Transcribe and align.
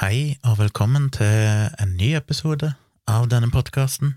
Hei 0.00 0.38
og 0.48 0.54
velkommen 0.56 1.10
til 1.12 1.68
en 1.76 1.90
ny 2.00 2.14
episode 2.16 2.70
av 3.04 3.26
denne 3.28 3.50
podkasten. 3.52 4.14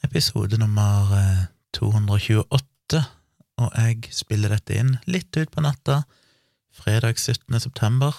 Episode 0.00 0.56
nummer 0.56 1.10
eh, 1.12 1.42
228, 1.76 3.02
og 3.60 3.76
jeg 3.76 4.08
spiller 4.16 4.54
dette 4.54 4.78
inn 4.80 4.94
litt 5.04 5.36
ut 5.36 5.52
på 5.52 5.60
natta, 5.60 5.98
fredag 6.72 7.20
17. 7.20 7.52
september 7.60 8.16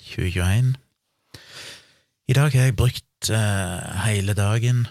2021. 0.00 0.70
I 2.32 2.38
dag 2.40 2.56
har 2.56 2.70
jeg 2.70 2.78
brukt 2.80 3.28
eh, 3.28 4.00
hele 4.06 4.32
dagen 4.38 4.86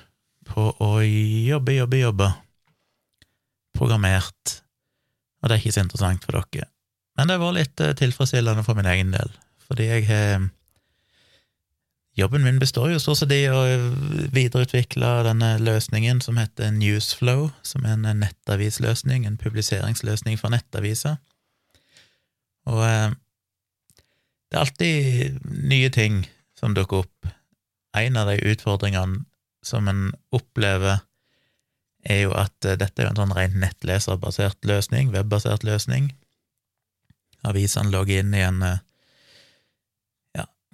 på 0.46 0.68
å 0.78 0.92
jobbe, 1.02 1.74
jobbe, 1.74 2.04
jobbe. 2.04 2.30
Programmert. 3.82 4.60
Og 5.42 5.50
det 5.50 5.58
er 5.58 5.66
ikke 5.66 5.74
så 5.80 5.88
interessant 5.88 6.30
for 6.30 6.38
dere. 6.38 6.70
Men 7.18 7.34
det 7.34 7.40
har 7.40 7.44
vært 7.48 7.60
litt 7.64 7.86
eh, 7.88 7.98
tilfredsstillende 8.06 8.68
for 8.70 8.78
min 8.78 8.94
egen 8.94 9.18
del, 9.18 9.34
fordi 9.66 9.90
jeg 9.90 10.08
har 10.14 10.50
Jobben 12.20 12.44
min 12.44 12.60
består 12.60 12.90
jo 12.92 13.00
stort 13.00 13.22
sett 13.22 13.32
i 13.32 13.46
å 13.48 13.62
videreutvikle 14.36 15.12
denne 15.24 15.54
løsningen 15.64 16.20
som 16.20 16.40
heter 16.42 16.74
Newsflow, 16.76 17.48
som 17.64 17.86
er 17.88 17.96
en 17.96 18.24
nettavisløsning, 18.26 19.24
en 19.24 19.40
publiseringsløsning 19.40 20.36
for 20.42 20.52
nettaviser. 20.52 21.16
Og 22.68 22.82
eh, 22.84 23.14
det 24.50 24.58
er 24.58 24.66
alltid 24.66 25.40
nye 25.72 25.92
ting 25.96 26.26
som 26.60 26.76
dukker 26.76 27.06
opp. 27.06 27.30
En 27.96 28.20
av 28.20 28.28
de 28.28 28.42
utfordringene 28.52 29.24
som 29.64 29.88
en 29.88 30.10
opplever, 30.36 31.06
er 32.04 32.24
jo 32.26 32.36
at 32.36 32.66
eh, 32.66 32.78
dette 32.80 33.04
er 33.04 33.12
en 33.14 33.20
sånn 33.20 33.36
rent 33.36 33.56
nettleserbasert 33.60 34.68
løsning, 34.68 35.14
webbasert 35.16 35.64
løsning. 35.68 36.12
Avisene 37.48 37.92
logger 37.94 38.24
inn 38.24 38.36
i 38.36 38.44
en 38.44 38.64
eh, 38.66 38.84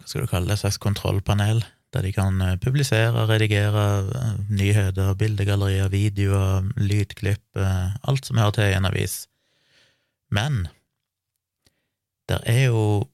hva 0.06 0.12
skal 0.12 0.22
du 0.22 0.30
kalle 0.30 0.46
det, 0.46 0.60
et 0.60 0.62
slags 0.62 0.78
kontrollpanel, 0.78 1.64
der 1.96 2.06
de 2.06 2.12
kan 2.14 2.38
eh, 2.46 2.60
publisere, 2.62 3.26
redigere 3.26 3.86
eh, 4.06 4.36
nyheter, 4.54 5.16
bildegallerier, 5.18 5.90
videoer, 5.90 6.68
lydklipp, 6.78 7.42
eh, 7.58 7.96
alt 8.06 8.30
som 8.30 8.38
hører 8.38 8.54
til 8.54 8.70
i 8.70 8.76
en 8.78 8.86
avis. 8.86 9.16
Men 10.30 10.68
det 12.30 12.38
er 12.46 12.68
jo 12.68 13.10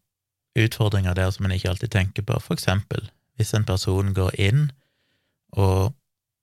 utfordringer 0.60 1.16
der 1.16 1.32
som 1.32 1.48
en 1.48 1.56
ikke 1.56 1.72
alltid 1.72 1.96
tenker 1.96 2.28
på, 2.28 2.36
for 2.44 2.60
eksempel 2.60 3.08
hvis 3.40 3.54
en 3.56 3.64
person 3.64 4.12
går 4.14 4.36
inn 4.36 4.66
og 5.56 5.96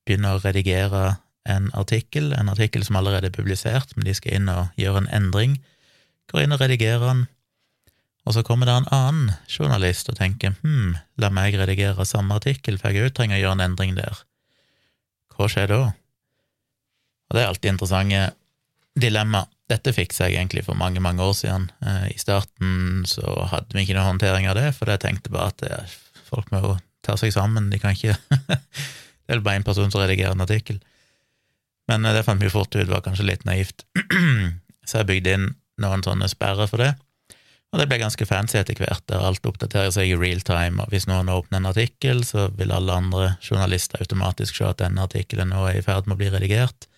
begynner 0.09 0.39
å 0.39 0.41
redigere 0.41 1.19
en 1.45 1.69
artikkel, 1.77 2.33
en 2.33 2.49
artikkel 2.49 2.89
som 2.89 2.97
allerede 2.97 3.29
er 3.29 3.37
publisert, 3.37 3.93
men 3.97 4.09
de 4.09 4.17
skal 4.17 4.41
inn 4.41 4.49
og 4.49 4.73
gjøre 4.81 5.05
en 5.05 5.13
endring, 5.13 5.59
går 6.33 6.47
inn 6.47 6.57
og 6.57 6.65
redigerer 6.65 7.05
den, 7.05 7.27
og 8.29 8.35
så 8.37 8.43
kommer 8.45 8.69
det 8.69 8.75
en 8.77 8.91
annen 8.93 9.31
journalist 9.49 10.11
og 10.13 10.19
tenker 10.19 10.53
hm, 10.61 10.99
la 11.17 11.31
meg 11.33 11.55
redigere 11.57 12.05
samme 12.05 12.37
artikkel, 12.37 12.77
for 12.77 12.93
jeg 12.93 13.09
òg 13.09 13.15
trenger 13.17 13.39
å 13.39 13.41
gjøre 13.41 13.57
en 13.57 13.65
endring 13.71 13.95
der. 13.97 14.21
Hva 15.33 15.49
skjer 15.49 15.71
da? 15.73 15.79
Og 17.29 17.37
det 17.37 17.41
er 17.41 17.49
alltid 17.49 17.73
interessante 17.73 18.21
dilemma. 18.99 19.47
Dette 19.69 19.95
fiksa 19.97 20.29
jeg 20.29 20.37
egentlig 20.37 20.67
for 20.67 20.77
mange, 20.77 21.01
mange 21.01 21.25
år 21.25 21.33
siden. 21.41 21.71
Eh, 21.81 22.11
I 22.13 22.21
starten 22.21 23.07
så 23.09 23.25
hadde 23.49 23.73
vi 23.73 23.87
ikke 23.87 23.97
noe 23.97 24.11
håndtering 24.11 24.49
av 24.51 24.59
det, 24.61 24.69
for 24.77 24.93
jeg 24.93 25.05
tenkte 25.07 25.33
bare 25.33 25.55
at 25.55 25.65
det, 25.65 25.81
folk 26.29 26.53
må 26.53 26.61
jo 26.67 26.77
ta 27.07 27.17
seg 27.17 27.33
sammen, 27.33 27.73
de 27.73 27.81
kan 27.81 27.97
ikke 27.97 28.19
Det 29.29 29.37
er 29.37 29.43
bare 29.45 29.61
én 29.61 29.65
person 29.65 29.91
som 29.93 30.01
redigerer 30.01 30.33
en 30.33 30.45
artikkel. 30.45 30.79
Men 31.89 32.05
eh, 32.05 32.17
det 32.17 32.27
fant 32.29 32.45
vi 32.45 32.53
fort 32.53 32.77
ut 32.77 32.93
var 32.93 33.05
kanskje 33.09 33.29
litt 33.29 33.49
naivt, 33.49 33.89
så 34.89 35.01
jeg 35.01 35.09
bygde 35.15 35.37
inn 35.37 35.53
noen 35.81 36.05
sånne 36.05 36.29
sperrer 36.29 36.69
for 36.69 36.85
det. 36.85 36.95
Og 37.69 37.81
det 37.83 37.85
ble 37.91 37.99
ganske 38.01 38.25
fancy 38.25 38.57
etter 38.57 38.79
hvert, 38.81 39.05
der 39.11 39.25
alt 39.29 39.45
oppdaterer 39.47 39.91
seg 39.93 40.09
i 40.09 40.17
real 40.17 40.41
time, 40.41 40.81
og 40.81 40.93
hvis 40.93 41.05
noen 41.09 41.29
åpner 41.29 41.61
en 41.61 41.69
artikkel, 41.69 42.23
så 42.25 42.47
vil 42.57 42.73
alle 42.73 42.95
andre 42.97 43.35
journalister 43.45 44.01
automatisk 44.01 44.57
se 44.57 44.71
at 44.71 44.81
denne 44.81 45.05
artikkelen 45.05 45.53
nå 45.53 45.67
er 45.69 45.81
i 45.81 45.85
ferd 45.85 46.09
med 46.09 46.17
å 46.17 46.23
bli 46.23 46.31
redigert. 46.33 46.89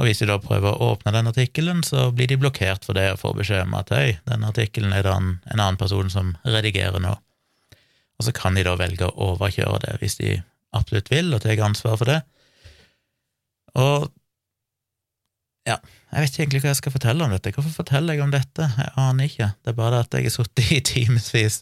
Og 0.00 0.06
hvis 0.08 0.22
de 0.22 0.30
da 0.30 0.38
prøver 0.40 0.72
å 0.72 0.94
åpne 0.94 1.12
den 1.12 1.28
artikkelen, 1.28 1.82
så 1.84 2.06
blir 2.16 2.30
de 2.30 2.38
blokkert 2.40 2.86
for 2.88 2.96
det 2.96 3.10
og 3.12 3.20
får 3.20 3.34
beskjed 3.42 3.66
om 3.66 3.76
at 3.76 3.92
hei, 3.92 4.06
denne 4.24 4.48
artikkelen 4.48 4.94
er 4.96 5.04
det 5.04 5.12
en, 5.12 5.34
en 5.44 5.60
annen 5.60 5.80
person 5.80 6.08
som 6.12 6.32
redigerer 6.48 7.02
nå. 7.04 7.12
Og 8.16 8.24
så 8.24 8.32
kan 8.36 8.56
de 8.56 8.64
da 8.64 8.78
velge 8.80 9.04
å 9.04 9.34
overkjøre 9.34 9.82
det 9.84 9.98
hvis 10.00 10.16
de 10.22 10.38
absolutt 10.76 11.12
vil, 11.12 11.28
og 11.36 11.44
tar 11.44 11.60
ansvar 11.66 12.00
for 12.00 12.08
det. 12.08 12.22
Og 13.76 14.08
ja, 15.68 15.76
jeg 16.10 16.24
vet 16.24 16.32
ikke 16.32 16.42
egentlig 16.42 16.60
hva 16.64 16.70
jeg 16.72 16.78
skal 16.80 16.94
fortelle 16.94 17.24
om 17.26 17.32
dette. 17.34 17.52
Hvorfor 17.54 17.74
forteller 17.84 18.16
jeg 18.16 18.24
om 18.24 18.32
dette? 18.34 18.66
Jeg 18.76 18.92
aner 18.98 19.28
ikke. 19.30 19.52
Det 19.62 19.70
er 19.70 19.78
bare 19.78 20.00
at 20.02 20.14
jeg 20.16 20.26
har 20.26 20.34
sittet 20.34 20.72
i 20.74 20.80
timevis 20.92 21.60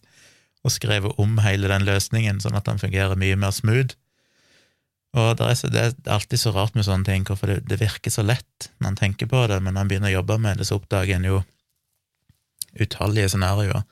og 0.67 0.73
skrevet 0.75 1.21
om 1.21 1.37
hele 1.45 1.69
den 1.71 1.85
løsningen, 1.87 2.41
sånn 2.43 2.57
at 2.59 2.67
den 2.67 2.81
fungerer 2.81 3.19
mye 3.21 3.37
mer 3.39 3.53
smooth. 3.55 3.95
Og 5.17 5.37
det 5.39 5.45
er, 5.47 5.61
det 5.73 5.83
er, 5.83 5.95
alltid 6.17 6.41
så 6.41 6.53
rart 6.53 6.75
med 6.77 6.87
sånne 6.87 7.07
ting, 7.07 7.25
hvorfor 7.29 7.51
det, 7.51 7.61
det, 7.69 7.79
virker 7.81 8.13
så 8.13 8.25
lett 8.25 8.69
når 8.79 8.91
en 8.91 8.99
tenker 8.99 9.31
på 9.31 9.45
det, 9.49 9.61
men 9.65 9.77
når 9.77 9.85
en 9.85 9.93
begynner 9.93 10.13
å 10.13 10.19
jobbe 10.19 10.41
med 10.45 10.61
det, 10.61 10.69
så 10.69 10.77
oppdager 10.81 11.17
en 11.17 11.29
jo 11.29 11.39
utallige 12.79 13.31
scenarioer. 13.33 13.87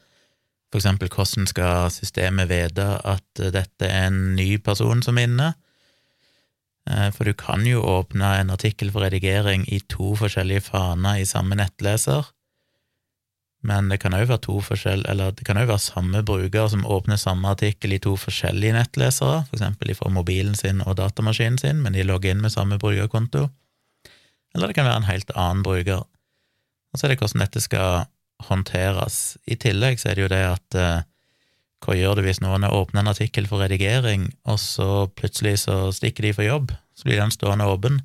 For 0.73 0.81
eksempel, 0.81 1.09
hvordan 1.12 1.49
skal 1.49 1.93
systemet 1.94 2.50
vite 2.50 2.88
at 3.06 3.44
dette 3.55 3.88
er 3.88 4.11
en 4.11 4.34
ny 4.37 4.56
person 4.65 5.00
som 5.05 5.19
er 5.19 5.31
inne? 5.31 5.53
For 6.86 7.26
du 7.26 7.32
kan 7.34 7.64
jo 7.66 7.80
åpne 7.82 8.28
en 8.38 8.52
artikkel 8.54 8.92
for 8.94 9.02
redigering 9.02 9.64
i 9.74 9.80
to 9.91 10.12
forskjellige 10.20 10.69
faner 10.69 11.19
i 11.19 11.26
samme 11.26 11.58
nettleser, 11.58 12.28
men 13.66 13.88
det 13.91 13.98
kan 14.02 14.14
òg 14.14 14.28
være 14.28 14.44
to 14.44 14.60
forskjell, 14.62 15.02
eller 15.10 15.32
det 15.34 15.46
kan 15.46 15.58
òg 15.58 15.70
være 15.70 15.82
samme 15.82 16.22
bruker 16.26 16.69
som 16.70 16.84
åpner 16.86 17.19
samme 17.19 17.50
artikkel 17.50 17.96
i 17.96 18.00
to 18.02 18.14
forskjellige 18.20 18.76
nettlesere, 18.76 19.42
for 19.48 19.58
eksempel 19.58 19.94
fra 19.98 20.12
mobilen 20.12 20.54
sin 20.58 20.82
og 20.84 20.98
datamaskinen 21.00 21.58
sin, 21.58 21.80
men 21.82 21.96
de 21.96 22.04
logger 22.06 22.34
inn 22.34 22.44
med 22.44 22.54
samme 22.54 22.78
brukerkonto. 22.82 23.48
Eller 24.54 24.70
det 24.70 24.76
kan 24.78 24.86
være 24.88 25.02
en 25.02 25.10
helt 25.10 25.32
annen 25.34 25.64
bruker. 25.66 26.04
Og 26.92 27.00
så 27.00 27.06
er 27.06 27.12
det 27.12 27.19
hvordan 27.20 27.42
dette 27.42 27.64
skal 27.64 28.06
håndteres. 28.46 29.36
I 29.50 29.58
tillegg 29.60 29.98
så 30.00 30.12
er 30.12 30.16
det 30.16 30.26
jo 30.26 30.32
det 30.32 30.42
at 30.52 30.78
eh, 30.78 31.04
hva 31.86 31.94
gjør 31.94 32.19
du 32.19 32.24
hvis 32.26 32.42
noen 32.42 32.66
åpner 32.66 33.04
en 33.04 33.12
artikkel 33.12 33.47
for 33.47 33.62
redigering, 33.62 34.26
og 34.50 34.58
så 34.58 35.06
plutselig 35.14 35.60
så 35.62 35.92
stikker 35.94 36.26
de 36.26 36.34
for 36.34 36.47
jobb, 36.47 36.72
så 36.98 37.06
blir 37.06 37.20
den 37.20 37.34
stående 37.34 37.69
åpen? 37.70 38.00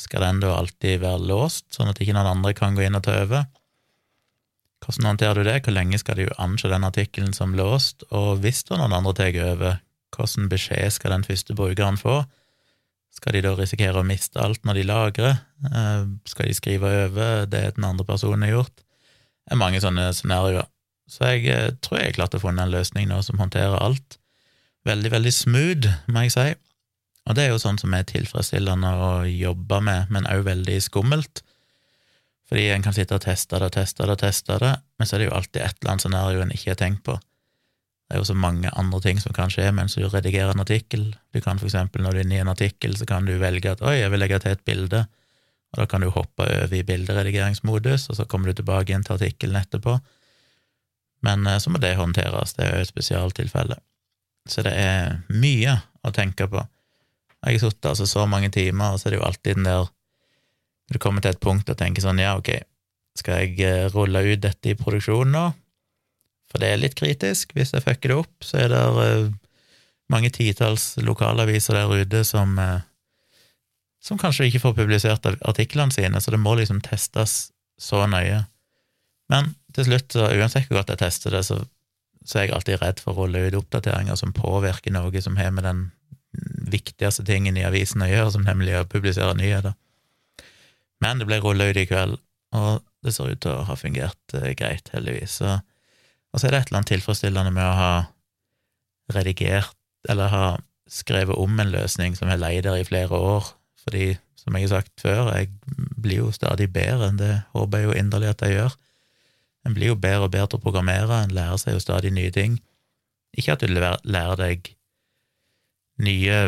Skal 0.00 0.24
den 0.24 0.40
da 0.40 0.54
alltid 0.56 1.02
være 1.02 1.26
låst, 1.28 1.66
sånn 1.76 1.92
at 1.92 2.00
ikke 2.00 2.14
noen 2.16 2.30
andre 2.30 2.54
kan 2.56 2.78
gå 2.78 2.86
inn 2.86 2.96
og 2.96 3.04
ta 3.04 3.18
over? 3.20 3.44
Hvordan 4.80 5.10
håndterer 5.10 5.36
du 5.36 5.44
det, 5.50 5.58
hvor 5.66 5.76
lenge 5.76 6.00
skal 6.00 6.16
du 6.16 6.32
anse 6.40 6.70
den 6.72 6.86
artikkelen 6.88 7.36
som 7.36 7.52
låst, 7.58 8.06
og 8.08 8.40
hvis 8.40 8.64
da 8.64 8.80
noen 8.80 8.96
andre 8.96 9.12
tar 9.18 9.36
over, 9.44 9.80
hvilken 10.16 10.48
beskjed 10.52 10.96
skal 10.96 11.12
den 11.12 11.28
første 11.28 11.56
brukeren 11.56 12.00
få? 12.00 12.22
Skal 13.12 13.36
de 13.36 13.44
da 13.44 13.52
risikere 13.58 14.00
å 14.00 14.06
miste 14.06 14.40
alt 14.40 14.64
når 14.64 14.80
de 14.80 14.88
lagrer? 14.88 15.40
Eh, 15.68 16.08
skal 16.30 16.48
de 16.48 16.56
skrive 16.56 16.96
over 17.04 17.44
det 17.50 17.66
den 17.76 17.84
andre 17.84 18.06
personen 18.08 18.48
har 18.48 18.62
gjort? 18.62 18.76
Det 18.80 19.52
er 19.52 19.60
mange 19.60 19.82
sånne 19.82 20.08
scenarioer. 20.16 20.68
Så 21.10 21.26
jeg 21.32 21.50
eh, 21.50 21.72
tror 21.82 22.00
jeg 22.00 22.16
klarte 22.16 22.38
å 22.38 22.42
finne 22.44 22.64
en 22.64 22.72
løsning 22.72 23.08
nå 23.10 23.18
som 23.26 23.40
håndterer 23.42 23.78
alt. 23.82 24.18
Veldig, 24.86 25.10
veldig 25.12 25.32
smooth, 25.34 25.88
må 26.08 26.24
jeg 26.24 26.34
si. 26.36 26.48
Og 27.28 27.36
det 27.36 27.44
er 27.44 27.52
jo 27.52 27.62
sånn 27.62 27.78
som 27.80 27.92
er 27.94 28.06
tilfredsstillende 28.08 28.90
å 28.96 29.10
jobbe 29.28 29.80
med, 29.84 30.12
men 30.14 30.28
òg 30.30 30.46
veldig 30.46 30.78
skummelt. 30.82 31.42
Fordi 32.50 32.70
en 32.74 32.86
kan 32.86 32.94
sitte 32.96 33.18
og 33.18 33.22
teste 33.22 33.58
det 33.60 33.68
og 33.68 33.74
teste 33.74 34.06
det 34.06 34.14
og 34.16 34.22
teste 34.22 34.56
det, 34.62 34.70
men 34.98 35.06
så 35.06 35.16
er 35.16 35.22
det 35.22 35.28
jo 35.28 35.34
alltid 35.36 35.60
et 35.62 35.76
eller 35.76 35.92
annet 35.92 36.04
scenario 36.06 36.44
en 36.44 36.54
ikke 36.54 36.72
har 36.72 36.80
tenkt 36.80 37.04
på. 37.06 37.18
Det 38.10 38.16
er 38.16 38.22
jo 38.22 38.26
så 38.26 38.34
mange 38.34 38.72
andre 38.74 38.98
ting 39.04 39.20
som 39.22 39.34
kan 39.34 39.52
skje 39.52 39.68
mens 39.74 39.94
du 39.94 40.02
redigerer 40.02 40.56
en 40.56 40.64
artikkel. 40.64 41.04
Du 41.30 41.38
kan 41.44 41.60
for 41.60 41.70
eksempel, 41.70 42.02
når 42.02 42.16
du 42.16 42.22
er 42.22 42.26
inne 42.26 42.38
i 42.40 42.42
en 42.42 42.50
artikkel, 42.50 42.96
så 42.98 43.06
kan 43.06 43.28
du 43.28 43.36
velge 43.38 43.70
at 43.70 43.84
oi, 43.86 44.00
jeg 44.00 44.10
vil 44.10 44.22
legge 44.24 44.40
til 44.42 44.56
et 44.56 44.64
bilde, 44.66 45.04
og 45.70 45.82
da 45.82 45.86
kan 45.86 46.02
du 46.02 46.10
hoppe 46.10 46.48
over 46.48 46.74
i 46.74 46.82
bilderedigeringsmodus, 46.86 48.08
og 48.10 48.18
så 48.18 48.26
kommer 48.26 48.50
du 48.50 48.58
tilbake 48.58 48.96
inn 48.96 49.06
til 49.06 49.18
artikkelen 49.18 49.60
etterpå 49.60 50.00
men 51.26 51.46
eh, 51.46 51.60
så 51.62 51.72
må 51.72 51.80
det 51.82 51.96
håndteres, 51.98 52.56
det 52.56 52.66
er 52.66 52.74
jo 52.74 52.84
et 52.84 52.92
spesialtilfelle. 52.92 53.78
Så 54.48 54.64
det 54.66 54.72
er 54.74 55.20
mye 55.28 55.76
å 56.06 56.12
tenke 56.16 56.48
på. 56.50 56.62
Jeg 57.40 57.56
har 57.56 57.70
sittet 57.70 57.90
altså 57.92 58.06
så 58.08 58.26
mange 58.28 58.50
timer, 58.52 58.94
og 58.94 59.00
så 59.00 59.08
er 59.08 59.14
det 59.14 59.20
jo 59.20 59.26
alltid 59.28 59.56
den 59.56 59.68
der 59.68 59.88
Når 60.90 60.98
du 60.98 60.98
kommer 60.98 61.22
til 61.22 61.30
et 61.30 61.40
punkt 61.40 61.68
og 61.70 61.76
tenker 61.78 62.02
sånn, 62.02 62.18
ja, 62.18 62.34
ok, 62.36 62.48
skal 63.18 63.44
jeg 63.44 63.60
eh, 63.62 63.88
rulle 63.94 64.24
ut 64.26 64.40
dette 64.42 64.72
i 64.72 64.78
produksjonen 64.78 65.36
nå? 65.36 65.44
For 66.50 66.58
det 66.58 66.72
er 66.72 66.80
litt 66.82 66.96
kritisk. 66.98 67.52
Hvis 67.54 67.70
jeg 67.70 67.84
fucker 67.84 68.10
det 68.10 68.16
opp, 68.24 68.32
så 68.42 68.64
er 68.64 68.72
det 68.72 68.80
uh, 68.96 69.28
mange 70.10 70.32
titalls 70.34 70.96
lokalaviser 70.98 71.78
der 71.78 72.02
ute 72.02 72.24
som 72.26 72.58
som 74.00 74.18
kanskje 74.18 74.48
ikke 74.48 74.62
får 74.64 74.76
publisert 74.78 75.26
artiklene 75.28 75.92
sine, 75.92 76.20
så 76.20 76.32
det 76.32 76.40
må 76.40 76.56
liksom 76.58 76.80
testes 76.84 77.50
så 77.80 78.06
nøye. 78.08 78.42
Men 79.30 79.52
til 79.76 79.86
slutt, 79.86 80.10
så 80.14 80.30
uansett 80.34 80.68
hvor 80.68 80.80
godt 80.80 80.92
jeg 80.94 81.02
tester 81.02 81.34
det, 81.36 81.44
så, 81.46 81.60
så, 82.24 82.38
er 82.38 82.48
jeg 82.48 82.54
alltid 82.56 82.80
redd 82.82 83.02
for 83.02 83.14
å 83.14 83.24
rulle 83.24 83.46
ut 83.48 83.58
oppdateringer 83.60 84.18
som 84.18 84.34
påvirker 84.36 84.94
noe 84.94 85.22
som 85.22 85.38
har 85.40 85.52
med 85.54 85.66
den 85.66 85.84
viktigste 86.70 87.24
tingen 87.26 87.58
i 87.58 87.66
avisen 87.66 88.04
å 88.04 88.10
gjøre, 88.10 88.34
som 88.36 88.46
nemlig 88.46 88.76
å 88.78 88.86
publisere 88.88 89.34
nyheter. 89.38 89.74
Men 91.02 91.20
det 91.20 91.26
ble 91.26 91.40
rulla 91.42 91.70
ut 91.70 91.80
i 91.80 91.88
kveld, 91.88 92.20
og 92.54 92.82
det 93.04 93.14
ser 93.16 93.32
ut 93.32 93.42
til 93.42 93.56
å 93.56 93.66
ha 93.66 93.76
fungert 93.78 94.34
eh, 94.36 94.52
greit, 94.58 94.90
heldigvis. 94.92 95.40
Og 95.40 96.38
så 96.38 96.46
er 96.46 96.52
det 96.52 96.60
et 96.60 96.70
eller 96.70 96.82
annet 96.82 96.92
tilfredsstillende 96.92 97.54
med 97.54 97.66
å 97.66 97.78
ha 97.78 97.92
redigert 99.14 99.76
eller 100.08 100.32
ha 100.32 100.44
skrevet 100.90 101.38
om 101.38 101.58
en 101.60 101.72
løsning 101.72 102.16
som 102.18 102.30
har 102.30 102.40
leid 102.40 102.64
der 102.66 102.80
i 102.80 102.86
flere 102.86 103.16
år, 103.16 103.48
fordi, 103.80 104.14
som 104.38 104.56
jeg 104.56 104.66
har 104.66 104.80
sagt 104.80 105.02
før, 105.02 105.32
jeg 105.36 105.50
blir 106.00 106.24
jo 106.24 106.30
stadig 106.34 106.70
bedre, 106.72 107.10
enn 107.10 107.20
det 107.20 107.32
håper 107.54 107.80
jeg 107.80 107.88
jo 107.88 107.98
inderlig 108.00 108.32
at 108.32 108.44
jeg 108.44 108.56
gjør. 108.56 108.76
En 109.66 109.76
blir 109.76 109.92
jo 109.92 109.98
bedre 110.00 110.26
og 110.26 110.32
bedre 110.34 110.52
til 110.52 110.60
å 110.60 110.64
programmere, 110.64 111.22
en 111.24 111.34
lærer 111.36 111.60
seg 111.60 111.76
jo 111.76 111.82
stadig 111.84 112.12
nye 112.16 112.32
ting. 112.34 112.58
Ikke 113.36 113.54
at 113.54 113.64
du 113.64 113.70
lærer 113.70 114.40
deg 114.40 114.72
nye 116.00 116.38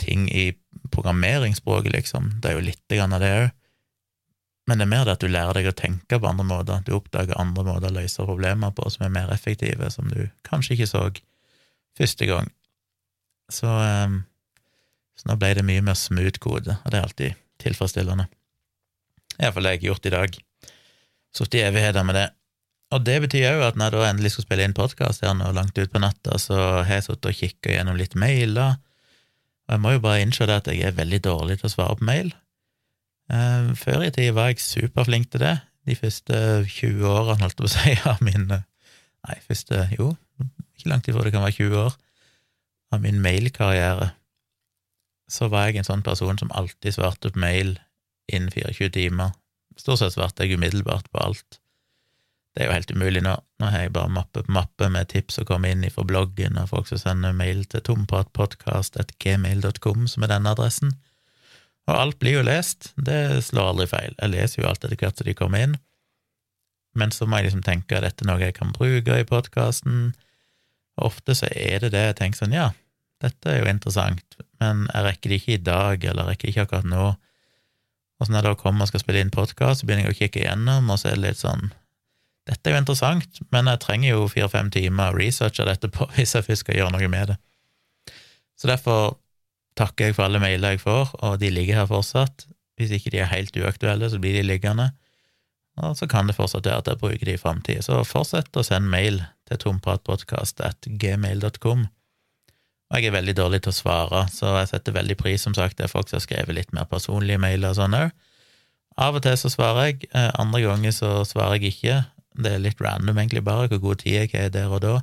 ting 0.00 0.26
i 0.34 0.50
programmeringsspråket, 0.90 1.92
liksom, 1.94 2.32
det 2.42 2.50
er 2.50 2.58
jo 2.58 2.66
litt 2.66 2.82
grann 2.90 3.14
av 3.14 3.22
det 3.22 3.32
òg, 3.36 3.48
men 4.70 4.78
det 4.78 4.84
er 4.84 4.90
mer 4.92 5.06
det 5.06 5.14
at 5.16 5.24
du 5.24 5.30
lærer 5.30 5.56
deg 5.56 5.66
å 5.66 5.74
tenke 5.74 6.18
på 6.20 6.28
andre 6.28 6.44
måter, 6.46 6.82
du 6.86 6.92
oppdager 6.94 7.38
andre 7.40 7.64
måter 7.66 7.90
å 7.90 7.96
løse 7.96 8.26
problemer 8.26 8.70
på 8.76 8.86
som 8.92 9.06
er 9.06 9.14
mer 9.14 9.32
effektive, 9.34 9.88
som 9.90 10.06
du 10.12 10.28
kanskje 10.46 10.76
ikke 10.76 10.90
så 10.90 11.00
første 11.98 12.28
gang. 12.30 12.50
Så, 13.50 13.66
um, 13.66 14.20
så 15.18 15.26
nå 15.26 15.38
ble 15.40 15.56
det 15.58 15.66
mye 15.66 15.82
mer 15.82 15.98
smooth 15.98 16.38
kode, 16.38 16.76
og 16.76 16.86
det 16.86 17.00
er 17.00 17.08
alltid 17.08 17.40
tilfredsstillende. 17.64 18.28
Iallfall 19.40 19.66
det 19.66 19.74
jeg 19.74 19.82
har 19.82 19.88
gjort 19.88 20.06
i 20.06 20.14
dag. 20.14 20.38
Sittet 21.36 21.60
i 21.60 21.64
evigheter 21.68 22.06
med 22.06 22.18
det. 22.18 22.28
Og 22.90 23.04
det 23.06 23.20
betyr 23.22 23.52
òg 23.52 23.64
at 23.68 23.78
når 23.78 23.96
jeg 24.00 24.12
endelig 24.14 24.32
skal 24.34 24.46
spille 24.48 24.66
inn 24.66 24.74
podkast 24.74 25.22
her 25.22 25.34
nå 25.38 25.52
langt 25.54 25.78
utpå 25.78 26.02
natta, 26.02 26.38
så 26.42 26.56
har 26.82 26.96
jeg 26.96 27.06
sittet 27.06 27.30
og 27.30 27.38
kikka 27.38 27.74
gjennom 27.76 27.98
litt 27.98 28.16
mailer, 28.18 28.80
og 29.70 29.76
jeg 29.76 29.82
må 29.84 29.92
jo 29.94 30.02
bare 30.02 30.22
innse 30.24 30.48
det 30.50 30.56
at 30.58 30.68
jeg 30.72 30.82
er 30.82 30.96
veldig 30.96 31.20
dårlig 31.22 31.60
til 31.60 31.68
å 31.68 31.70
svare 31.70 31.98
på 32.00 32.06
mail. 32.08 32.32
Eh, 33.30 33.68
før 33.78 34.02
i 34.02 34.10
tid 34.10 34.32
var 34.34 34.50
jeg 34.50 34.64
superflink 34.64 35.30
til 35.30 35.44
det. 35.44 35.52
De 35.86 35.94
første 35.94 36.40
20 36.66 37.06
årene, 37.06 37.38
holdt 37.44 37.54
jeg 37.54 37.60
på 37.62 37.68
å 37.68 37.74
si, 37.76 37.94
av 38.10 38.24
min 38.26 38.50
Nei, 38.50 39.36
første 39.44 39.84
Jo, 39.92 40.14
ikke 40.74 40.88
langt 40.90 41.08
ifra 41.10 41.26
det 41.26 41.34
kan 41.34 41.44
være 41.44 41.58
20 41.58 41.76
år 41.84 41.96
av 42.90 43.02
min 43.04 43.20
mailkarriere. 43.22 44.14
Så 45.30 45.50
var 45.52 45.68
jeg 45.68 45.78
en 45.78 45.86
sånn 45.86 46.02
person 46.02 46.40
som 46.40 46.50
alltid 46.56 46.96
svarte 46.96 47.30
på 47.30 47.42
mail 47.42 47.76
innen 48.32 48.50
24 48.50 48.90
timer. 48.96 49.36
Stort 49.80 49.98
sett 50.02 50.14
svarte 50.14 50.42
jeg 50.44 50.56
umiddelbart 50.60 51.06
på 51.10 51.18
alt. 51.24 51.50
Det 52.54 52.60
er 52.62 52.66
jo 52.68 52.74
helt 52.74 52.92
umulig 52.92 53.22
nå. 53.24 53.34
Nå 53.62 53.66
har 53.70 53.78
jeg 53.84 53.94
bare 53.94 54.12
mappe 54.12 54.42
på 54.44 54.52
mappe 54.52 54.84
med 54.92 55.08
tips 55.12 55.34
som 55.38 55.46
kommer 55.48 55.68
inn 55.70 55.92
fra 55.94 56.04
bloggen, 56.06 56.54
og 56.58 56.70
folk 56.72 56.86
som 56.90 56.98
sender 57.00 57.32
mail 57.36 57.60
til 57.70 57.80
tompratpodkast.gmail.com, 57.86 60.00
som 60.10 60.20
er 60.26 60.30
denne 60.34 60.52
adressen. 60.52 60.90
Og 61.88 61.94
alt 61.96 62.18
blir 62.22 62.34
jo 62.38 62.42
lest, 62.46 62.80
det 63.00 63.44
slår 63.46 63.66
aldri 63.72 63.86
feil. 63.90 64.12
Jeg 64.18 64.32
leser 64.34 64.56
jo 64.62 64.68
alt 64.68 64.84
etter 64.84 64.98
hvert 64.98 65.18
som 65.18 65.26
de 65.30 65.38
kommer 65.38 65.58
inn. 65.64 65.74
Men 66.98 67.08
så 67.14 67.22
må 67.26 67.34
jeg 67.38 67.46
liksom 67.48 67.66
tenke 67.66 67.96
at 67.96 68.04
dette 68.06 68.22
er 68.24 68.28
noe 68.30 68.42
jeg 68.42 68.58
kan 68.58 68.74
bruke 68.74 69.12
i 69.16 69.28
podkasten. 69.28 69.96
Ofte 71.00 71.30
så 71.38 71.46
er 71.54 71.76
det 71.84 71.90
det 71.94 72.04
jeg 72.08 72.18
tenker 72.18 72.38
sånn, 72.42 72.56
ja, 72.56 72.68
dette 73.22 73.44
er 73.52 73.58
jo 73.60 73.70
interessant, 73.70 74.28
men 74.60 74.76
jeg 74.88 75.04
rekker 75.06 75.28
det 75.30 75.38
ikke 75.40 75.54
i 75.54 75.64
dag, 75.64 75.96
eller 76.04 76.22
jeg 76.24 76.30
rekker 76.32 76.46
det 76.46 76.52
ikke 76.54 76.66
akkurat 76.66 76.90
nå. 76.90 77.06
Og 78.20 78.26
så 78.26 78.32
når 78.32 78.40
jeg 78.40 78.48
da 78.50 78.60
kommer 78.60 78.84
og 78.84 78.90
skal 78.92 79.02
spille 79.02 79.22
inn 79.24 79.34
podkast, 79.34 79.86
begynner 79.86 80.04
jeg 80.06 80.14
å 80.14 80.18
kikke 80.18 80.42
igjennom, 80.42 80.90
og 80.92 81.00
så 81.00 81.04
er 81.10 81.14
det 81.16 81.24
litt 81.24 81.40
sånn 81.40 81.64
dette 82.48 82.66
er 82.66 82.72
jo 82.74 82.80
interessant, 82.80 83.32
men 83.54 83.68
jeg 83.70 83.82
trenger 83.84 84.10
jo 84.14 84.30
fire-fem 84.30 84.68
timer 84.74 85.14
research 85.14 85.60
av 85.62 85.68
dette 85.70 85.88
på 85.92 86.02
hvis 86.16 86.34
jeg 86.34 86.46
først 86.46 86.62
skal 86.64 86.76
gjøre 86.78 86.94
noe 86.96 87.08
med 87.12 87.24
det. 87.32 87.38
Så 88.58 88.64
derfor 88.70 88.98
takker 89.78 90.04
jeg 90.08 90.14
for 90.16 90.24
alle 90.26 90.42
mailer 90.42 90.70
jeg 90.74 90.82
får, 90.82 91.06
og 91.24 91.32
de 91.40 91.48
ligger 91.52 91.74
her 91.80 91.88
fortsatt. 91.90 92.36
Hvis 92.80 92.94
ikke 92.96 93.12
de 93.12 93.18
er 93.22 93.32
helt 93.32 93.54
uaktuelle, 93.56 94.06
så 94.10 94.18
blir 94.20 94.34
de 94.36 94.42
liggende. 94.44 94.86
Og 95.80 95.90
så 95.96 96.04
kan 96.10 96.24
det 96.28 96.36
fortsatt 96.36 96.66
være 96.66 96.80
at 96.82 96.88
jeg 96.90 97.00
bruker 97.00 97.26
de 97.28 97.34
i 97.36 97.40
framtida. 97.40 97.80
Så 97.84 97.92
fortsett 98.08 98.56
å 98.56 98.66
sende 98.66 98.92
mail 98.92 99.16
til 99.48 99.56
tompratpodkast.gmail.com. 99.64 101.80
Og 102.90 102.98
jeg 102.98 103.10
er 103.10 103.14
veldig 103.14 103.36
dårlig 103.38 103.60
til 103.62 103.70
å 103.70 103.76
svare, 103.76 104.24
så 104.34 104.56
jeg 104.58 104.72
setter 104.72 104.96
veldig 104.96 105.16
pris, 105.20 105.44
som 105.46 105.54
sagt, 105.54 105.78
det 105.78 105.86
er 105.86 105.92
folk 105.92 106.10
som 106.10 106.18
har 106.18 106.24
skrevet 106.24 106.56
litt 106.56 106.72
mer 106.74 106.88
personlige 106.90 107.38
mailer 107.38 107.70
og 107.70 107.78
sånn 107.78 107.94
òg. 107.94 108.10
Av 109.00 109.14
og 109.14 109.22
til 109.24 109.36
så 109.38 109.50
svarer 109.52 109.92
jeg, 109.92 110.08
eh, 110.10 110.30
andre 110.42 110.64
ganger 110.64 110.92
så 110.96 111.10
svarer 111.28 111.60
jeg 111.60 111.74
ikke, 111.74 112.00
det 112.42 112.52
er 112.56 112.64
litt 112.64 112.82
random, 112.82 113.16
egentlig, 113.16 113.44
bare 113.46 113.70
hvor 113.70 113.82
god 113.84 114.02
tid 114.02 114.16
jeg 114.18 114.32
har 114.34 114.50
der 114.54 114.74
og 114.74 114.82
da, 114.82 114.96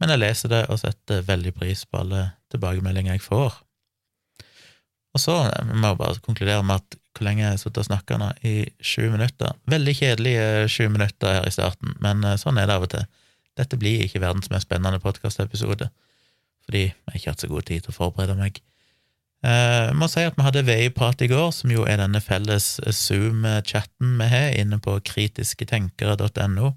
men 0.00 0.12
jeg 0.12 0.22
leser 0.22 0.52
det 0.52 0.62
og 0.70 0.78
setter 0.78 1.26
veldig 1.26 1.52
pris 1.56 1.82
på 1.88 2.04
alle 2.04 2.22
tilbakemeldinger 2.52 3.16
jeg 3.16 3.24
får. 3.24 3.58
Og 5.16 5.20
så 5.22 5.36
må 5.72 5.90
jeg 5.90 5.98
bare 5.98 6.22
konkludere 6.24 6.62
med 6.62 6.82
at 6.82 6.98
hvor 7.16 7.24
lenge 7.24 7.42
jeg 7.42 7.54
har 7.54 7.60
sittet 7.60 7.80
og 7.80 7.86
snakka 7.88 8.18
nå? 8.20 8.26
I 8.44 8.56
sju 8.84 9.06
minutter. 9.08 9.54
Veldig 9.72 9.94
kjedelige 9.96 10.66
sju 10.68 10.90
minutter 10.92 11.38
her 11.38 11.46
i 11.48 11.54
starten, 11.54 11.94
men 12.04 12.22
eh, 12.28 12.36
sånn 12.40 12.60
er 12.60 12.68
det 12.68 12.76
av 12.76 12.84
og 12.84 12.92
til. 12.92 13.06
Dette 13.56 13.78
blir 13.80 14.04
ikke 14.04 14.20
verdens 14.20 14.50
mest 14.52 14.68
spennende 14.68 15.00
podkastepisode, 15.00 15.88
fordi 16.66 16.88
jeg 16.88 17.20
ikke 17.20 17.32
hatt 17.32 17.44
så 17.44 17.50
god 17.50 17.68
tid 17.68 17.84
til 17.84 17.94
å 17.94 17.96
forberede 17.96 18.38
meg. 18.38 18.58
Jeg 19.46 19.94
må 19.94 20.08
si 20.10 20.24
at 20.26 20.34
vi 20.34 20.42
hadde 20.42 20.64
VI-prat 20.66 21.22
i 21.22 21.28
går, 21.30 21.52
som 21.54 21.70
jo 21.70 21.84
er 21.86 22.00
denne 22.00 22.22
felles 22.24 22.76
Zoom-chatten 22.82 24.16
vi 24.18 24.28
har 24.32 24.56
inne 24.58 24.80
på 24.82 24.96
kritisketenkere.no, 25.06 26.72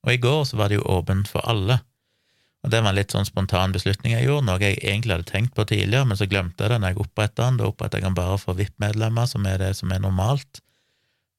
og 0.00 0.12
i 0.12 0.20
går 0.22 0.44
så 0.48 0.56
var 0.56 0.70
det 0.70 0.78
jo 0.78 0.88
åpent 0.88 1.28
for 1.28 1.44
alle. 1.50 1.82
Og 2.60 2.72
det 2.72 2.80
var 2.80 2.92
en 2.92 2.98
litt 2.98 3.12
sånn 3.12 3.28
spontan 3.28 3.72
beslutning 3.72 4.14
jeg 4.14 4.26
gjorde, 4.28 4.46
noe 4.48 4.60
jeg 4.60 4.78
egentlig 4.80 5.16
hadde 5.16 5.28
tenkt 5.28 5.54
på 5.56 5.64
tidligere, 5.68 6.08
men 6.08 6.18
så 6.20 6.28
glemte 6.28 6.64
jeg 6.64 6.72
det 6.72 6.80
når 6.80 6.92
jeg 6.92 7.02
oppretta 7.04 7.46
den. 7.46 7.60
Da 7.60 7.68
oppretta 7.68 8.00
jeg 8.00 8.06
den 8.06 8.16
bare 8.16 8.36
for 8.40 8.56
VIP-medlemmer, 8.58 9.28
som 9.28 9.46
er 9.48 9.60
det 9.62 9.70
som 9.78 9.92
er 9.92 10.02
normalt. 10.04 10.60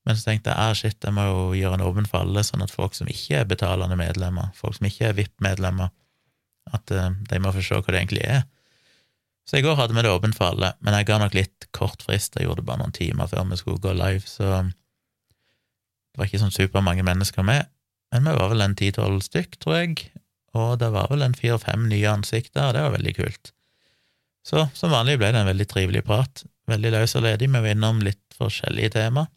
Men 0.06 0.18
så 0.18 0.31
tenkte 0.31 0.50
jeg 0.50 0.57
ah, 0.57 0.74
shit, 0.78 0.98
jeg 1.06 1.13
må 1.13 1.28
jo 1.28 1.42
gjøre 1.57 1.78
den 1.78 1.86
åpen 1.86 2.10
for 2.10 2.25
alle, 2.25 2.42
sånn 2.45 2.66
at 2.66 2.74
folk 2.74 2.98
som 2.98 3.10
ikke 3.10 3.38
er 3.38 3.50
betalende 3.50 3.98
medlemmer, 4.00 4.50
folk 4.57 4.80
som 4.80 4.89
ikke 4.89 5.12
er 5.12 5.18
VIP-medlemmer, 5.19 5.94
at 6.69 6.93
uh, 6.93 7.09
de 7.29 7.39
må 7.41 7.53
få 7.55 7.63
se 7.65 7.79
hva 7.79 7.87
det 7.89 8.01
egentlig 8.01 8.25
er. 8.25 8.43
Så 9.47 9.57
i 9.57 9.63
går 9.65 9.75
hadde 9.79 9.97
vi 9.97 10.03
det 10.05 10.11
åpent 10.13 10.37
for 10.37 10.53
alle, 10.53 10.75
men 10.85 10.95
jeg 10.95 11.07
ga 11.09 11.17
nok 11.19 11.35
litt 11.35 11.67
kort 11.75 12.03
frist. 12.05 12.37
Jeg 12.37 12.47
gjorde 12.47 12.61
det 12.61 12.69
bare 12.69 12.83
noen 12.83 12.95
timer 12.95 13.29
før 13.31 13.49
vi 13.49 13.57
skulle 13.59 13.81
gå 13.83 13.93
live, 13.97 14.23
så 14.29 14.61
det 14.69 16.19
var 16.19 16.29
ikke 16.29 16.43
sånn 16.43 16.53
supermange 16.53 17.05
mennesker 17.07 17.45
med. 17.47 17.71
Men 18.11 18.27
vi 18.27 18.35
var 18.37 18.51
vel 18.51 18.63
en 18.63 18.77
ti-tolv 18.77 19.23
stykk, 19.25 19.57
tror 19.63 19.77
jeg, 19.79 20.05
og 20.57 20.77
det 20.81 20.91
var 20.93 21.09
vel 21.11 21.23
en 21.25 21.35
fire-fem 21.37 21.87
nye 21.89 22.11
ansikter, 22.11 22.67
og 22.67 22.75
det 22.75 22.85
var 22.85 22.95
veldig 22.97 23.15
kult. 23.17 23.53
Så 24.47 24.65
som 24.77 24.93
vanlig 24.93 25.19
ble 25.21 25.31
det 25.31 25.41
en 25.41 25.51
veldig 25.51 25.67
trivelig 25.69 26.03
prat. 26.07 26.43
Veldig 26.69 26.91
løs 26.95 27.15
og 27.17 27.25
ledig, 27.25 27.49
vi 27.49 27.61
var 27.61 27.71
innom 27.71 28.01
litt 28.03 28.35
forskjellige 28.37 28.95
tema. 28.97 29.27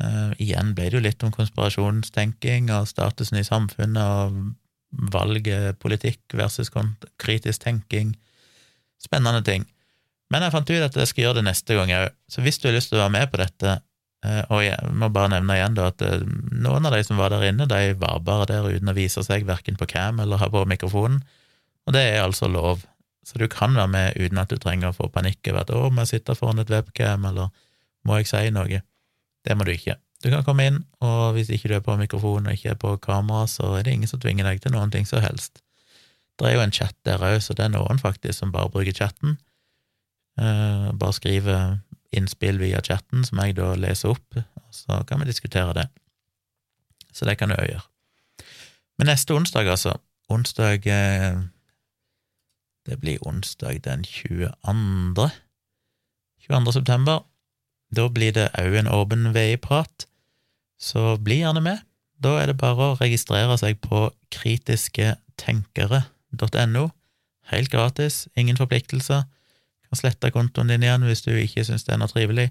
Uh, 0.00 0.32
igjen 0.40 0.72
ble 0.76 0.88
det 0.88 0.96
jo 0.96 1.04
litt 1.04 1.24
om 1.26 1.32
konspirasjonstenking 1.34 2.70
og 2.72 2.88
statusen 2.88 3.40
i 3.40 3.44
samfunnet 3.44 4.00
og 4.00 4.38
valget, 4.90 5.78
politikk 5.78 6.34
versus 6.34 6.70
kritisk 7.18 7.62
tenking 7.62 8.16
Spennende 9.00 9.40
ting. 9.40 9.64
Men 10.30 10.44
jeg 10.44 10.52
fant 10.52 10.70
ut 10.70 10.82
at 10.84 10.96
jeg 10.96 11.08
skal 11.08 11.24
gjøre 11.24 11.38
det 11.38 11.46
neste 11.46 11.76
gang 11.78 11.92
òg, 11.96 12.10
så 12.28 12.42
hvis 12.44 12.60
du 12.60 12.68
har 12.68 12.76
lyst 12.76 12.92
til 12.92 12.98
å 12.98 13.06
være 13.06 13.14
med 13.14 13.30
på 13.32 13.40
dette 13.40 13.70
eh, 13.72 14.42
Og 14.52 14.60
jeg 14.60 14.92
må 14.92 15.08
bare 15.08 15.32
nevne 15.32 15.56
igjen 15.56 15.78
da 15.78 15.88
at 15.88 16.04
eh, 16.04 16.26
noen 16.52 16.86
av 16.86 16.94
de 16.94 17.00
som 17.06 17.16
var 17.16 17.32
der 17.32 17.48
inne, 17.48 17.64
de 17.70 17.94
var 17.98 18.20
bare 18.26 18.46
der 18.50 18.68
uten 18.68 18.92
å 18.92 18.96
vise 18.96 19.24
seg 19.26 19.48
verken 19.48 19.80
på 19.80 19.88
cam 19.90 20.20
eller 20.20 20.42
ha 20.42 20.50
på 20.52 20.66
mikrofonen, 20.68 21.22
og 21.88 21.96
det 21.96 22.04
er 22.12 22.22
altså 22.22 22.50
lov. 22.50 22.84
Så 23.26 23.40
du 23.40 23.46
kan 23.48 23.74
være 23.76 23.90
med 23.90 24.20
uten 24.20 24.38
at 24.42 24.52
du 24.52 24.60
trenger 24.60 24.92
å 24.92 24.96
få 24.96 25.08
panikk 25.12 25.48
over 25.48 25.64
at 25.64 25.72
'å, 25.72 25.88
må 25.90 26.04
jeg 26.04 26.20
sitte 26.20 26.36
foran 26.36 26.60
et 26.60 26.70
webcam', 26.70 27.26
eller 27.28 27.50
'må 28.04 28.20
jeg 28.20 28.28
si 28.28 28.50
noe'? 28.52 28.82
Det 29.44 29.56
må 29.56 29.64
du 29.64 29.72
ikke. 29.72 29.96
Du 30.20 30.28
kan 30.28 30.44
komme 30.44 30.66
inn, 30.68 30.82
og 31.00 31.32
hvis 31.36 31.48
ikke 31.48 31.70
du 31.70 31.74
er 31.78 31.84
på 31.84 31.96
mikrofon 31.96 32.46
og 32.46 32.52
ikke 32.52 32.74
er 32.74 32.80
på 32.80 32.92
kamera, 33.00 33.46
så 33.48 33.70
er 33.78 33.86
det 33.86 33.94
ingen 33.96 34.10
som 34.10 34.20
tvinger 34.20 34.44
deg 34.44 34.60
til 34.60 34.74
noen 34.74 34.92
ting 34.92 35.06
som 35.08 35.22
helst. 35.24 35.62
Det 36.40 36.48
er 36.48 36.56
jo 36.56 36.64
en 36.64 36.72
chat 36.72 36.96
der 37.04 37.22
òg, 37.24 37.38
så 37.44 37.56
det 37.56 37.66
er 37.66 37.72
noen 37.72 38.00
faktisk 38.00 38.38
som 38.38 38.52
bare 38.52 38.72
bruker 38.72 38.96
chatten. 38.96 39.38
Uh, 40.40 40.92
bare 40.96 41.16
skriver 41.16 41.78
innspill 42.16 42.60
via 42.60 42.80
chatten, 42.84 43.24
som 43.24 43.40
jeg 43.44 43.56
da 43.56 43.72
leser 43.76 44.12
opp, 44.12 44.36
og 44.36 44.74
så 44.74 45.00
kan 45.08 45.20
vi 45.20 45.28
diskutere 45.28 45.74
det. 45.76 45.86
Så 47.12 47.24
det 47.28 47.38
kan 47.38 47.52
du 47.52 47.56
òg 47.56 47.68
gjøre. 47.68 47.86
Men 49.00 49.12
neste 49.12 49.36
onsdag, 49.36 49.68
altså, 49.68 49.96
onsdag 50.28 50.84
uh, 50.84 51.40
Det 52.88 52.96
blir 53.00 53.20
onsdag 53.28 53.84
den 53.84 54.04
22. 54.04 54.48
22. 56.40 56.72
september. 56.72 57.24
Da 57.96 58.08
blir 58.08 58.32
det 58.32 58.48
òg 58.58 58.76
en 58.80 58.88
åpen 58.88 59.32
VI-prat, 59.34 60.06
så 60.80 61.16
bli 61.20 61.36
gjerne 61.42 61.60
med. 61.64 61.78
Da 62.20 62.40
er 62.40 62.46
det 62.50 62.58
bare 62.60 62.90
å 62.90 62.98
registrere 63.00 63.56
seg 63.60 63.72
på 63.84 63.98
kritisketenkere.no. 64.34 66.84
Helt 67.50 67.70
gratis, 67.72 68.28
ingen 68.38 68.58
forpliktelser. 68.60 69.22
Kan 69.88 69.98
slette 69.98 70.34
kontoen 70.34 70.70
din 70.70 70.84
igjen 70.86 71.06
hvis 71.08 71.24
du 71.26 71.32
ikke 71.34 71.64
syns 71.66 71.84
det 71.86 71.92
er 71.94 72.00
noe 72.02 72.12
trivelig. 72.12 72.48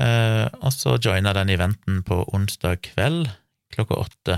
Eh, 0.00 0.46
og 0.64 0.72
så 0.74 0.90
joiner 0.98 1.34
den 1.36 1.52
eventen 1.54 1.96
på 2.06 2.16
onsdag 2.34 2.76
kveld 2.86 3.24
klokka 3.74 3.94
åtte. 4.06 4.34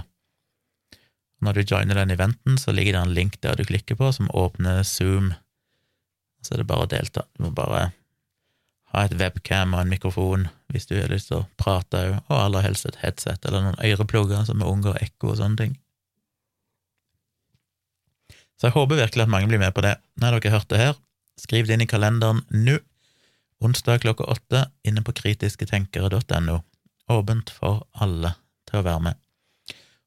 Når 1.44 1.52
du 1.52 1.62
joiner 1.68 1.96
den 2.00 2.14
eventen, 2.14 2.54
så 2.58 2.72
ligger 2.72 2.92
det 2.96 3.02
en 3.02 3.16
link 3.16 3.32
der 3.44 3.54
du 3.56 3.64
klikker 3.68 3.96
på, 4.00 4.06
som 4.12 4.30
åpner 4.32 4.76
Zoom. 4.88 5.26
Så 6.42 6.48
er 6.54 6.58
det 6.62 6.70
bare 6.70 6.84
å 6.86 6.90
delta. 6.90 7.22
Du 7.36 7.40
må 7.44 7.50
bare 7.56 7.82
ha 8.92 8.98
et 9.04 9.16
webcam 9.20 9.74
og 9.76 9.80
en 9.82 9.92
mikrofon 9.92 10.42
hvis 10.72 10.88
du 10.90 10.96
har 10.98 11.10
lyst 11.12 11.30
til 11.30 11.40
å 11.40 11.48
prate 11.60 12.00
òg, 12.02 12.14
og 12.26 12.36
aller 12.38 12.64
helst 12.66 12.88
et 12.88 12.98
headset 13.02 13.44
eller 13.46 13.64
noen 13.64 13.82
øreplugger 13.86 14.46
som 14.48 14.64
unngår 14.64 14.98
ekko 15.04 15.32
og 15.32 15.40
sånne 15.40 15.60
ting. 15.60 15.76
Så 18.56 18.68
jeg 18.68 18.76
håper 18.76 19.02
virkelig 19.02 19.26
at 19.26 19.32
mange 19.32 19.50
blir 19.50 19.60
med 19.60 19.74
på 19.76 19.84
det. 19.84 19.96
Når 20.20 20.38
dere 20.38 20.54
hørt 20.56 20.70
det 20.72 20.80
her, 20.80 20.94
skriv 21.40 21.68
det 21.68 21.76
inn 21.76 21.84
i 21.84 21.90
kalenderen 21.90 22.42
nå. 22.50 22.78
Onsdag 23.64 24.02
klokka 24.04 24.24
åtte 24.32 24.66
inne 24.84 25.02
på 25.04 25.14
kritisketenkere.no. 25.16 26.58
Åpent 27.12 27.52
for 27.52 27.84
alle 27.92 28.32
til 28.68 28.80
å 28.80 28.86
være 28.86 29.04
med. 29.08 29.20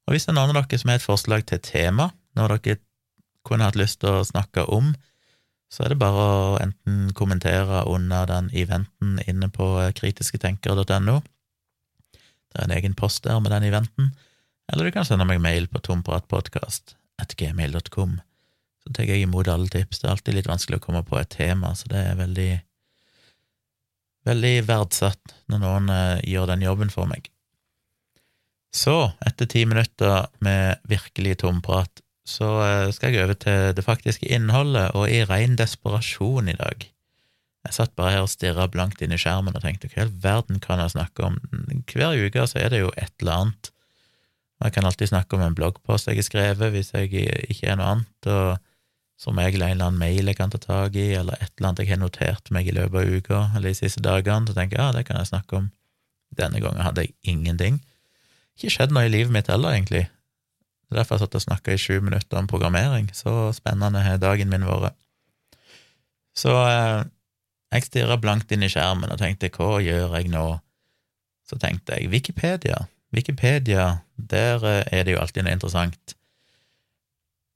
Og 0.06 0.14
hvis 0.14 0.26
det 0.26 0.34
er 0.34 0.38
noen 0.40 0.52
av 0.52 0.66
dere 0.66 0.82
som 0.82 0.90
har 0.90 0.98
et 0.98 1.06
forslag 1.06 1.46
til 1.46 1.62
tema, 1.62 2.10
noe 2.36 2.58
dere 2.58 2.80
kunne 3.46 3.66
hatt 3.68 3.78
lyst 3.78 4.02
til 4.02 4.18
å 4.18 4.26
snakke 4.26 4.66
om, 4.68 4.92
så 5.70 5.84
er 5.84 5.88
det 5.92 6.02
bare 6.02 6.24
å 6.26 6.58
enten 6.58 7.14
kommentere 7.14 7.86
under 7.86 8.26
den 8.26 8.50
eventen 8.58 9.22
inne 9.30 9.46
på 9.54 9.66
kritisketenker.no. 10.00 11.16
Det 12.50 12.58
er 12.58 12.64
en 12.66 12.74
egen 12.74 12.98
post 12.98 13.22
der 13.26 13.38
med 13.42 13.50
den 13.54 13.66
eventen. 13.68 14.06
Eller 14.70 14.84
du 14.86 14.90
kan 14.94 15.06
sende 15.06 15.28
meg 15.28 15.40
mail 15.42 15.64
på 15.70 15.78
tompratpodkast.gmail.com. 15.86 18.12
Så 18.80 18.86
tar 18.96 19.04
jeg 19.06 19.22
imot 19.22 19.48
alle 19.52 19.68
tips. 19.70 19.98
Det 20.00 20.06
er 20.08 20.14
alltid 20.16 20.34
litt 20.38 20.50
vanskelig 20.50 20.78
å 20.80 20.86
komme 20.86 21.02
på 21.06 21.14
et 21.20 21.30
tema, 21.30 21.68
så 21.78 21.84
det 21.92 22.00
er 22.02 22.14
veldig 22.18 22.52
veldig 24.28 24.54
verdsatt 24.68 25.34
når 25.50 25.62
noen 25.62 25.92
eh, 25.94 26.22
gjør 26.32 26.46
den 26.52 26.66
jobben 26.66 26.92
for 26.92 27.10
meg. 27.10 27.30
Så, 28.74 29.12
etter 29.26 29.48
ti 29.50 29.64
minutter 29.66 30.28
med 30.44 30.82
virkelig 30.88 31.40
tomprat, 31.42 32.02
så 32.30 32.48
eh, 32.62 32.92
skal 32.94 33.14
jeg 33.14 33.26
over 33.26 33.36
til 33.42 33.74
det 33.76 33.84
faktiske 33.84 34.30
innholdet, 34.30 34.92
og 34.94 35.10
i 35.10 35.24
ren 35.26 35.58
desperasjon 35.58 36.50
i 36.52 36.56
dag. 36.58 36.86
Jeg 37.66 37.76
satt 37.76 37.92
bare 37.98 38.14
her 38.14 38.24
og 38.24 38.32
stirra 38.32 38.64
blankt 38.72 39.02
inn 39.04 39.12
i 39.12 39.18
skjermen 39.20 39.56
og 39.56 39.64
tenkte 39.64 39.90
hva 39.90 40.00
i 40.00 40.04
all 40.06 40.14
verden 40.22 40.62
kan 40.64 40.80
jeg 40.80 40.94
snakke 40.94 41.26
om? 41.26 41.36
Hver 41.90 42.16
uke 42.16 42.46
så 42.48 42.62
er 42.62 42.72
det 42.72 42.80
jo 42.80 42.94
et 42.96 43.12
eller 43.20 43.44
annet. 43.44 43.72
Jeg 44.64 44.76
kan 44.76 44.88
alltid 44.88 45.10
snakke 45.10 45.36
om 45.36 45.44
en 45.44 45.56
bloggpost 45.56 46.08
jeg 46.08 46.20
har 46.20 46.26
skrevet, 46.26 46.72
hvis 46.72 46.92
jeg 46.94 47.12
ikke 47.48 47.68
er 47.68 47.78
noe 47.80 47.92
annet, 47.94 48.28
og 48.28 48.58
som 49.20 49.36
regel 49.36 49.64
en 49.64 49.74
eller 49.74 49.90
annen 49.90 50.00
mail 50.00 50.30
jeg 50.30 50.38
kan 50.38 50.52
ta 50.52 50.60
tak 50.60 50.96
i, 50.96 51.10
eller 51.16 51.36
et 51.36 51.52
eller 51.52 51.70
annet 51.70 51.82
jeg 51.84 51.92
har 51.92 52.00
notert 52.00 52.50
meg 52.54 52.68
i 52.68 52.74
løpet 52.76 52.96
av 52.96 53.16
uka 53.16 53.40
eller 53.56 53.68
de 53.68 53.76
siste 53.76 54.00
dagene, 54.04 54.48
så 54.48 54.56
tenker 54.56 54.78
jeg 54.78 54.86
ja, 54.86 54.96
det 54.96 55.04
kan 55.08 55.20
jeg 55.20 55.28
snakke 55.32 55.60
om. 55.60 55.68
Denne 56.36 56.62
gangen 56.62 56.80
hadde 56.84 57.04
jeg 57.04 57.16
ingenting. 57.28 57.80
Ikke 58.56 58.72
skjedd 58.72 58.94
noe 58.96 59.08
i 59.08 59.12
livet 59.12 59.32
mitt 59.34 59.50
heller, 59.52 59.76
egentlig. 59.76 60.06
Er 60.90 60.98
derfor 60.98 61.16
jeg 61.16 61.24
satt 61.24 61.38
og 61.38 61.44
snakka 61.44 61.74
i 61.74 61.78
sju 61.78 62.00
minutter 62.02 62.40
om 62.40 62.48
programmering. 62.50 63.10
Så 63.14 63.52
spennende 63.54 64.02
har 64.02 64.18
dagen 64.18 64.50
min 64.50 64.66
vært. 64.66 64.98
Så 66.34 66.50
eh, 66.50 67.04
jeg 67.74 67.86
stirra 67.86 68.16
blankt 68.18 68.50
inn 68.50 68.64
i 68.66 68.70
skjermen 68.70 69.12
og 69.12 69.20
tenkte 69.20 69.52
hva 69.54 69.78
gjør 69.82 70.16
jeg 70.18 70.32
nå? 70.32 70.46
Så 71.46 71.58
tenkte 71.62 71.98
jeg 71.98 72.10
Wikipedia. 72.10 72.86
Wikipedia, 73.14 74.00
der 74.14 74.66
eh, 74.66 74.82
er 74.90 75.06
det 75.06 75.14
jo 75.14 75.22
alltid 75.22 75.46
noe 75.46 75.54
interessant. 75.58 76.16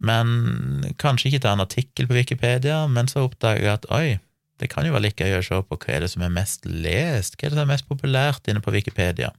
Men 0.05 0.95
kanskje 1.01 1.31
ikke 1.31 1.45
ta 1.47 1.55
en 1.55 1.65
artikkel 1.65 2.07
på 2.11 2.19
Wikipedia, 2.19 2.85
men 2.91 3.11
så 3.11 3.25
oppdager 3.27 3.65
jeg 3.65 3.79
at 3.79 3.91
oi, 3.95 4.19
det 4.63 4.71
kan 4.71 4.87
jo 4.87 4.95
være 4.95 5.09
like 5.09 5.27
gøy 5.27 5.41
å 5.41 5.47
se 5.47 5.61
på 5.67 5.79
hva 5.81 5.95
er 5.95 6.05
det 6.05 6.11
som 6.13 6.23
er 6.23 6.35
mest 6.35 6.67
lest, 6.69 7.39
hva 7.39 7.49
er 7.49 7.55
det 7.55 7.59
som 7.59 7.65
er 7.65 7.73
mest 7.73 7.89
populært 7.91 8.51
inne 8.51 8.63
på 8.63 8.75
Wikipedia. 8.75 9.33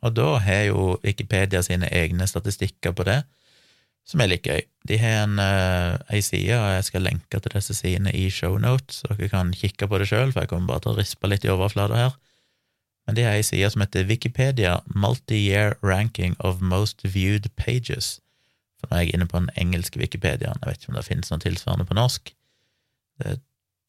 Og 0.00 0.14
da 0.16 0.38
har 0.40 0.62
jo 0.70 0.94
Wikipedia 1.04 1.62
sine 1.62 1.88
egne 1.92 2.26
statistikker 2.28 2.94
på 2.96 3.04
det, 3.08 3.20
som 4.08 4.22
er 4.22 4.30
litt 4.32 4.46
gøy. 4.48 4.62
De 4.88 4.96
har 4.98 5.26
en 5.26 5.40
ei 5.40 6.22
side, 6.24 6.56
og 6.56 6.70
jeg 6.72 6.86
skal 6.88 7.04
lenke 7.04 7.40
til 7.40 7.52
disse 7.54 7.76
sidene 7.76 8.12
i 8.16 8.30
shownotes, 8.32 9.02
så 9.02 9.12
dere 9.12 9.28
kan 9.32 9.52
kikke 9.54 9.86
på 9.90 10.00
det 10.00 10.08
sjøl, 10.10 10.32
for 10.32 10.42
jeg 10.42 10.52
kommer 10.52 10.72
bare 10.72 10.86
til 10.86 10.94
å 10.94 10.98
rispe 10.98 11.30
litt 11.30 11.44
i 11.44 11.52
overflata 11.52 11.98
her. 11.98 12.16
Men 13.06 13.16
de 13.18 13.26
har 13.26 13.36
ei 13.36 13.44
side 13.44 13.68
som 13.72 13.84
heter 13.84 14.08
Wikipedia 14.08 14.78
Multi-Year 14.94 15.76
Ranking 15.82 16.36
of 16.38 16.60
Most 16.64 17.04
Viewed 17.04 17.50
Pages. 17.60 18.18
For 18.80 18.88
nå 18.88 18.96
er 18.96 19.04
jeg 19.04 19.16
inne 19.18 19.28
på 19.28 19.40
den 19.40 19.52
engelske 19.60 20.00
Wikipediaen, 20.00 20.60
jeg 20.62 20.68
vet 20.68 20.82
ikke 20.82 20.92
om 20.94 20.98
det 20.98 21.06
finnes 21.08 21.32
noe 21.32 21.42
tilsvarende 21.44 21.88
på 21.88 21.96
norsk. 21.98 22.32
Det 23.20 23.36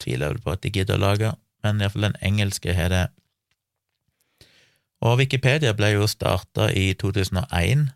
tviler 0.02 0.26
jeg 0.26 0.34
vel 0.34 0.44
på 0.44 0.52
at 0.52 0.62
de 0.64 0.72
gidder 0.74 0.98
å 0.98 1.04
lage, 1.06 1.32
men 1.64 1.80
iallfall 1.80 2.08
den 2.10 2.18
engelske 2.26 2.74
har 2.76 2.92
det. 2.92 3.04
Og 5.02 5.18
Wikipedia 5.18 5.72
ble 5.74 5.94
jo 5.96 6.06
starta 6.10 6.68
i 6.78 6.92
2001 6.98 7.88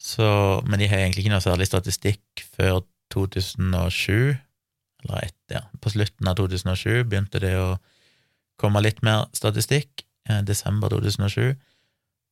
så, 0.00 0.60
men 0.64 0.80
de 0.80 0.88
har 0.88 1.02
egentlig 1.02 1.26
ikke 1.26 1.34
noe 1.34 1.44
særlig 1.44 1.66
statistikk 1.68 2.44
før 2.56 2.80
2007, 3.12 4.36
eller 5.04 5.26
etter, 5.26 5.58
ja, 5.58 5.64
på 5.82 5.92
slutten 5.92 6.30
av 6.30 6.38
2007 6.38 7.02
begynte 7.10 7.42
det 7.42 7.52
å 7.60 7.74
komme 8.60 8.80
litt 8.80 9.02
mer 9.04 9.26
statistikk, 9.36 10.06
eh, 10.28 10.40
desember 10.46 10.94
2007, 10.94 11.52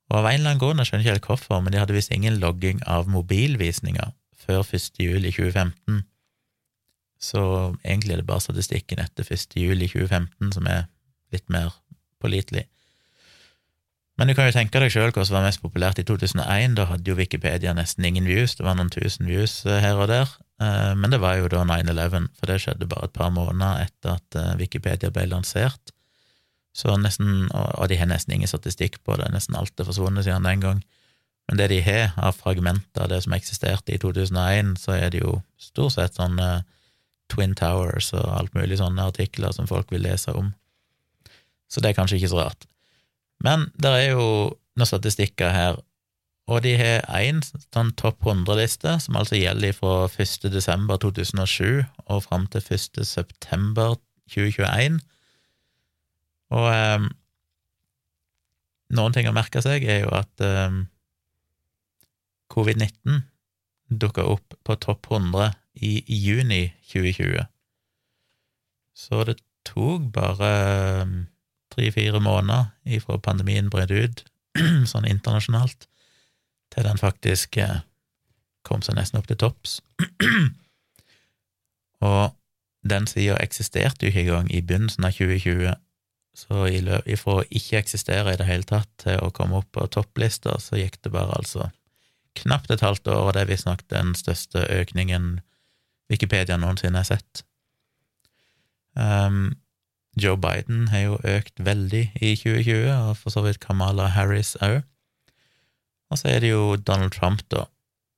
og 0.09 0.17
av 0.17 0.31
en 0.31 0.39
eller 0.39 0.55
annen 0.55 0.63
grunn, 0.63 0.81
jeg 0.81 0.89
skjønner 0.89 1.05
ikke 1.05 1.17
helt 1.19 1.29
hvorfor, 1.29 1.61
men 1.61 1.75
de 1.75 1.83
hadde 1.83 1.97
visst 1.97 2.15
ingen 2.15 2.39
logging 2.41 2.81
av 2.89 3.11
mobilvisninger 3.13 4.15
før 4.47 4.65
1. 4.65 5.03
juli 5.05 5.35
2015, 5.35 6.07
så 7.21 7.43
egentlig 7.83 8.15
er 8.15 8.23
det 8.23 8.31
bare 8.31 8.47
statistikken 8.47 9.03
etter 9.03 9.29
1. 9.29 9.59
juli 9.61 9.91
2015 9.91 10.55
som 10.57 10.69
er 10.71 10.87
litt 11.35 11.51
mer 11.53 11.75
pålitelig. 12.23 12.65
Men 14.19 14.27
du 14.27 14.35
kan 14.35 14.49
jo 14.49 14.55
tenke 14.57 14.81
deg 14.83 14.91
sjøl 14.91 15.13
hva 15.15 15.23
som 15.23 15.37
var 15.37 15.45
mest 15.47 15.63
populært 15.63 16.01
i 16.03 16.05
2001. 16.07 16.75
Da 16.75 16.89
hadde 16.91 17.07
jo 17.07 17.15
Wikipedia 17.19 17.71
nesten 17.77 18.07
ingen 18.09 18.27
views, 18.27 18.57
det 18.59 18.67
var 18.67 18.75
noen 18.75 18.91
tusen 18.91 19.29
views 19.31 19.61
eh, 19.67 19.79
her 19.85 20.01
og 20.01 20.09
der. 20.11 20.33
Eh, 20.59 20.95
men 20.99 21.15
det 21.15 21.21
var 21.23 21.37
jo 21.39 21.47
da 21.53 21.63
9-11, 21.63 22.27
for 22.35 22.51
det 22.51 22.59
skjedde 22.65 22.89
bare 22.91 23.07
et 23.07 23.15
par 23.15 23.31
måneder 23.35 23.85
etter 23.87 24.17
at 24.17 24.39
eh, 24.39 24.57
Wikipedia 24.59 25.13
ble 25.15 25.29
lansert. 25.31 25.95
Så 26.75 26.95
nesten, 26.99 27.47
Og 27.55 27.89
de 27.91 27.97
har 27.99 28.11
nesten 28.11 28.35
ingen 28.35 28.51
statistikk 28.51 29.01
på 29.07 29.17
det, 29.19 29.31
nesten 29.35 29.57
alt 29.59 29.79
er 29.79 29.87
forsvunnet 29.87 30.27
siden 30.27 30.47
den 30.47 30.63
gang. 30.63 30.83
Men 31.49 31.59
det 31.59 31.71
de 31.73 31.79
har 31.83 32.13
av 32.19 32.37
fragmenter 32.37 33.07
av 33.07 33.09
det 33.11 33.23
som 33.25 33.35
eksisterte 33.35 33.95
i 33.95 33.99
2001, 34.03 34.77
så 34.83 34.99
er 34.99 35.15
det 35.15 35.23
jo 35.23 35.39
stort 35.59 35.95
sett 35.95 36.19
sånne 36.19 36.65
Twin 37.33 37.55
Towers 37.57 38.11
og 38.17 38.27
alt 38.35 38.55
mulig 38.57 38.81
sånne 38.81 39.07
artikler 39.11 39.55
som 39.55 39.69
folk 39.71 39.91
vil 39.95 40.05
lese 40.05 40.35
om. 40.37 40.53
Så 41.71 41.81
det 41.81 41.93
er 41.93 41.99
kanskje 41.99 42.19
ikke 42.21 42.33
så 42.35 42.43
rart. 42.43 42.69
Men 43.45 43.69
det 43.79 43.93
er 43.95 44.07
jo 44.13 44.25
noen 44.79 44.89
statistikker 44.89 45.53
her, 45.55 45.79
og 46.49 46.63
de 46.65 46.75
har 46.81 47.05
én 47.19 47.43
sånn 47.45 47.93
topp 48.01 48.25
100-liste, 48.25 48.95
som 49.05 49.19
altså 49.21 49.37
gjelder 49.37 49.75
fra 49.77 50.09
1. 50.09 50.49
desember 50.55 50.97
2007 51.03 51.85
og 52.09 52.23
fram 52.25 52.47
til 52.49 52.65
1. 52.65 53.03
september 53.05 53.99
2021. 54.33 54.97
Og 56.57 56.69
eh, 56.73 57.09
noen 58.97 59.17
ting 59.17 59.29
å 59.29 59.37
merke 59.37 59.61
seg 59.65 59.85
er 59.85 60.07
jo 60.07 60.15
at 60.17 60.45
eh, 60.45 60.79
covid-19 62.55 63.27
dukka 63.89 64.25
opp 64.29 64.57
på 64.65 64.77
topp 64.81 65.11
100 65.13 65.53
i 65.85 66.01
juni 66.09 66.71
2020. 66.91 67.45
Så 68.99 69.25
det 69.29 69.39
tok 69.69 70.09
bare 70.17 70.49
ehm, 71.03 71.19
tre-fire 71.79 72.21
måneder 72.21 72.73
ifra 72.99 73.21
pandemien 73.23 73.71
brøt 73.71 73.95
ut, 73.95 74.25
sånn 74.93 75.07
internasjonalt, 75.07 75.87
til 76.75 76.85
den 76.85 76.99
faktisk 77.01 77.57
eh, 77.63 77.81
kom 78.67 78.83
seg 78.85 78.99
nesten 78.99 79.21
opp 79.21 79.29
til 79.31 79.39
topps. 79.41 79.79
og 82.11 82.35
den 82.89 83.07
sida 83.11 83.39
eksisterte 83.43 84.07
jo 84.07 84.13
ikke 84.13 84.25
engang 84.27 84.51
i 84.51 84.63
begynnelsen 84.63 85.07
av 85.07 85.17
2020, 85.17 85.75
så 86.39 86.69
ifra 86.71 87.41
å 87.41 87.47
ikke 87.51 87.81
eksistere 87.81 88.35
i 88.35 88.39
det 88.39 88.47
hele 88.47 88.67
tatt 88.67 88.91
til 89.03 89.19
å 89.25 89.33
komme 89.35 89.59
opp 89.59 89.71
på 89.75 89.89
topplista, 89.91 90.55
så 90.63 90.79
gikk 90.79 91.01
det 91.03 91.13
bare 91.15 91.35
altså 91.35 91.71
knapt 92.39 92.71
et 92.71 92.85
halvt 92.85 93.11
år, 93.11 93.25
og 93.27 93.33
det 93.35 93.43
er 93.43 93.51
visstnok 93.51 93.83
den 93.91 94.15
største 94.19 94.63
økningen 94.71 95.41
Wikipedia 96.09 96.57
noensinne 96.57 97.03
har 97.03 97.09
sett. 97.09 97.43
Um, 98.95 99.59
Joe 100.19 100.37
Biden 100.41 100.89
har 100.93 101.05
jo 101.05 101.19
økt 101.25 101.61
veldig 101.63 102.05
i 102.21 102.35
2020, 102.37 102.93
og 102.93 103.17
for 103.21 103.35
så 103.35 103.43
vidt 103.47 103.61
Kamala 103.65 104.11
Harris 104.15 104.57
òg. 104.65 104.83
Og 106.11 106.21
så 106.21 106.31
er 106.33 106.41
det 106.45 106.53
jo 106.53 106.77
Donald 106.77 107.13
Trump, 107.17 107.45
da, 107.53 107.67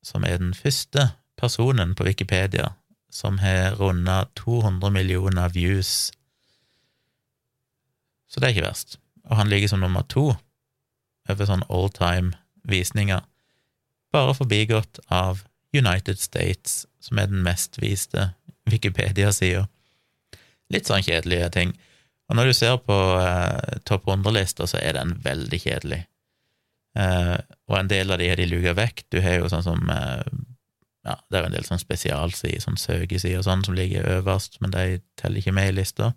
som 0.06 0.24
er 0.24 0.38
den 0.38 0.54
første 0.54 1.10
personen 1.40 1.96
på 1.98 2.06
Wikipedia 2.06 2.72
som 3.10 3.38
har 3.38 3.74
runda 3.74 4.26
200 4.34 4.90
millioner 4.90 5.48
views. 5.48 6.12
Så 8.30 8.40
det 8.40 8.46
er 8.46 8.54
ikke 8.54 8.68
verst. 8.68 8.98
Og 9.24 9.36
han 9.36 9.50
ligger 9.50 9.68
som 9.68 9.82
nummer 9.82 10.06
to 10.06 10.32
over 11.30 11.46
sånn 11.46 11.66
all 11.70 11.90
time 11.94 12.32
visninger, 12.66 13.22
bare 14.10 14.34
forbigått 14.34 14.98
av 15.14 15.44
United 15.74 16.18
States, 16.18 16.86
som 16.98 17.18
er 17.18 17.28
den 17.30 17.44
mest 17.46 17.78
viste 17.82 18.32
Wikipedia-sida. 18.70 19.68
Litt 20.70 20.90
sånn 20.90 21.04
kjedelige 21.06 21.50
ting. 21.54 21.76
Og 22.30 22.38
når 22.38 22.50
du 22.50 22.54
ser 22.54 22.76
på 22.86 22.96
eh, 23.18 23.80
topp 23.88 24.06
100-lista, 24.06 24.68
så 24.70 24.78
er 24.78 24.94
den 24.94 25.16
veldig 25.24 25.58
kjedelig. 25.58 26.04
Eh, 26.98 27.36
og 27.70 27.76
en 27.78 27.90
del 27.90 28.10
av 28.10 28.20
de 28.22 28.28
har 28.30 28.38
de 28.38 28.46
luka 28.50 28.74
vekk. 28.78 29.04
Du 29.10 29.18
har 29.22 29.40
jo 29.40 29.50
sånn 29.50 29.66
som 29.66 29.90
eh, 29.90 30.22
Ja, 31.06 31.16
det 31.26 31.38
er 31.38 31.42
jo 31.42 31.48
en 31.48 31.54
del 31.56 31.66
sånn 31.66 31.80
spesialsider, 31.80 32.60
sånn 32.60 32.78
søkesider 32.78 33.40
og 33.40 33.46
sånn, 33.46 33.62
som 33.64 33.74
ligger 33.74 34.06
øverst, 34.18 34.58
men 34.60 34.74
de 34.74 35.00
teller 35.18 35.40
ikke 35.40 35.54
med 35.56 35.70
i 35.70 35.76
lista. 35.78 36.10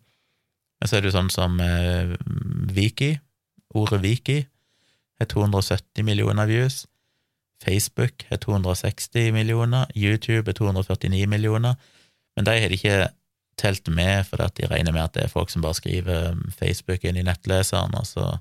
Men 0.82 0.89
så 0.89 0.98
er 0.98 1.01
det 1.03 1.13
jo 1.13 1.15
sånn 1.15 1.32
som 1.32 1.55
eh, 1.63 2.13
Viki, 2.75 3.13
ordet 3.79 4.01
Viki, 4.03 4.41
har 5.22 5.29
270 5.32 6.03
millioner 6.03 6.50
views. 6.50 6.84
Facebook 7.63 8.25
har 8.27 8.41
260 8.43 9.32
millioner, 9.32 9.88
YouTube 9.96 10.51
er 10.51 10.58
249 10.58 11.29
millioner, 11.32 11.79
men 12.36 12.50
de 12.50 12.58
har 12.60 12.75
ikke 12.75 12.98
telt 13.60 13.88
med 13.88 14.33
at 14.39 14.55
de 14.57 14.67
regner 14.67 14.95
med 14.95 15.03
at 15.03 15.13
det 15.15 15.25
er 15.25 15.31
folk 15.31 15.51
som 15.53 15.63
bare 15.63 15.77
skriver 15.77 16.31
um, 16.33 16.43
Facebook 16.57 17.03
inn 17.05 17.19
i 17.19 17.25
nettleseren, 17.25 17.95
og 17.98 18.07
så 18.10 18.38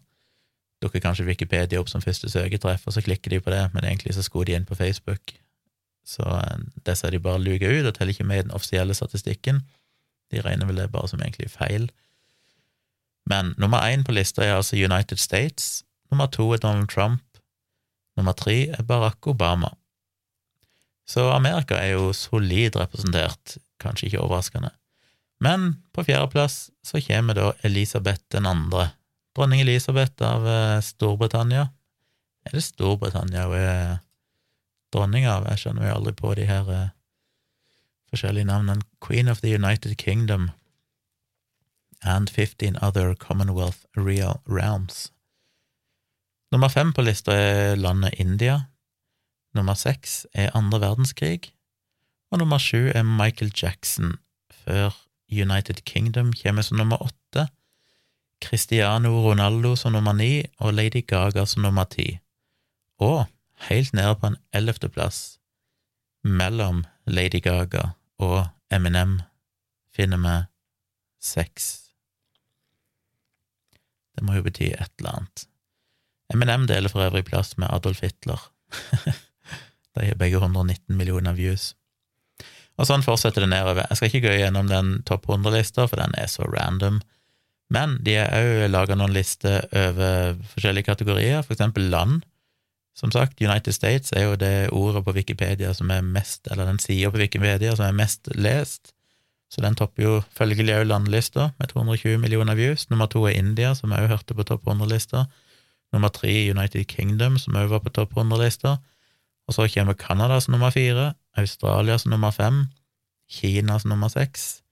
dukker 0.83 1.03
kanskje 1.03 1.27
Wikipedia 1.29 1.81
opp 1.81 1.91
som 1.91 2.03
første 2.03 2.31
søketreff, 2.31 2.87
og 2.87 2.97
så 2.97 3.05
klikker 3.05 3.31
de 3.31 3.41
på 3.41 3.53
det, 3.55 3.69
men 3.75 3.87
egentlig 3.87 4.17
så 4.17 4.25
skulle 4.27 4.51
de 4.51 4.57
inn 4.59 4.69
på 4.69 4.79
Facebook. 4.79 5.35
Så 6.05 6.25
eh, 6.27 6.63
disse 6.87 7.07
har 7.07 7.15
de 7.15 7.23
bare 7.23 7.43
luka 7.43 7.69
ut 7.71 7.87
og 7.87 7.95
teller 7.95 8.17
ikke 8.17 8.27
med 8.27 8.41
i 8.41 8.47
den 8.49 8.57
offisielle 8.57 8.95
statistikken. 8.95 9.63
De 10.35 10.43
regner 10.43 10.67
vel 10.67 10.81
det 10.83 10.91
bare 10.91 11.11
som 11.11 11.23
egentlig 11.23 11.53
feil. 11.53 11.91
Men 13.31 13.55
nummer 13.59 13.85
én 13.87 14.03
på 14.03 14.15
lista 14.17 14.43
er 14.43 14.57
altså 14.57 14.77
United 14.77 15.21
States, 15.23 15.85
nummer 16.11 16.27
to 16.27 16.51
er 16.53 16.59
Donald 16.59 16.91
Trump, 16.91 17.23
nummer 18.17 18.33
tre 18.33 18.67
er 18.75 18.83
Barack 18.83 19.27
Obama. 19.27 19.71
Så 21.07 21.31
Amerika 21.31 21.79
er 21.79 21.95
jo 21.95 22.13
solid 22.13 22.77
representert, 22.77 23.59
kanskje 23.81 24.07
ikke 24.07 24.21
overraskende. 24.25 24.71
Men 25.43 25.83
på 25.93 26.05
fjerdeplass 26.07 26.71
så 26.87 27.01
kommer 27.03 27.35
da 27.35 27.53
Elisabeth 27.67 28.23
den 28.31 28.47
andre, 28.47 28.93
dronning 29.35 29.61
Elisabeth 29.61 30.23
av 30.23 30.47
eh, 30.47 30.79
Storbritannia. 30.81 31.67
Er 32.47 32.55
det 32.55 32.63
Storbritannia 32.63 33.49
hun 33.51 33.59
er 33.59 33.99
dronning 34.95 35.27
av? 35.27 35.49
Jeg 35.51 35.65
skjønner 35.65 35.89
jo 35.89 35.97
aldri 35.97 36.15
på 36.15 36.35
de 36.39 36.47
her 36.47 36.71
uh, 36.71 36.93
forskjellige 38.13 38.47
navnene. 38.53 38.87
Queen 39.03 39.31
of 39.31 39.43
the 39.43 39.55
United 39.55 39.97
Kingdom 39.99 40.51
and 42.03 42.31
15 42.31 42.79
other 42.83 43.15
Commonwealth 43.15 43.83
real 43.97 44.43
realms. 44.47 45.11
Nummer 46.53 46.69
fem 46.69 46.93
på 46.93 47.03
lista 47.03 47.35
er 47.35 47.79
landet 47.81 48.15
India. 48.21 48.69
Nummer 49.55 49.75
seks 49.75 50.27
er 50.35 50.55
andre 50.55 50.85
verdenskrig. 50.87 51.51
Og 52.31 52.39
nummer 52.39 52.63
sju 52.63 52.93
er 52.95 53.03
Michael 53.03 53.51
Jackson, 53.51 54.19
før 54.53 54.93
United 55.33 55.85
Kingdom 55.85 56.33
kommer 56.33 56.63
som 56.63 56.77
nummer 56.77 57.03
åtte, 57.03 57.49
Cristiano 58.43 59.09
Ronaldo 59.23 59.77
som 59.77 59.93
nummer 59.93 60.13
ni 60.13 60.43
og 60.61 60.75
Lady 60.75 61.05
Gaga 61.07 61.47
som 61.47 61.63
nummer 61.63 61.85
ti. 61.85 62.19
Og 63.01 63.25
helt 63.69 63.93
nede 63.95 64.15
på 64.19 64.33
en 64.33 64.39
ellevteplass, 64.53 65.39
mellom 66.25 66.85
Lady 67.07 67.41
Gaga 67.43 67.93
og 68.19 68.47
Eminem, 68.71 69.21
finner 69.95 70.21
vi 70.23 70.37
seks. 71.23 71.71
Det 74.17 74.27
må 74.27 74.37
jo 74.37 74.47
bety 74.47 74.73
et 74.73 74.93
eller 74.99 75.19
annet. 75.19 75.47
Eminem 76.33 76.67
deler 76.67 76.93
for 76.93 77.05
øvrig 77.05 77.25
plass 77.29 77.57
med 77.59 77.71
Adolf 77.71 78.01
Hitler. 78.03 78.41
De 79.95 80.07
har 80.07 80.17
begge 80.17 80.41
119 80.41 80.97
millioner 80.97 81.33
views. 81.37 81.75
Og 82.81 82.89
sånn 82.89 83.05
fortsetter 83.05 83.45
det 83.45 83.51
nedover. 83.53 83.85
Jeg 83.91 83.99
skal 83.99 84.11
ikke 84.11 84.27
gå 84.27 84.37
gjennom 84.41 84.71
den 84.71 84.95
topp 85.09 85.29
100-lista, 85.29 85.87
for 85.91 86.01
den 86.01 86.15
er 86.19 86.31
så 86.31 86.47
random. 86.49 87.01
Men 87.73 87.99
de 88.05 88.19
har 88.19 88.33
òg 88.37 88.71
laga 88.73 88.97
noen 88.99 89.15
lister 89.17 89.67
over 89.69 90.39
forskjellige 90.55 90.89
kategorier, 90.89 91.45
for 91.45 91.57
eksempel 91.57 91.91
land. 91.93 92.25
Som 92.97 93.13
sagt, 93.13 93.41
United 93.41 93.73
States 93.73 94.13
er 94.13 94.27
jo 94.27 94.41
det 94.41 94.73
ordet 94.77 95.05
på 95.05 95.15
Wikipedia 95.17 95.71
som 95.77 95.93
er 95.93 96.05
mest, 96.05 96.45
eller 96.53 96.69
den 96.69 96.81
sida 96.83 97.13
på 97.13 97.23
Wikipedia 97.23 97.73
som 97.77 97.87
er 97.87 97.97
mest 97.97 98.29
lest, 98.37 98.93
så 99.53 99.61
den 99.61 99.77
topper 99.77 100.05
jo 100.05 100.13
følgelig 100.33 100.79
òg 100.79 100.87
landlista, 100.89 101.51
med 101.61 101.69
220 101.75 102.21
millioner 102.23 102.57
views. 102.57 102.87
Nummer 102.89 103.09
to 103.13 103.27
er 103.29 103.37
India, 103.37 103.75
som 103.77 103.93
òg 103.93 104.09
hørte 104.09 104.37
på 104.37 104.47
topp 104.49 104.65
100-lista. 104.65 105.27
Nummer 105.93 106.09
tre 106.09 106.33
United 106.49 106.87
Kingdom, 106.89 107.37
som 107.41 107.59
òg 107.61 107.69
var 107.69 107.83
på 107.85 107.93
topp 107.93 108.17
100-lista. 108.17 108.79
Og 109.49 109.57
så 109.57 109.67
kommer 109.75 109.99
Canada 110.01 110.39
som 110.41 110.57
nummer 110.57 110.73
fire, 110.73 111.11
Australia 111.37 111.99
som 111.99 112.11
nummer 112.11 112.31
fem, 112.31 112.67
Kina 113.29 113.79
som 113.81 113.95
nummer 113.95 114.09
seks. 114.13 114.63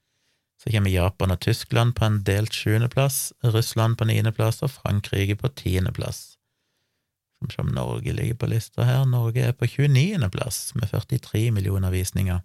Så 0.61 0.69
kommer 0.69 0.93
Japan 0.93 1.33
og 1.33 1.39
Tyskland 1.41 1.95
på 1.97 2.05
en 2.05 2.19
delt 2.23 2.53
sjuendeplass, 2.53 3.33
Russland 3.43 3.97
på 3.97 4.05
niendeplass 4.05 4.61
og 4.61 4.69
Frankrike 4.75 5.35
på 5.35 5.49
tiendeplass. 5.57 6.37
Skal 7.49 7.65
vi 7.65 7.69
om 7.69 7.73
Norge 7.73 8.13
ligger 8.13 8.37
på 8.37 8.45
lista 8.51 8.85
her. 8.85 9.05
Norge 9.09 9.41
er 9.41 9.55
på 9.57 9.65
29. 9.65 10.29
plass 10.29 10.75
med 10.75 10.91
43 10.91 11.49
millioner 11.51 11.89
visninger, 11.89 12.43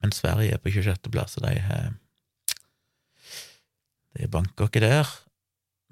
men 0.00 0.12
Sverige 0.12 0.54
er 0.54 0.62
på 0.62 0.72
26. 0.72 1.10
plass, 1.12 1.36
og 1.36 1.44
de 1.44 1.60
har 1.60 1.94
De 4.16 4.28
banker 4.28 4.64
ikke 4.64 4.80
der. 4.80 5.04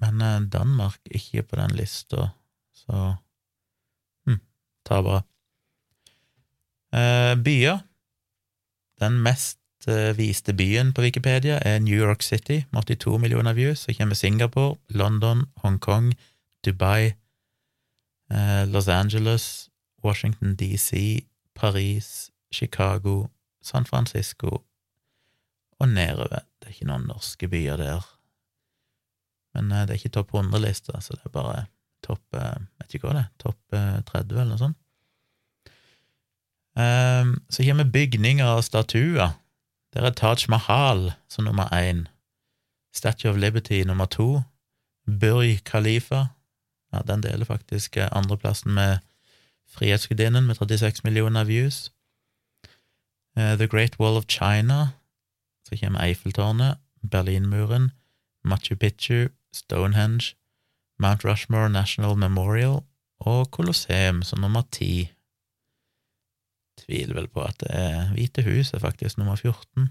Men 0.01 0.19
Danmark 0.19 0.49
Danmark 0.49 0.99
ikke 1.05 1.43
på 1.43 1.55
den 1.55 1.75
lista, 1.77 2.29
så 2.73 3.15
hm, 4.25 4.39
tapere. 4.85 5.21
Eh, 6.95 7.35
byer. 7.43 7.79
Den 8.99 9.21
mest 9.23 9.59
eh, 9.87 10.17
viste 10.17 10.53
byen 10.53 10.93
på 10.93 11.01
Wikipedia 11.01 11.59
er 11.59 11.79
New 11.79 11.97
York 11.97 12.23
City, 12.23 12.63
med 12.71 12.85
82 12.87 13.19
millioner 13.19 13.53
views. 13.53 13.79
Så 13.79 13.93
kommer 13.97 14.15
Singapore, 14.15 14.77
London, 14.89 15.45
Hongkong, 15.55 16.13
Dubai, 16.65 17.13
eh, 18.31 18.67
Los 18.67 18.87
Angeles, 18.87 19.69
Washington 20.03 20.55
DC, 20.55 21.25
Paris, 21.55 22.31
Chicago, 22.51 23.27
San 23.61 23.85
Francisco 23.85 24.63
og 25.79 25.89
nedover. 25.89 26.39
Det 26.59 26.69
er 26.69 26.73
ikke 26.77 26.87
noen 26.87 27.07
norske 27.09 27.47
byer 27.47 27.77
der. 27.77 28.07
Men 29.53 29.69
det 29.69 29.89
er 29.89 29.99
ikke 29.99 30.09
topp 30.15 30.31
100-lista, 30.31 31.01
så 31.01 31.15
det 31.15 31.25
er 31.25 31.31
bare 31.31 31.65
topp 32.03 32.35
Vet 32.35 32.93
ikke 32.93 33.07
hva 33.07 33.13
det 33.15 33.23
er, 33.23 33.29
topp 33.39 33.75
30 34.11 34.35
eller 34.35 34.51
noe 34.53 34.61
sånt. 34.61 34.84
Um, 36.75 37.41
så 37.49 37.63
kommer 37.63 37.83
bygninger 37.83 38.45
og 38.45 38.63
statuer. 38.63 39.29
Der 39.93 40.01
er 40.01 40.09
Taj 40.09 40.45
Mahal 40.49 41.11
som 41.29 41.43
nummer 41.43 41.65
én. 41.65 42.05
Statue 42.93 43.31
of 43.31 43.37
Liberty 43.37 43.83
nummer 43.83 44.05
to. 44.05 44.41
Burj 45.05 45.63
Khalifa. 45.65 46.25
Ja, 46.93 46.99
den 47.07 47.23
deler 47.23 47.45
faktisk 47.45 47.97
andreplassen 47.97 48.73
med 48.73 48.97
Frihetsgudinnen 49.67 50.47
med 50.47 50.55
36 50.55 51.01
millioner 51.03 51.43
views. 51.43 51.91
Uh, 53.37 53.55
The 53.57 53.67
Great 53.67 53.99
Wall 53.99 54.17
of 54.17 54.25
China. 54.27 54.87
Så 55.67 55.77
kommer 55.81 56.03
Eiffeltårnet, 56.03 56.77
Berlinmuren, 57.11 57.91
Machu 58.43 58.75
Picchu, 58.75 59.27
Stonehenge, 59.53 60.35
Mount 60.99 61.25
Rushmore 61.25 61.69
National 61.69 62.17
Memorial 62.17 62.79
og 63.19 63.45
Colosseum 63.45 64.21
som 64.21 64.39
nummer 64.39 64.61
ti 64.71 65.14
tviler 66.81 67.15
vel 67.17 67.29
på 67.31 67.43
at 67.45 67.59
det 67.63 67.71
er 67.71 68.11
Hvite 68.15 68.43
hus 68.45 68.73
faktisk 68.79 69.19
nummer 69.19 69.35
14. 69.35 69.89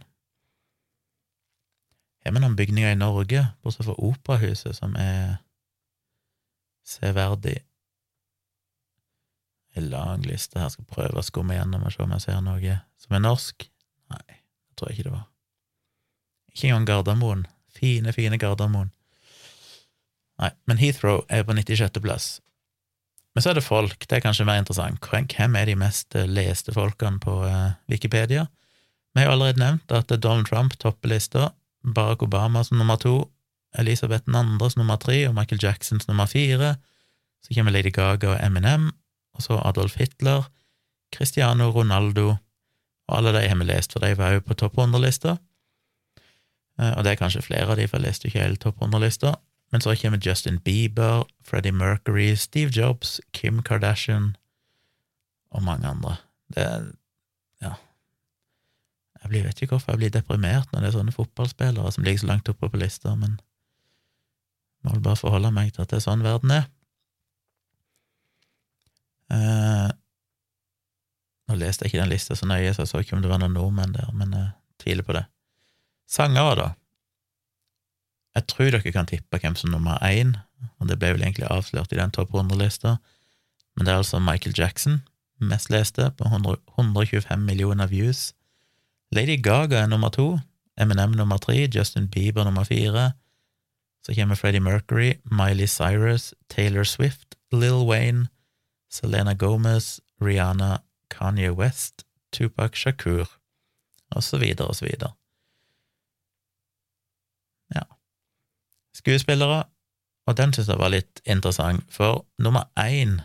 Har 2.25 2.33
vi 2.33 2.41
noen 2.41 2.57
bygninger 2.57 2.95
i 2.95 2.97
Norge, 2.97 3.43
bortsett 3.63 3.85
fra 3.85 3.97
Operahuset, 4.01 4.73
som 4.77 4.95
er 4.97 5.43
severdig? 6.89 7.59
En 9.77 9.91
lang 9.91 10.25
liste 10.25 10.61
her, 10.61 10.71
skal 10.73 10.89
prøve 10.89 11.21
å 11.21 11.27
skumme 11.27 11.57
gjennom 11.57 11.85
og 11.85 11.93
se 11.93 12.05
om 12.05 12.15
jeg 12.15 12.25
ser 12.25 12.41
noe 12.45 12.79
som 13.03 13.17
er 13.17 13.25
norsk. 13.25 13.67
Nei, 14.15 14.39
det 14.39 14.79
tror 14.79 14.91
jeg 14.91 14.99
ikke 14.99 15.09
det 15.09 15.17
var. 15.17 15.27
Ikke 16.55 16.69
engang 16.71 16.89
Gardermoen. 16.89 17.47
Fine, 17.75 18.15
fine 18.15 18.39
Gardermoen. 18.39 18.93
Nei, 20.41 20.51
men 20.71 20.81
Heathrow 20.81 21.25
er 21.29 21.45
på 21.47 21.55
96. 21.55 22.01
plass. 22.03 22.29
Men 23.35 23.43
så 23.43 23.51
er 23.51 23.59
det 23.59 23.67
folk, 23.67 24.07
det 24.07 24.17
er 24.17 24.23
kanskje 24.23 24.47
mer 24.47 24.61
interessant. 24.63 25.03
Hvem 25.03 25.57
er 25.59 25.67
de 25.67 25.75
mest 25.79 26.15
eh, 26.15 26.29
leste 26.31 26.75
folkene 26.75 27.19
på 27.23 27.41
eh, 27.49 27.75
Wikipedia? 27.91 28.47
Vi 29.15 29.23
har 29.23 29.29
jo 29.29 29.35
allerede 29.37 29.63
nevnt 29.63 29.95
at 29.95 30.11
Donald 30.23 30.47
Trump 30.47 30.77
topper 30.79 31.11
lista, 31.11 31.51
Barack 31.85 32.23
Obama 32.23 32.63
som 32.65 32.79
nummer 32.79 32.99
to, 32.99 33.29
Elisabeth 33.79 34.31
II 34.31 34.71
som 34.71 34.81
nummer 34.83 34.99
tre 35.03 35.25
og 35.29 35.35
Michael 35.35 35.63
Jackson 35.63 36.01
som 36.01 36.15
nummer 36.15 36.31
fire. 36.31 36.77
Så 37.43 37.55
kommer 37.55 37.75
Lady 37.75 37.93
Gaga 37.93 38.37
og 38.37 38.41
Eminem, 38.43 38.93
og 39.35 39.43
så 39.43 39.59
Adolf 39.65 39.99
Hitler, 39.99 40.47
Cristiano 41.15 41.71
Ronaldo, 41.71 42.37
og 43.09 43.17
alle 43.19 43.35
de 43.35 43.49
har 43.49 43.59
vi 43.59 43.67
lest, 43.69 43.93
for 43.93 44.01
de 44.01 44.15
var 44.19 44.37
jo 44.37 44.45
på 44.47 44.55
topp 44.55 44.79
100-lista. 44.79 45.37
Eh, 46.81 46.93
og 46.95 47.05
det 47.05 47.13
er 47.13 47.21
kanskje 47.21 47.43
flere 47.43 47.67
av 47.67 47.79
de, 47.79 47.89
for 47.91 47.99
jeg 47.99 48.09
leste 48.09 48.31
ikke 48.31 48.43
hele 48.43 48.61
topp 48.63 48.81
100-lista. 48.83 49.35
Men 49.73 49.81
så 49.81 49.95
kommer 49.99 50.19
Justin 50.23 50.61
Bieber, 50.61 51.25
Freddie 51.43 51.73
Mercury, 51.73 52.35
Steve 52.37 52.71
Jobs, 52.71 53.21
Kim 53.33 53.63
Kardashian 53.63 54.37
og 55.51 55.63
mange 55.63 55.89
andre. 55.89 56.17
Det 56.55 56.67
Ja. 57.63 57.75
Jeg 59.23 59.29
blir, 59.31 59.43
vet 59.43 59.63
ikke 59.63 59.73
hvorfor 59.79 59.93
jeg 59.93 59.99
blir 59.99 60.11
deprimert 60.11 60.73
når 60.73 60.81
det 60.81 60.89
er 60.89 60.99
sånne 60.99 61.13
fotballspillere 61.13 61.93
som 61.93 62.05
ligger 62.05 62.21
så 62.21 62.27
langt 62.27 62.49
oppe 62.49 62.69
på 62.69 62.77
lista, 62.77 63.15
men 63.15 63.41
jeg 64.83 64.85
må 64.85 64.93
vel 64.93 65.03
bare 65.03 65.17
forholde 65.17 65.51
meg 65.51 65.73
til 65.73 65.83
at 65.83 65.91
det 65.91 65.97
er 65.97 66.05
sånn 66.05 66.23
verden 66.23 66.51
er. 66.53 66.67
Eh, 69.33 69.91
nå 71.49 71.57
leste 71.57 71.85
jeg 71.85 71.95
ikke 71.95 72.03
den 72.03 72.13
lista 72.13 72.37
så 72.37 72.49
nøye, 72.49 72.75
så 72.75 72.85
jeg 72.85 72.91
så 72.91 73.01
ikke 73.01 73.17
om 73.17 73.25
det 73.25 73.31
var 73.33 73.41
noen 73.41 73.57
nordmenn 73.57 73.97
der, 73.97 74.13
men 74.13 74.37
jeg 74.37 74.51
tviler 74.85 75.07
på 75.09 75.17
det. 75.17 75.25
Sangere, 76.11 76.55
da. 76.61 76.69
Jeg 78.35 78.47
tror 78.51 78.71
dere 78.71 78.93
kan 78.93 79.07
tippe 79.07 79.39
hvem 79.39 79.57
som 79.57 79.71
nummer 79.71 79.99
én, 80.03 80.35
og 80.81 80.89
det 80.89 80.99
ble 80.99 81.13
vel 81.15 81.23
egentlig 81.23 81.47
avslørt 81.51 81.93
i 81.93 81.99
den 82.01 82.11
topp 82.11 82.35
100-lista. 82.35 82.97
men 83.77 83.87
det 83.87 83.93
er 83.93 83.97
altså 83.97 84.19
Michael 84.19 84.55
Jackson, 84.59 85.03
mest 85.41 85.71
leste, 85.71 86.11
på 86.19 86.25
100, 86.25 86.57
125 86.79 87.41
millioner 87.41 87.87
views. 87.87 88.35
Lady 89.11 89.43
Gaga 89.43 89.83
er 89.83 89.87
nummer 89.87 90.09
to, 90.09 90.39
Eminem 90.79 91.11
nummer 91.11 91.37
tre, 91.39 91.69
Justin 91.75 92.09
Bieber 92.09 92.45
nummer 92.45 92.65
fire. 92.65 93.13
Så 94.03 94.15
kommer 94.15 94.35
Freddie 94.35 94.61
Mercury, 94.61 95.15
Miley 95.25 95.67
Cyrus, 95.67 96.35
Taylor 96.49 96.85
Swift, 96.85 97.35
Lil 97.53 97.87
Wayne, 97.89 98.29
Selena 98.91 99.35
Gomez, 99.35 100.01
Rihanna, 100.21 100.79
Kanye 101.11 101.53
West, 101.53 102.05
Tupac 102.33 102.77
Shakur, 102.77 103.31
og 104.11 104.23
så 104.23 104.39
videre 104.39 104.69
og 104.69 104.75
så 104.75 104.85
videre. 104.85 105.13
Ja. 107.75 107.83
Skuespillere, 108.95 109.65
og 110.27 110.37
den 110.37 110.53
synes 110.53 110.69
jeg 110.69 110.79
var 110.79 110.93
litt 110.95 111.21
interessant, 111.27 111.85
for 111.91 112.27
nummer 112.39 112.65
én 112.79 113.21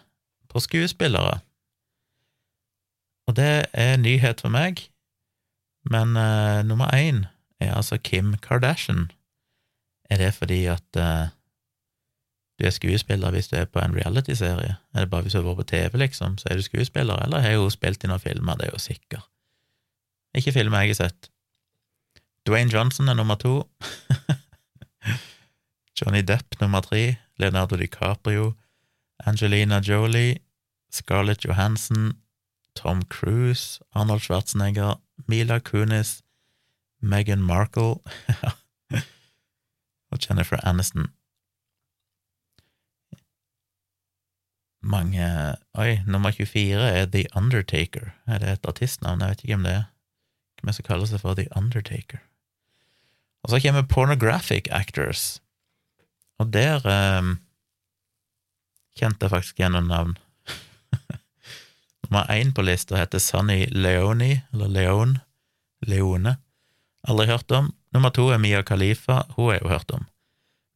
på 0.49 0.59
skuespillere 0.59 1.39
Og 3.27 3.35
det 3.35 3.65
er 3.73 3.97
nyhet 3.97 4.41
for 4.41 4.49
meg, 4.49 4.89
men 5.85 6.17
uh, 6.17 6.65
nummer 6.65 6.89
én 6.93 7.25
er 7.59 7.75
altså 7.75 7.97
Kim 7.97 8.33
Kardashian. 8.33 9.11
Er 10.09 10.17
det 10.17 10.33
fordi 10.33 10.65
at 10.65 10.97
uh, 10.97 11.29
du 12.59 12.65
er 12.65 12.69
skuespiller 12.69 13.31
hvis 13.31 13.47
du 13.47 13.55
er 13.55 13.65
på 13.65 13.79
en 13.79 13.95
realityserie? 13.95 14.75
Er 14.93 14.99
det 14.99 15.09
bare 15.09 15.21
hvis 15.21 15.33
du 15.33 15.37
har 15.37 15.45
vært 15.45 15.61
på 15.61 15.63
TV, 15.63 15.97
liksom, 15.97 16.37
så 16.37 16.47
er 16.49 16.55
du 16.55 16.61
skuespiller, 16.61 17.15
eller 17.15 17.39
har 17.39 17.57
hun 17.57 17.71
spilt 17.71 18.03
i 18.03 18.07
noen 18.07 18.19
filmer? 18.19 18.57
Det 18.57 18.67
er 18.67 18.73
jo 18.73 18.81
sikkert. 18.81 19.29
Ikke 20.35 20.51
filmer 20.51 20.81
jeg 20.81 20.89
har 20.89 20.93
sett. 20.93 21.29
Dwayne 22.47 22.73
Johnson 22.73 23.07
er 23.07 23.13
nummer 23.13 23.35
to. 23.35 23.69
Johnny 25.99 26.21
Depp 26.21 26.61
nummer 26.61 26.81
tre. 26.81 27.17
Leonardo 27.37 27.75
DiCaprio. 27.75 28.55
Angelina 29.25 29.81
Jolie. 29.81 30.39
Scarlett 30.89 31.43
Johansson. 31.43 32.13
Tom 32.75 33.01
Cruise. 33.03 33.79
Arnold 33.93 34.21
Schwarzenegger. 34.21 34.99
Mila 35.27 35.59
Kunis. 35.59 36.21
Meghan 37.01 37.41
Markle 37.41 37.99
og 40.11 40.19
Jennifer 40.19 40.59
Aniston. 40.67 41.07
Mange 44.81 45.55
Oi, 45.75 45.99
nummer 46.07 46.31
24 46.31 46.79
er 46.79 47.05
The 47.05 47.25
Undertaker. 47.35 48.13
Er 48.27 48.39
det 48.39 48.49
et 48.49 48.67
artistnavn? 48.67 49.21
Jeg 49.21 49.29
vet 49.29 49.43
ikke 49.43 49.55
hvem 49.55 49.67
det 49.67 49.73
er. 49.73 49.83
Hvem 50.59 50.71
er 50.71 50.75
som 50.75 50.87
kaller 50.87 51.07
seg 51.09 51.23
for 51.23 51.35
The 51.39 51.47
Undertaker? 51.55 52.23
Og 53.43 53.51
så 53.51 53.59
kommer 53.63 53.87
Pornographic 53.87 54.67
Actors, 54.71 55.41
og 56.39 56.51
der 56.53 56.83
um, 56.87 57.33
kjente 58.97 59.27
jeg 59.27 59.33
faktisk 59.33 59.59
igjen 59.59 59.75
noen 59.75 59.89
navn. 59.91 60.13
Nummer 62.05 62.29
én 62.33 62.53
på 62.55 62.63
lista 62.65 62.99
heter 62.99 63.21
Sunny 63.23 63.65
Leone, 63.71 64.45
eller 64.53 64.71
Leone, 64.71 65.21
Leone. 65.87 66.37
Aldri 67.07 67.27
hørt 67.29 67.51
om. 67.55 67.73
Nummer 67.95 68.13
to 68.13 68.29
er 68.33 68.41
Mia 68.41 68.63
Khalifa, 68.63 69.23
hun 69.35 69.53
jeg 69.53 69.63
jo 69.63 69.73
hørt 69.73 69.91
om. 69.95 70.07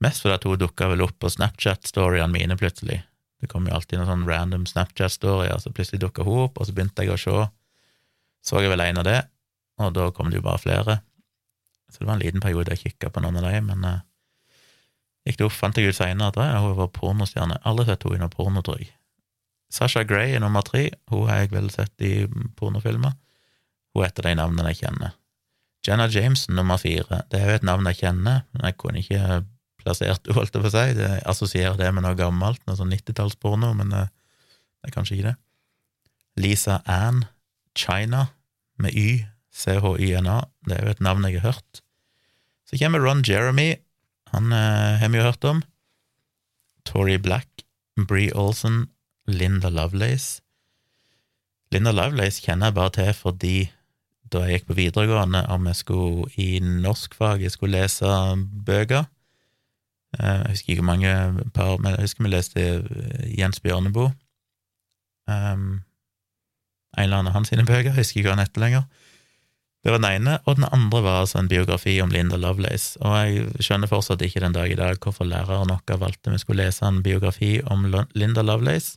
Mest 0.04 0.23
fordi 0.23 0.49
hun 0.49 0.60
dukka 0.60 0.89
vel 0.91 1.04
opp 1.06 1.15
på 1.21 1.32
Snapchat-storyene 1.32 2.32
mine 2.32 2.58
plutselig. 2.60 3.02
Det 3.43 3.49
kom 3.52 3.67
jo 3.67 3.76
alltid 3.76 3.99
noen 3.99 4.10
sånn 4.10 4.28
random 4.28 4.63
Snapchat-storyer, 4.67 5.60
så 5.60 5.71
plutselig 5.76 6.02
dukka 6.04 6.26
hun 6.28 6.45
opp, 6.45 6.60
og 6.60 6.67
så 6.67 6.76
begynte 6.76 7.04
jeg 7.04 7.15
å 7.15 7.19
se. 7.19 7.47
Så 8.43 8.63
jeg 8.63 8.71
vel 8.71 8.84
en 8.84 8.99
av 8.99 9.08
det, 9.08 9.19
og 9.80 9.93
da 9.95 10.10
kom 10.15 10.32
det 10.32 10.39
jo 10.39 10.45
bare 10.45 10.62
flere. 10.63 10.97
Så 11.91 12.02
det 12.02 12.08
var 12.08 12.17
en 12.17 12.23
liten 12.23 12.43
periode 12.43 12.73
jeg 12.73 12.88
kikka 12.88 13.12
på 13.13 13.23
noen 13.23 13.39
av 13.39 13.47
dem, 13.47 13.67
men 13.69 13.84
uh, 13.88 14.02
gikk 15.28 15.40
det 15.40 15.48
opp, 15.48 15.56
fant 15.56 15.80
jeg 15.80 15.92
ut 15.92 15.98
seinere 15.98 16.34
at 16.34 16.40
ja, 16.40 16.60
hun 16.64 16.78
var 16.78 16.92
pornostjerne. 16.96 17.60
Aldri 17.68 17.88
sett 17.88 18.06
henne 18.06 18.20
i 18.20 18.24
noe 18.24 18.34
porno, 18.34 18.64
tror. 18.66 18.84
Sasha 19.74 20.04
Gray 20.06 20.36
er 20.36 20.44
nummer 20.44 20.66
tre, 20.66 20.90
hun 21.10 21.28
har 21.30 21.44
jeg 21.44 21.54
vel 21.56 21.70
sett 21.74 22.06
i 22.06 22.28
pornofilmer. 22.60 23.16
Hun 23.94 24.04
er 24.04 24.12
et 24.12 24.20
av 24.22 24.28
de 24.28 24.36
navnene 24.38 24.74
jeg 24.74 24.84
kjenner. 24.84 25.16
Jenna 25.84 26.08
Jameson 26.08 26.56
nummer 26.56 26.80
fire. 26.80 27.24
Det 27.32 27.40
er 27.40 27.50
jo 27.50 27.58
et 27.60 27.66
navn 27.68 27.88
jeg 27.92 28.04
kjenner, 28.04 28.44
men 28.54 28.68
jeg 28.68 28.78
kunne 28.80 29.02
ikke 29.02 29.42
plassert 29.82 30.22
henne, 30.24 30.36
holdt 30.38 30.56
jeg 30.56 30.64
på 30.64 30.70
å 30.70 30.74
si. 30.74 30.86
Det 31.00 31.10
assosierer 31.30 31.80
det 31.80 31.90
med 31.96 32.06
noe 32.06 32.18
gammelt, 32.20 32.62
noe 32.68 32.78
sånn 32.80 32.94
nittitallsporno, 32.94 33.74
men 33.80 33.92
det, 33.92 34.06
det 34.80 34.92
er 34.92 34.96
kanskje 34.96 35.18
ikke 35.18 35.32
det. 35.32 35.36
Lisa 36.44 36.80
Ann 36.90 37.26
China, 37.78 38.28
med 38.82 38.96
Y, 38.98 39.26
C-H-Y-N-A. 39.54 40.40
Det 40.68 40.78
er 40.78 40.88
jo 40.88 40.94
et 40.94 41.04
navn 41.04 41.28
jeg 41.28 41.42
har 41.42 41.54
hørt. 41.54 41.84
Så 42.70 42.80
kommer 42.80 43.04
Ron 43.04 43.26
Jeremy, 43.28 43.76
han 44.34 44.52
eh, 44.52 45.00
har 45.02 45.12
vi 45.13 45.19
jo 45.19 45.28
hørt 45.28 45.46
om. 45.50 45.62
Tori 46.86 47.17
Black, 47.17 47.63
Bree 48.08 48.34
Olsen, 48.36 48.88
Linda 49.28 49.69
Lovelace. 49.69 50.41
Linda 51.72 51.93
Lovelace 51.93 52.43
kjenner 52.43 52.69
jeg 52.69 52.78
bare 52.78 52.93
til 52.98 53.13
fordi 53.17 53.56
da 54.34 54.43
jeg 54.48 54.60
gikk 54.60 54.69
på 54.72 54.78
videregående, 54.78 55.43
om 55.54 55.67
jeg 55.69 55.78
skulle 55.78 56.30
i 56.41 56.58
norskfaget 56.60 57.54
skulle 57.54 57.78
lese 57.84 58.10
bøker. 58.65 59.06
Eh, 60.19 60.26
jeg 60.26 60.50
husker 60.50 60.74
ikke 60.74 60.82
hvor 60.82 60.91
mange 60.91 61.50
par, 61.54 61.78
men 61.78 61.93
jeg 61.93 62.08
husker 62.08 62.26
vi 62.26 62.34
leste 62.34 62.62
eh, 62.62 63.39
Jens 63.39 63.60
Bjørneboe. 63.60 64.12
Um, 65.30 65.84
en 66.98 67.04
eller 67.06 67.17
annen 67.22 67.32
av 67.32 67.38
hans 67.38 67.50
sine 67.50 67.65
bøker, 67.65 67.93
jeg 67.93 68.02
husker 68.02 68.19
ikke 68.19 68.30
hva 68.30 68.38
han 68.38 68.46
heter 68.46 68.65
lenger. 68.65 68.84
Det 69.84 69.91
var 69.91 70.00
den 70.00 70.08
ene, 70.08 70.38
og 70.48 70.56
den 70.56 70.69
andre 70.72 71.02
var 71.04 71.17
altså 71.22 71.41
en 71.41 71.50
biografi 71.52 71.98
om 72.00 72.12
Linda 72.12 72.38
Lovelace. 72.39 72.96
Og 73.04 73.15
jeg 73.19 73.63
skjønner 73.65 73.89
fortsatt 73.91 74.22
ikke 74.24 74.39
den 74.39 74.56
dag 74.56 74.72
i 74.72 74.78
dag 74.80 74.96
hvorfor 75.04 75.28
læreren 75.28 75.74
vår 75.74 75.98
valgte 76.00 76.32
vi 76.32 76.39
skulle 76.39 76.63
lese 76.63 76.86
en 76.88 77.02
biografi 77.04 77.58
om 77.67 77.84
Linda 78.15 78.46
Lovelace. 78.48 78.96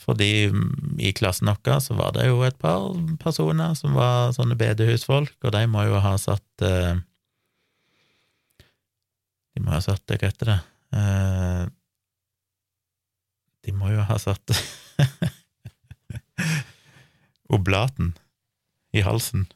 Fordi 0.00 0.50
i 1.00 1.12
klassen 1.16 1.48
vår 1.48 1.80
så 1.80 1.96
var 1.96 2.12
det 2.16 2.26
jo 2.28 2.42
et 2.44 2.58
par 2.60 2.92
personer 3.20 3.72
som 3.76 3.96
var 3.96 4.34
sånne 4.36 4.56
bedehusfolk, 4.60 5.32
og 5.44 5.52
de 5.56 5.64
må 5.68 5.84
jo 5.88 6.00
ha 6.04 6.12
satt 6.20 6.64
eh, 6.64 7.00
De 9.56 9.64
må 9.64 9.72
ha 9.74 9.80
satt 9.82 10.04
Hva 10.06 10.28
heter 10.28 10.50
det? 10.52 10.58
Eh, 10.96 11.64
de 13.64 13.74
må 13.76 13.92
jo 13.92 14.04
ha 14.04 14.18
satt 14.20 14.52
Oblaten 17.56 18.12
i 18.92 19.02
halsen. 19.04 19.48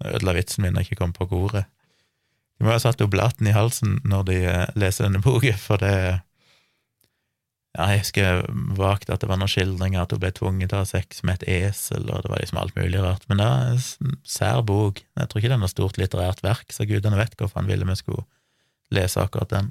Jeg 0.00 0.16
ødela 0.16 0.34
vitsen 0.36 0.64
min 0.64 0.76
jeg 0.80 0.88
ikke 0.88 1.02
kom 1.02 1.12
på 1.16 1.28
ordet. 1.30 1.66
De 2.58 2.66
må 2.66 2.74
ha 2.74 2.80
satt 2.80 3.00
oblaten 3.04 3.48
i 3.48 3.56
halsen 3.56 4.00
når 4.08 4.26
de 4.28 4.40
eh, 4.44 4.66
leser 4.76 5.06
denne 5.06 5.22
boka, 5.24 5.54
for 5.56 5.80
det 5.80 5.94
ja, 7.78 7.86
jeg 7.92 8.00
husker 8.02 8.40
vagt 8.74 9.12
at 9.14 9.22
det 9.22 9.28
var 9.30 9.38
noen 9.38 9.50
skildringer 9.50 10.02
at 10.02 10.10
hun 10.10 10.20
ble 10.22 10.32
tvunget 10.34 10.72
til 10.72 10.80
å 10.80 10.82
ha 10.82 10.88
sex 10.88 11.22
med 11.22 11.38
et 11.38 11.70
esel, 11.70 12.08
og 12.10 12.24
det 12.24 12.32
var 12.32 12.42
liksom 12.42 12.58
alt 12.58 12.74
mulig 12.74 12.98
rart. 12.98 13.28
Men 13.30 13.38
det 13.38 13.46
er 13.46 13.74
en 13.76 14.16
sær 14.26 14.64
bok. 14.66 15.04
Jeg 15.14 15.30
tror 15.30 15.40
ikke 15.40 15.52
det 15.52 15.56
er 15.56 15.62
noe 15.62 15.70
stort 15.70 16.00
litterært 16.00 16.42
verk, 16.42 16.74
så 16.74 16.88
gudene 16.90 17.20
vet 17.20 17.36
hvorfor 17.38 17.62
han 17.62 17.70
ville 17.70 17.86
vi 17.86 17.96
skulle 18.00 18.26
lese 18.90 19.22
akkurat 19.22 19.54
den. 19.54 19.70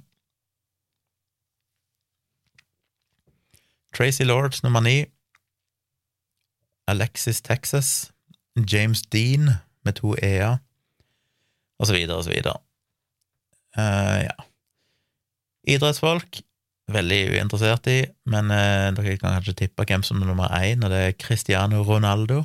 Tracy 3.91 4.23
Lords 4.23 4.63
nummer 4.63 4.81
ni. 4.85 5.03
Alexis 6.87 7.41
Texas. 7.41 8.13
James 8.55 9.03
Dean 9.11 9.59
med 9.87 9.97
to 9.99 10.13
e-er, 10.17 10.59
og 11.79 11.87
så 11.87 11.95
videre 11.95 12.19
og 12.19 12.25
så 12.27 12.33
videre. 12.33 12.59
Uh, 13.77 14.25
ja. 14.25 14.35
Idrettsfolk 15.69 16.41
veldig 16.89 17.19
uinteressert 17.35 17.87
i, 17.91 17.99
men 18.29 18.49
uh, 18.51 18.89
dere 18.97 19.17
kan 19.19 19.37
kanskje 19.37 19.57
tippe 19.63 19.85
hvem 19.87 20.03
som 20.05 20.21
er 20.21 20.31
nummer 20.31 20.51
én, 20.57 20.83
og 20.83 20.91
det 20.93 21.03
er 21.05 21.19
Cristiano 21.21 21.83
Ronaldo. 21.87 22.43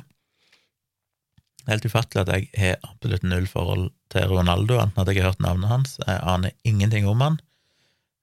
Helt 1.65 1.87
ufattelig 1.89 2.21
at 2.21 2.31
jeg 2.35 2.49
har 2.61 2.79
absolutt 2.85 3.25
null 3.25 3.47
forhold 3.49 3.89
til 4.13 4.29
Ronaldo, 4.29 4.77
enten 4.79 5.01
at 5.01 5.09
jeg 5.09 5.23
har 5.23 5.33
hørt 5.33 5.41
navnet 5.41 5.71
hans. 5.71 5.97
Jeg 6.05 6.21
aner 6.21 6.53
ingenting 6.63 7.07
om 7.09 7.23
han. 7.25 7.39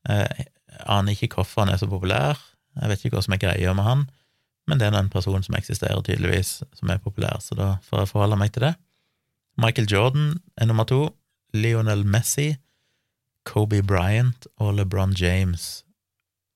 Jeg 0.07 0.47
aner 0.87 1.17
ikke 1.17 1.41
hvorfor 1.41 1.65
han 1.65 1.73
er 1.75 1.81
så 1.81 1.89
populær. 1.91 2.39
Jeg 2.79 2.93
vet 2.93 3.03
ikke 3.05 3.19
hva 3.19 3.25
som 3.27 3.35
er 3.35 3.43
greia 3.43 3.75
med 3.77 3.85
han, 3.85 4.05
men 4.71 4.79
det 4.79 4.87
er 4.87 4.97
en 4.97 5.11
person 5.13 5.43
som 5.45 5.57
eksisterer, 5.59 6.01
tydeligvis, 6.07 6.63
som 6.79 6.93
er 6.93 7.03
populær, 7.03 7.43
så 7.43 7.59
da 7.59 7.69
får 7.89 8.05
jeg 8.05 8.13
forholde 8.13 8.39
meg 8.41 8.55
til 8.55 8.69
det. 8.69 8.73
Michael 9.63 9.87
Jordan 9.87 10.43
er 10.57 10.67
nummer 10.67 10.85
to. 10.85 11.17
Lionel 11.55 12.05
Messi, 12.05 12.57
Kobe 13.45 13.83
Bryant 13.83 14.47
og 14.57 14.75
LeBron 14.75 15.13
James 15.13 15.85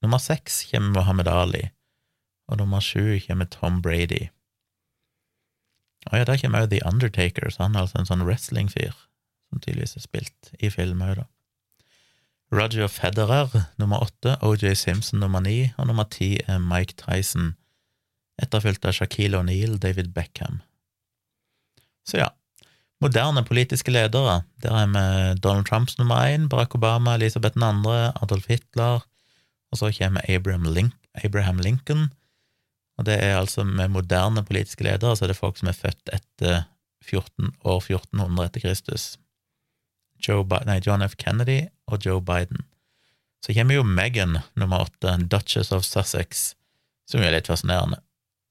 Nummer 0.02 0.18
seks 0.18 0.64
kommer 0.70 0.94
Mohammed 0.94 1.28
Ali, 1.28 1.62
og 2.48 2.58
nummer 2.58 2.80
sju 2.80 3.18
kommer 3.26 3.44
Tom 3.50 3.82
Brady. 3.82 4.28
Og 6.06 6.18
ja, 6.18 6.24
der 6.24 6.38
kommer 6.40 6.62
òg 6.62 6.70
The 6.70 6.80
Undertaker, 6.86 7.50
så 7.50 7.66
han 7.66 7.74
er 7.74 7.86
altså 7.86 7.98
en 8.00 8.08
sånn 8.08 8.24
wrestlingfyr, 8.26 8.94
som 9.48 9.62
tydeligvis 9.62 9.96
er 9.96 10.04
spilt 10.04 10.52
i 10.60 10.70
film 10.70 11.02
òg, 11.02 11.16
da. 11.22 11.26
Roger 12.54 12.86
Federer 12.92 13.50
nummer 13.80 14.04
åtte, 14.04 14.36
OJ 14.46 14.76
Simpson 14.78 15.20
nummer 15.20 15.42
ni, 15.42 15.72
og 15.78 15.88
nummer 15.90 16.06
ti 16.06 16.36
er 16.46 16.62
Mike 16.62 16.94
Tyson, 17.00 17.54
etterfulgt 18.38 18.86
av 18.86 18.94
Shaquille 18.94 19.40
O'Neill, 19.40 19.80
David 19.82 20.12
Beckham. 20.14 20.60
Så 22.06 22.20
ja, 22.22 22.30
moderne 23.02 23.44
politiske 23.44 23.92
ledere, 23.92 24.42
der 24.62 24.74
er 24.74 24.86
vi 24.92 25.40
Donald 25.40 25.66
Trumps 25.68 25.98
nummer 25.98 26.22
én, 26.26 26.48
Barack 26.48 26.74
Obama, 26.74 27.14
Elisabeth 27.14 27.58
2., 27.58 27.92
Adolf 28.22 28.46
Hitler, 28.48 29.04
og 29.72 29.78
så 29.78 29.92
kommer 29.98 30.24
Abraham, 30.28 30.64
Link 30.72 30.94
Abraham 31.24 31.58
Lincoln, 31.58 32.08
Og 32.98 33.04
det 33.04 33.18
er 33.20 33.38
altså 33.38 33.64
med 33.64 33.88
moderne 33.92 34.44
politiske 34.44 34.84
ledere, 34.84 35.16
så 35.16 35.24
er 35.24 35.28
det 35.28 35.36
folk 35.36 35.58
som 35.58 35.68
er 35.68 35.76
født 35.76 36.12
etter 36.12 36.64
14, 37.04 37.52
år 37.64 37.82
1400 37.82 38.46
etter 38.48 38.64
Kristus. 38.64 39.18
Nei, 40.66 40.80
John 40.80 41.04
F. 41.04 41.16
Kennedy 41.20 41.66
og 41.86 42.00
Joe 42.06 42.22
Biden. 42.24 42.64
Så 43.44 43.52
kommer 43.54 43.76
jo 43.76 43.84
Meghan 43.84 44.38
nummer 44.56 44.86
åtte, 44.86 45.12
Duchess 45.28 45.72
of 45.72 45.84
Sussex, 45.84 46.54
som 47.06 47.20
er 47.20 47.36
litt 47.36 47.50
fascinerende. 47.52 48.00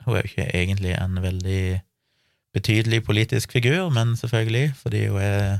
Hun 0.06 0.16
er 0.16 0.22
jo 0.22 0.30
ikke 0.30 0.52
egentlig 0.54 0.94
en 0.94 1.18
veldig 1.24 1.82
betydelig 2.56 3.04
politisk 3.04 3.52
figur, 3.52 3.90
men 3.94 4.16
selvfølgelig, 4.16 4.70
fordi 4.80 5.08
hun 5.12 5.22
er 5.22 5.58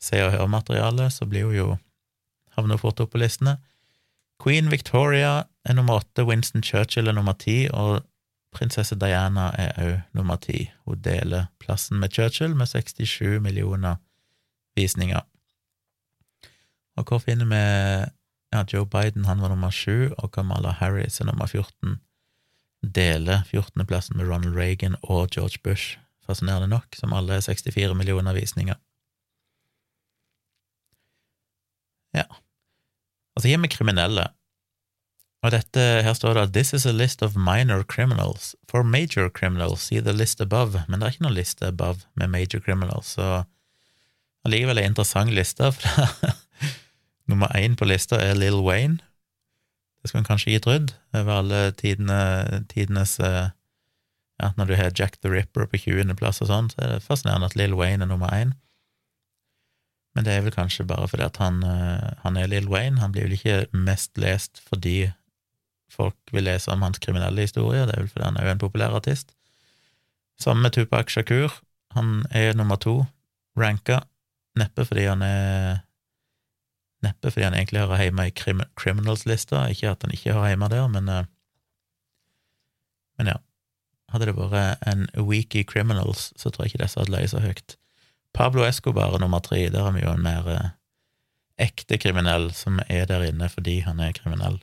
Se 0.00 0.16
og 0.24 0.32
hørmateriale, 0.32 1.10
så 1.12 1.26
blir 1.28 1.44
hun 1.44 1.54
jo 1.54 1.76
havner 2.56 2.78
fort 2.80 3.00
opp 3.04 3.12
på 3.12 3.20
listene. 3.20 3.58
Queen 4.40 4.70
Victoria 4.72 5.42
er 5.64 5.76
nummer 5.76 6.00
åtte, 6.00 6.24
Winston 6.24 6.64
Churchill 6.64 7.10
er 7.10 7.12
nummer 7.12 7.36
ti, 7.36 7.66
og 7.68 8.00
prinsesse 8.56 8.96
Diana 8.98 9.50
er 9.60 9.76
òg 9.84 9.98
nummer 10.16 10.40
ti. 10.40 10.70
Hun 10.88 11.02
deler 11.04 11.50
plassen 11.60 12.00
med 12.00 12.16
Churchill 12.16 12.56
med 12.56 12.72
67 12.72 13.42
millioner 13.44 14.00
visninger. 14.76 15.20
Og 16.96 17.04
hvor 17.04 17.20
finner 17.22 17.46
vi 17.52 17.60
ja, 18.50 18.64
Joe 18.72 18.86
Biden, 18.86 19.24
han 19.24 19.40
var 19.40 19.52
nummer 19.52 19.70
sju, 19.70 20.14
og 20.18 20.32
Kamala 20.32 20.72
Harris 20.80 21.20
er 21.20 21.28
nummer 21.28 21.46
14. 21.46 22.00
Deler 22.82 23.44
14.-plassen 23.52 24.16
med 24.16 24.26
Ronald 24.32 24.56
Reagan 24.56 24.96
og 25.02 25.28
George 25.30 25.60
Bush, 25.64 25.98
fascinerende 26.30 26.70
nok, 26.70 26.94
som 26.98 27.14
alle 27.16 27.38
er 27.38 27.44
64 27.44 27.96
millioner 27.98 28.36
visninger. 28.36 28.78
Ja. 32.16 32.26
Og 33.36 33.42
så 33.42 33.50
gir 33.50 33.60
vi 33.62 33.70
kriminelle. 33.72 34.30
Og 35.40 35.54
dette, 35.54 35.80
her 36.04 36.12
står 36.12 36.36
det 36.36 36.42
at 36.42 36.52
this 36.52 36.74
is 36.76 36.84
a 36.86 36.92
list 36.92 37.22
of 37.22 37.36
minor 37.36 37.82
criminals. 37.82 38.54
For 38.68 38.84
major 38.84 39.30
criminals, 39.30 39.86
see 39.88 40.00
the 40.00 40.12
list 40.12 40.40
above. 40.40 40.84
Men 40.88 41.00
det 41.00 41.06
er 41.06 41.14
ikke 41.14 41.24
noen 41.24 41.38
liste 41.38 41.66
above 41.66 42.04
med 42.14 42.28
major 42.28 42.60
criminals, 42.60 43.14
så 43.16 43.44
allikevel 44.44 44.82
en 44.82 44.90
interessant 44.92 45.32
liste. 45.32 45.72
For 45.72 46.34
nummer 47.30 47.48
én 47.56 47.78
på 47.78 47.88
lista 47.88 48.20
er 48.20 48.36
Lill 48.36 48.60
Wayne. 48.66 49.00
Det 50.00 50.08
skulle 50.08 50.24
en 50.24 50.28
kanskje 50.28 50.52
ikke 50.52 50.64
trodd, 50.64 50.92
over 51.14 51.32
alle 51.38 51.72
tidene, 51.76 52.20
tidenes 52.68 53.18
eh, 53.20 53.50
ja, 54.40 54.52
Når 54.56 54.66
du 54.66 54.74
har 54.76 54.92
Jack 54.96 55.20
the 55.20 55.28
Ripper 55.28 55.66
på 55.68 55.76
20.-plass 55.76 56.40
og 56.40 56.48
sånn, 56.48 56.70
så 56.72 56.80
er 56.80 56.92
det 56.94 57.04
fascinerende 57.04 57.50
at 57.50 57.56
Lill 57.58 57.76
Wayne 57.76 58.06
er 58.06 58.08
nummer 58.08 58.32
én. 58.32 58.54
Men 60.16 60.26
det 60.26 60.32
er 60.32 60.44
vel 60.46 60.54
kanskje 60.54 60.86
bare 60.88 61.06
fordi 61.10 61.26
at 61.26 61.36
han, 61.38 61.60
eh, 61.62 62.06
han 62.24 62.36
er 62.36 62.48
Lill 62.50 62.68
Wayne. 62.70 62.98
Han 63.02 63.12
blir 63.12 63.28
vel 63.28 63.36
ikke 63.36 63.66
mest 63.76 64.18
lest 64.18 64.62
fordi 64.64 65.12
folk 65.90 66.16
vil 66.32 66.46
lese 66.46 66.70
om 66.72 66.82
hans 66.86 67.02
kriminelle 67.02 67.44
historie, 67.44 67.84
det 67.86 67.96
er 67.96 68.04
vel 68.04 68.10
fordi 68.12 68.26
han 68.28 68.38
er 68.38 68.46
jo 68.46 68.54
en 68.54 68.62
populær 68.62 68.96
artist. 68.96 69.34
Sammen 70.40 70.62
med 70.62 70.72
Tupac 70.72 71.10
Shakur. 71.10 71.60
Han 71.92 72.24
er 72.30 72.54
nummer 72.54 72.78
to 72.78 73.04
ranka, 73.58 74.00
neppe 74.58 74.86
fordi 74.86 75.08
han 75.10 75.22
er 75.26 75.80
Neppe 77.00 77.30
fordi 77.32 77.46
han 77.46 77.54
egentlig 77.56 77.80
hører 77.80 78.02
hjemme 78.02 78.26
i 78.28 78.32
Criminals-lista, 78.76 79.62
ikke 79.72 79.88
at 79.88 80.02
han 80.04 80.12
ikke 80.12 80.34
hører 80.36 80.50
hjemme 80.52 80.68
der, 80.68 80.88
men 80.92 81.08
eh, 81.08 81.28
Men 83.16 83.26
ja. 83.26 83.38
Hadde 84.10 84.30
det 84.30 84.36
vært 84.36 84.82
en 84.90 85.06
week 85.16 85.54
Criminals, 85.70 86.32
så 86.36 86.50
tror 86.50 86.66
jeg 86.66 86.74
ikke 86.74 86.84
disse 86.84 87.00
hadde 87.00 87.14
løyet 87.14 87.32
så 87.32 87.42
høyt. 87.44 87.76
Pablo 88.34 88.64
Escobar 88.66 89.14
er 89.14 89.22
nummer 89.22 89.42
tre. 89.42 89.68
Der 89.70 89.86
har 89.86 89.94
vi 89.94 90.04
jo 90.04 90.12
en 90.14 90.22
mer 90.22 90.46
eh, 90.50 90.68
ekte 91.60 91.98
kriminell 91.98 92.50
som 92.54 92.80
er 92.88 93.06
der 93.10 93.26
inne 93.26 93.48
fordi 93.50 93.80
han 93.86 94.00
er 94.00 94.14
kriminell. 94.16 94.60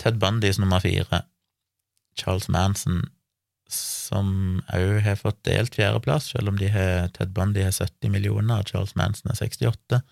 Ted 0.00 0.18
Bundys 0.20 0.58
nummer 0.58 0.80
fire. 0.82 1.22
Charles 2.18 2.48
Manson, 2.52 3.04
som 3.72 4.60
òg 4.74 5.00
har 5.06 5.20
fått 5.20 5.40
delt 5.48 5.76
fjerdeplass, 5.78 6.32
selv 6.32 6.52
om 6.52 6.58
har, 6.60 7.08
Ted 7.16 7.32
Bundy 7.32 7.62
har 7.64 7.72
70 7.72 8.12
millioner, 8.12 8.60
og 8.60 8.68
Charles 8.68 8.96
Manson 8.96 9.30
er 9.32 9.38
68. 9.40 10.02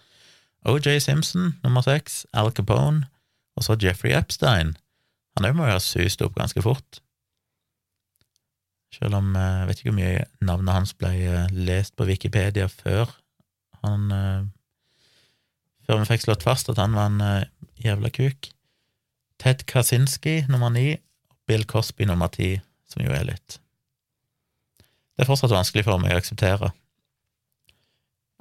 OJ 0.65 0.99
Simpson 1.01 1.55
nummer 1.65 1.85
seks. 1.85 2.27
Al 2.33 2.53
Capone. 2.53 3.09
Og 3.57 3.65
så 3.65 3.77
Jeffrey 3.83 4.13
Epstein. 4.17 4.77
Han 5.37 5.49
òg 5.49 5.57
må 5.57 5.67
jo 5.69 5.77
ha 5.77 5.83
sust 5.83 6.23
opp 6.25 6.37
ganske 6.39 6.63
fort. 6.65 7.01
Selv 9.01 9.17
om 9.17 9.33
eh, 9.37 9.59
jeg 9.61 9.69
vet 9.69 9.81
ikke 9.81 9.91
hvor 9.91 9.99
mye 9.99 10.25
navnet 10.45 10.77
hans 10.77 10.93
ble 10.99 11.11
eh, 11.25 11.53
lest 11.57 11.97
på 11.97 12.07
Wikipedia 12.09 12.69
før 12.69 13.09
han 13.81 14.11
eh, 14.13 14.49
Før 15.89 16.03
vi 16.03 16.11
fikk 16.13 16.27
slått 16.27 16.45
fast 16.47 16.69
at 16.71 16.79
han 16.79 16.93
var 16.95 17.09
en 17.09 17.47
jævla 17.83 18.13
kuk. 18.15 18.47
Ted 19.43 19.65
Kaczynski 19.67 20.45
nummer 20.47 20.71
ni, 20.71 21.01
Bill 21.49 21.65
Cosby 21.67 22.07
nummer 22.07 22.31
ti, 22.31 22.53
som 22.87 23.03
jo 23.03 23.11
er 23.11 23.25
litt 23.27 23.57
Det 25.17 25.25
er 25.25 25.27
fortsatt 25.27 25.51
vanskelig 25.51 25.83
for 25.89 25.99
meg 25.99 26.15
å 26.15 26.21
akseptere. 26.21 26.71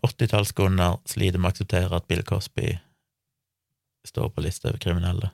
80-tallsgunder 0.06 1.00
sliter 1.10 1.42
med 1.42 1.50
å 1.50 1.56
akseptere 1.56 1.98
at 1.98 2.06
Bill 2.12 2.22
Cosby 2.28 2.76
står 4.06 4.30
på 4.36 4.46
lista 4.46 4.70
over 4.70 4.84
kriminelle. 4.84 5.32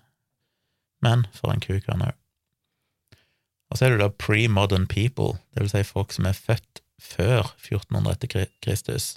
Men 1.04 1.28
for 1.36 1.52
en 1.52 1.62
kuk 1.62 1.90
han 1.92 2.06
òg. 2.08 2.16
Og 3.70 3.78
så 3.78 3.88
er 3.88 3.96
det 3.96 4.04
da 4.04 4.10
pre-modern 4.14 4.88
people, 4.88 5.40
det 5.54 5.64
vil 5.64 5.72
si 5.72 5.84
folk 5.88 6.14
som 6.14 6.28
er 6.30 6.38
født 6.38 6.82
før 7.02 7.52
1400 7.58 8.12
etter 8.14 8.52
Kristus, 8.64 9.16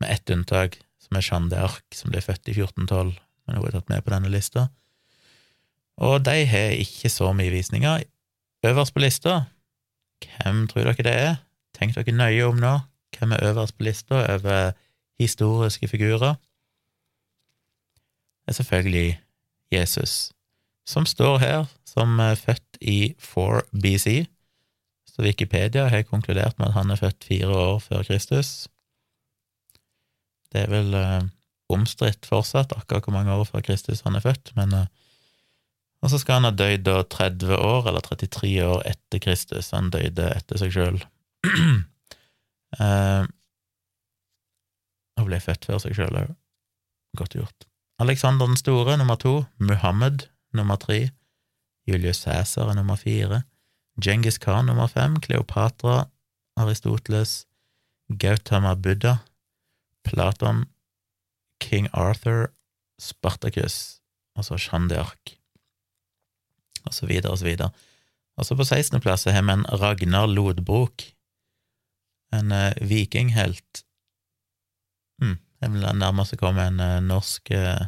med 0.00 0.10
ett 0.12 0.30
unntak, 0.30 0.80
som 1.00 1.18
er 1.18 1.24
Jeanne 1.24 1.50
d'Arc, 1.52 1.82
som 1.94 2.10
ble 2.12 2.22
født 2.24 2.50
i 2.50 2.56
1412, 2.56 3.14
men 3.46 3.58
hun 3.58 3.68
er 3.68 3.76
tatt 3.76 3.92
med 3.92 4.04
på 4.04 4.12
denne 4.14 4.32
lista. 4.32 4.68
Og 6.02 6.24
de 6.26 6.44
har 6.50 6.74
ikke 6.74 7.10
så 7.12 7.30
mye 7.36 7.52
visninger. 7.54 8.02
Øverst 8.66 8.94
på 8.94 9.02
lista, 9.04 9.44
hvem 10.24 10.64
tror 10.68 10.88
dere 10.88 11.06
det 11.06 11.14
er? 11.14 11.36
Tenk 11.76 11.94
dere 11.94 12.16
nøye 12.16 12.48
om 12.48 12.58
nå. 12.58 12.78
Hvem 13.14 13.34
er 13.36 13.44
øverst 13.50 13.76
på 13.78 13.86
lista 13.86 14.24
over 14.34 14.72
historiske 15.20 15.88
figurer? 15.88 16.34
Det 18.44 18.52
er 18.52 18.58
selvfølgelig 18.58 19.20
Jesus, 19.72 20.32
som 20.88 21.06
står 21.08 21.38
her 21.42 21.66
som 21.88 22.18
er 22.22 22.38
født 22.38 22.80
i 22.80 23.14
4 23.22 23.62
BC. 23.72 24.24
Så 25.06 25.22
Wikipedia 25.22 25.86
har 25.88 26.02
konkludert 26.08 26.58
med 26.58 26.72
at 26.72 26.78
han 26.78 26.90
er 26.90 26.98
født 26.98 27.24
fire 27.24 27.48
år 27.54 27.78
før 27.78 28.02
Kristus. 28.02 28.66
Det 30.52 30.64
er 30.64 30.70
vel 30.70 30.94
eh, 30.98 31.22
omstridt 31.70 32.26
fortsatt 32.26 32.74
akkurat 32.74 33.06
hvor 33.06 33.14
mange 33.14 33.34
år 33.34 33.46
før 33.48 33.62
Kristus 33.66 34.02
han 34.06 34.18
er 34.18 34.24
født, 34.24 34.54
men 34.58 34.74
eh, 34.74 34.86
Og 36.04 36.10
så 36.10 36.18
skal 36.20 36.36
han 36.36 36.44
ha 36.44 36.50
døyd 36.52 36.82
da 36.84 36.98
30 37.00 37.56
år, 37.56 37.86
eller 37.88 38.02
33 38.04 38.48
år 38.60 38.82
etter 38.84 39.22
Kristus. 39.24 39.70
Han 39.72 39.86
døde 39.88 40.26
etter 40.36 40.60
seg 40.60 40.74
sjøl. 40.74 40.98
eh, 42.84 43.24
og 45.16 45.30
ble 45.30 45.38
født 45.40 45.64
før 45.64 45.80
seg 45.80 45.96
sjøl 45.96 46.18
òg. 46.20 46.34
Godt 47.16 47.38
gjort. 47.38 47.64
Alexander 48.02 48.50
den 48.50 48.60
store, 48.60 48.98
nummer 49.00 49.16
to. 49.16 49.46
Muhammed, 49.56 50.26
nummer 50.54 50.76
tre. 50.80 51.10
Julius 51.86 52.24
Cæsar 52.24 52.70
er 52.70 52.74
nummer 52.78 52.96
fire, 52.96 53.42
Djengis 54.00 54.38
Khan 54.38 54.66
nummer 54.66 54.86
fem, 54.86 55.20
Kleopatra, 55.20 56.08
Aristoteles, 56.56 57.46
Gautama 58.08 58.74
Buddha, 58.74 59.16
Platon, 60.04 60.64
King 61.60 61.88
Arthur, 61.92 62.50
Spartacus, 62.98 64.00
altså 64.36 64.56
Jeanne 64.56 64.90
d'Arc, 64.90 65.36
og 66.86 66.94
så 66.94 67.06
videre 67.06 67.32
og 67.32 67.38
så 67.38 67.44
videre. 67.44 67.70
Og 68.36 68.46
så 68.46 68.56
på 68.58 68.66
16.-plass 68.66 69.28
har 69.30 69.42
vi 69.42 69.52
en 69.52 69.66
Ragnar 69.80 70.26
Lodbrok, 70.26 71.04
en 72.34 72.52
uh, 72.52 72.72
vikinghelt. 72.82 73.84
Mm, 75.22 75.38
det 75.38 75.68
er 75.68 75.70
vel 75.70 76.38
komme 76.38 76.66
en 76.66 76.80
uh, 76.80 76.98
norsk, 77.04 77.52
uh, 77.54 77.86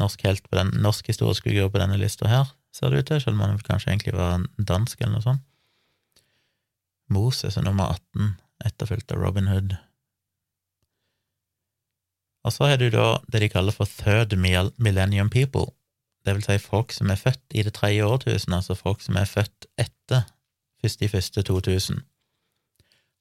norsk 0.00 0.24
helt 0.26 0.46
på 0.48 0.58
den 0.58 0.72
norsk 0.82 1.08
historisk 1.12 1.46
figur 1.48 1.70
på 1.70 1.80
denne 1.82 1.98
lista 2.00 2.28
her 2.30 2.50
ser 2.74 2.90
det 2.90 3.04
ut 3.04 3.10
til, 3.12 3.20
selv 3.22 3.36
om 3.36 3.44
han 3.44 3.60
kanskje 3.62 3.92
egentlig 3.92 4.14
var 4.16 4.42
dansk 4.58 5.00
eller 5.00 5.16
noe 5.16 5.24
sånt. 5.24 5.44
Moses 7.14 7.58
er 7.58 7.66
nummer 7.66 7.92
18, 7.94 8.32
etterfulgt 8.66 9.12
av 9.14 9.20
Robin 9.22 9.50
Hood. 9.52 9.76
Og 12.44 12.52
så 12.52 12.68
har 12.68 12.80
du 12.80 12.88
da 12.92 13.20
det 13.30 13.44
de 13.44 13.50
kaller 13.52 13.76
for 13.76 13.88
third 13.88 14.34
millennium 14.36 15.30
people, 15.30 15.70
det 16.24 16.34
vil 16.34 16.44
si 16.46 16.56
folk 16.60 16.92
som 16.92 17.10
er 17.12 17.20
født 17.20 17.54
i 17.54 17.62
det 17.62 17.74
tredje 17.76 18.04
årtusenet, 18.04 18.56
altså 18.56 18.74
folk 18.74 19.02
som 19.04 19.16
er 19.20 19.28
født 19.28 19.68
etter 19.80 20.24
1.1.2000. 20.84 22.00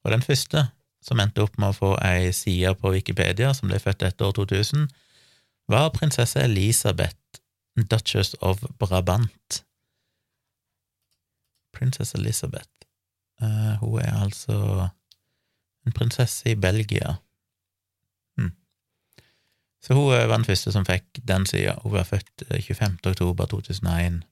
Og 0.03 0.11
den 0.11 0.23
første, 0.23 0.67
som 1.03 1.19
endte 1.19 1.43
opp 1.43 1.57
med 1.59 1.73
å 1.73 1.77
få 1.77 1.91
ei 2.03 2.31
side 2.35 2.71
på 2.79 2.93
Wikipedia 2.95 3.51
som 3.55 3.71
ble 3.71 3.79
født 3.83 4.05
etter 4.07 4.29
år 4.29 4.37
2000, 4.39 4.87
var 5.67 5.89
prinsesse 5.89 6.39
Elisabeth 6.43 7.17
Duchess 7.91 8.35
of 8.41 8.63
Brabant. 8.79 9.65
Prinsesse 11.73 12.17
Elisabeth. 12.17 12.69
Uh, 13.41 13.79
hun 13.79 13.99
er 13.99 14.21
altså 14.21 14.87
en 15.85 15.91
prinsesse 15.91 16.49
i 16.49 16.55
Belgia. 16.55 17.15
Hmm. 18.37 18.51
Så 19.81 19.93
hun 19.93 20.11
var 20.11 20.37
den 20.37 20.45
første 20.45 20.71
som 20.71 20.85
fikk 20.85 21.27
den 21.27 21.45
sida. 21.45 21.75
Hun 21.83 21.91
var 21.91 22.03
født 22.03 22.43
25. 22.49 22.83
Eh, 22.83 23.09
oktober 23.09 23.45
2001. 23.45 24.23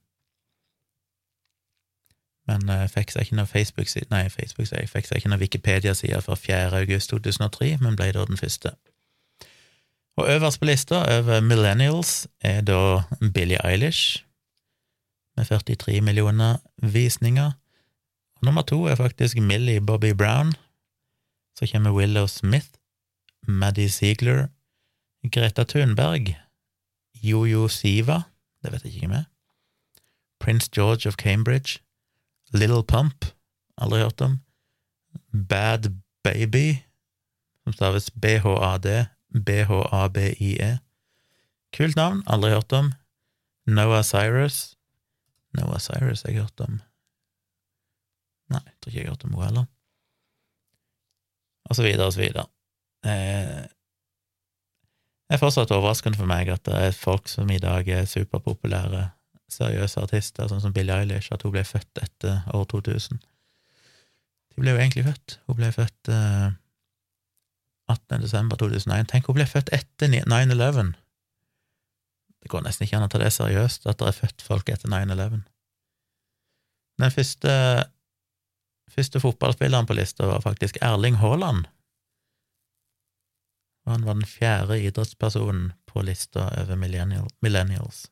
men 2.46 2.70
uh, 2.70 2.88
fikk 2.90 3.12
seg 3.14 3.22
ikke 3.22 3.36
noe 3.38 3.46
Facebook-side 3.46 4.10
Nei, 4.10 4.24
Facebook-side, 4.28 4.88
fikk 4.90 5.06
seg 5.06 5.20
ikke 5.20 5.30
noe 5.30 5.38
Wikipedia-side 5.38 6.18
før 6.26 6.34
4. 6.34 6.72
august 6.80 7.10
2003, 7.10 7.76
men 7.80 7.94
ble 7.96 8.08
da 8.12 8.24
den 8.26 8.40
første. 8.40 8.74
Og 10.16 10.28
øverst 10.30 10.60
på 10.60 10.64
lista 10.64 10.94
over 10.94 11.40
millennials 11.40 12.28
er 12.40 12.60
da 12.60 13.02
Billie 13.34 13.66
Eilish, 13.66 14.26
med 15.36 15.44
43 15.44 16.00
millioner 16.00 16.56
visninger. 16.82 17.50
Nummer 18.42 18.62
to 18.62 18.84
er 18.84 18.94
faktisk 18.94 19.38
Millie 19.38 19.80
Bobby 19.80 20.12
Brown. 20.12 20.52
Så 21.58 21.70
kommer 21.72 21.90
Willow 21.90 22.26
Smith, 22.26 22.68
Maddie 23.42 23.88
Ziegler, 23.88 24.46
Greta 25.32 25.64
Thunberg, 25.64 26.36
Jojo 27.22 27.68
Siva, 27.68 28.22
det 28.62 28.72
vet 28.72 28.84
jeg 28.84 28.94
ikke 28.94 29.06
hvem 29.06 29.18
er, 29.18 29.24
Prince 30.40 30.70
George 30.74 31.08
of 31.08 31.14
Cambridge, 31.14 31.78
Little 32.52 32.84
Pump, 32.84 33.24
aldri 33.78 33.98
hørt 33.98 34.20
om, 34.20 34.40
Bad 35.48 35.90
Baby, 36.24 36.76
som 37.64 37.72
staves 37.72 38.10
BHAD, 38.10 39.06
BHABIE. 39.32 40.78
Kult 41.72 41.96
navn, 41.96 42.22
aldri 42.26 42.52
hørt 42.52 42.72
om. 42.76 42.92
Noah 43.66 44.04
Cyrus. 44.04 44.76
Noah 45.56 45.80
Cyrus 45.80 46.24
jeg 46.24 46.36
har 46.36 46.46
hørt 46.46 46.64
om. 46.64 46.80
Nei, 48.52 48.60
jeg 48.66 48.76
tror 48.80 48.90
ikke 48.90 48.98
jeg 48.98 49.06
har 49.06 49.14
hørt 49.14 49.24
om 49.24 49.36
henne 49.36 49.46
heller. 49.46 49.70
Og 51.70 51.78
så 51.78 51.86
videre 51.86 52.08
og 52.08 52.12
så 52.12 52.20
videre. 52.20 52.46
Eh, 53.06 53.62
det 55.32 55.38
er 55.38 55.40
fortsatt 55.40 55.72
overraskende 55.72 56.18
for 56.20 56.28
meg 56.28 56.50
at 56.52 56.64
det 56.68 56.76
er 56.76 56.96
folk 56.96 57.30
som 57.30 57.48
i 57.50 57.60
dag 57.62 57.88
er 57.88 58.08
superpopulære, 58.10 59.06
seriøse 59.52 60.02
artister, 60.02 60.48
sånn 60.48 60.60
som 60.60 60.74
Billie 60.76 60.92
Eilish, 60.92 61.32
at 61.32 61.44
hun 61.46 61.54
ble 61.54 61.62
født 61.64 62.02
etter 62.02 62.42
år 62.52 62.66
2000. 62.68 63.22
De 64.52 64.60
ble 64.60 64.74
jo 64.74 64.80
egentlig 64.82 65.06
født. 65.06 65.38
Hun 65.48 65.56
ble 65.56 65.70
født 65.72 66.12
eh, 66.12 66.50
18. 67.92 68.22
desember 68.24 68.58
2001. 68.60 69.08
Tenk, 69.10 69.28
hun 69.28 69.38
ble 69.38 69.46
født 69.48 69.72
etter 69.74 70.10
9-11. 70.12 70.92
Det 72.42 72.50
går 72.50 72.64
nesten 72.66 72.86
ikke 72.86 72.98
an 72.98 73.06
å 73.06 73.10
ta 73.12 73.20
det 73.22 73.30
seriøst, 73.34 73.86
at 73.86 74.00
det 74.00 74.08
er 74.08 74.18
født 74.18 74.44
folk 74.44 74.72
etter 74.72 74.90
9-11. 74.90 75.44
Den 77.02 77.14
første, 77.14 77.52
første 78.90 79.22
fotballspilleren 79.22 79.86
på 79.88 79.96
lista 79.96 80.26
var 80.28 80.42
faktisk 80.44 80.80
Erling 80.82 81.20
Haaland. 81.22 81.68
Og 83.86 83.94
han 83.96 84.04
var 84.06 84.18
den 84.18 84.28
fjerde 84.28 84.78
idrettspersonen 84.82 85.70
på 85.90 86.02
lista 86.06 86.48
over 86.60 86.78
millennials. 86.78 88.04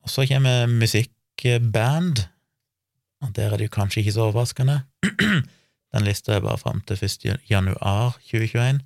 Og 0.00 0.10
så 0.10 0.24
kommer 0.26 0.66
musikkband, 0.70 2.22
og 3.20 3.32
der 3.36 3.52
er 3.52 3.58
det 3.58 3.68
jo 3.68 3.74
kanskje 3.74 4.00
ikke 4.00 4.14
så 4.16 4.28
overraskende. 4.30 4.80
Den 5.94 6.06
lista 6.06 6.34
er 6.34 6.44
bare 6.44 6.58
fram 6.58 6.80
til 6.86 6.98
1. 7.04 7.40
januar 7.50 8.18
2021. 8.30 8.80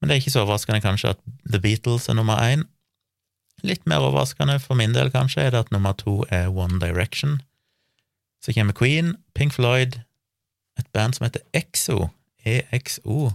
Men 0.00 0.08
det 0.08 0.14
er 0.14 0.22
ikke 0.22 0.30
så 0.30 0.44
overraskende 0.44 0.80
kanskje 0.80 1.14
at 1.14 1.20
The 1.48 1.60
Beatles 1.60 2.08
er 2.08 2.16
nummer 2.18 2.40
én. 2.40 2.64
Litt 3.64 3.86
mer 3.86 4.04
overraskende 4.04 4.58
for 4.60 4.76
min 4.76 4.94
del 4.96 5.12
kanskje 5.12 5.42
er 5.46 5.54
det 5.54 5.64
at 5.64 5.72
nummer 5.72 5.92
to 5.92 6.24
er 6.30 6.48
One 6.48 6.80
Direction. 6.80 7.40
Så 8.44 8.52
kommer 8.52 8.72
Queen, 8.76 9.16
Pink 9.34 9.52
Floyd, 9.52 10.00
et 10.78 10.88
band 10.92 11.14
som 11.14 11.24
heter 11.24 11.40
EXO, 11.54 12.08
EXO, 12.44 13.30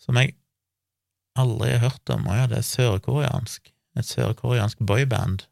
som 0.00 0.16
jeg 0.16 0.34
aldri 1.36 1.70
har 1.70 1.84
hørt 1.84 2.10
om. 2.10 2.26
Å 2.26 2.38
ja, 2.40 2.46
det 2.50 2.58
er 2.58 2.66
sørkoreansk. 2.66 3.70
Et 3.96 4.08
sørkoreansk 4.08 4.80
boyband 4.80 5.46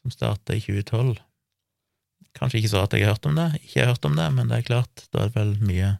som 0.00 0.14
starta 0.14 0.56
i 0.56 0.62
2012. 0.64 1.18
Kanskje 2.38 2.60
ikke 2.60 2.72
så 2.72 2.84
at 2.84 2.94
jeg 2.94 3.04
har 3.04 3.16
hørt 3.16 3.26
om 3.26 3.36
det, 3.38 3.48
ikke 3.64 3.82
har 3.82 3.92
hørt 3.92 4.06
om 4.06 4.14
det, 4.16 4.28
men 4.36 4.50
det 4.50 4.60
er 4.60 4.68
klart, 4.68 5.04
da 5.10 5.24
er 5.24 5.32
det 5.32 5.38
vel 5.38 5.56
mye 5.66 5.96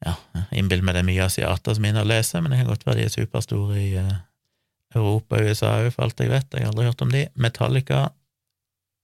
Ja, 0.00 0.14
jeg 0.32 0.62
innbiller 0.62 0.86
meg 0.86 0.94
det 0.96 1.02
er 1.02 1.10
mye 1.10 1.24
asiater 1.26 1.76
som 1.76 1.84
er 1.84 1.92
inne 1.92 2.04
og 2.06 2.08
leser, 2.08 2.40
men 2.40 2.54
det 2.54 2.62
kan 2.62 2.70
godt 2.70 2.86
være 2.86 3.02
de 3.02 3.04
er 3.04 3.12
superstore 3.12 3.76
i 3.76 3.90
uh, 4.00 4.14
Europa 4.96 5.36
og 5.36 5.50
USA 5.50 5.74
òg, 5.82 5.90
for 5.92 6.06
alt 6.06 6.22
jeg 6.24 6.32
vet. 6.32 6.56
Jeg 6.56 6.64
har 6.64 6.72
aldri 6.72 6.86
hørt 6.88 7.04
om 7.04 7.12
de. 7.12 7.26
Metallica 7.36 8.06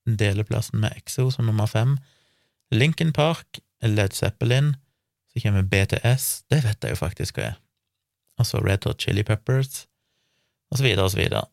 deler 0.06 0.46
plassen 0.48 0.80
med 0.80 0.96
Exo 0.96 1.28
som 1.34 1.46
nummer 1.46 1.68
fem. 1.68 1.98
Lincoln 2.72 3.12
Park, 3.12 3.60
Led 3.84 4.16
Zeppelin, 4.16 4.74
så 5.32 5.42
kommer 5.42 5.62
BTS, 5.62 6.46
det 6.50 6.62
vet 6.64 6.84
jeg 6.84 6.96
jo 6.96 6.98
faktisk 6.98 7.36
hva 7.36 7.50
er. 7.50 7.60
Og 8.40 8.48
så 8.48 8.60
Red 8.64 8.88
Hot 8.88 9.02
Chili 9.02 9.24
Peppers, 9.24 9.86
og 10.70 10.80
så 10.80 10.84
videre 10.84 11.04
og 11.04 11.12
så 11.12 11.20
videre. 11.20 11.44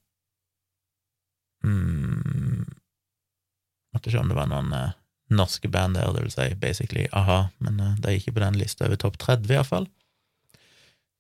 Mm, 1.64 2.43
Måtte 3.94 4.12
se 4.12 4.20
om 4.20 4.30
det 4.30 4.38
var 4.38 4.50
noen 4.52 4.74
eh, 4.76 4.94
norske 5.34 5.70
band 5.72 5.98
der, 5.98 6.12
det 6.14 6.26
vil 6.26 6.34
si 6.34 6.48
basically 6.62 7.08
a-ha, 7.12 7.48
men 7.64 7.80
eh, 7.80 7.98
det 8.02 8.10
er 8.10 8.20
ikke 8.20 8.36
på 8.38 8.44
den 8.44 8.58
lista 8.60 8.88
over 8.88 9.00
topp 9.00 9.20
30, 9.22 9.54
iallfall. 9.54 9.88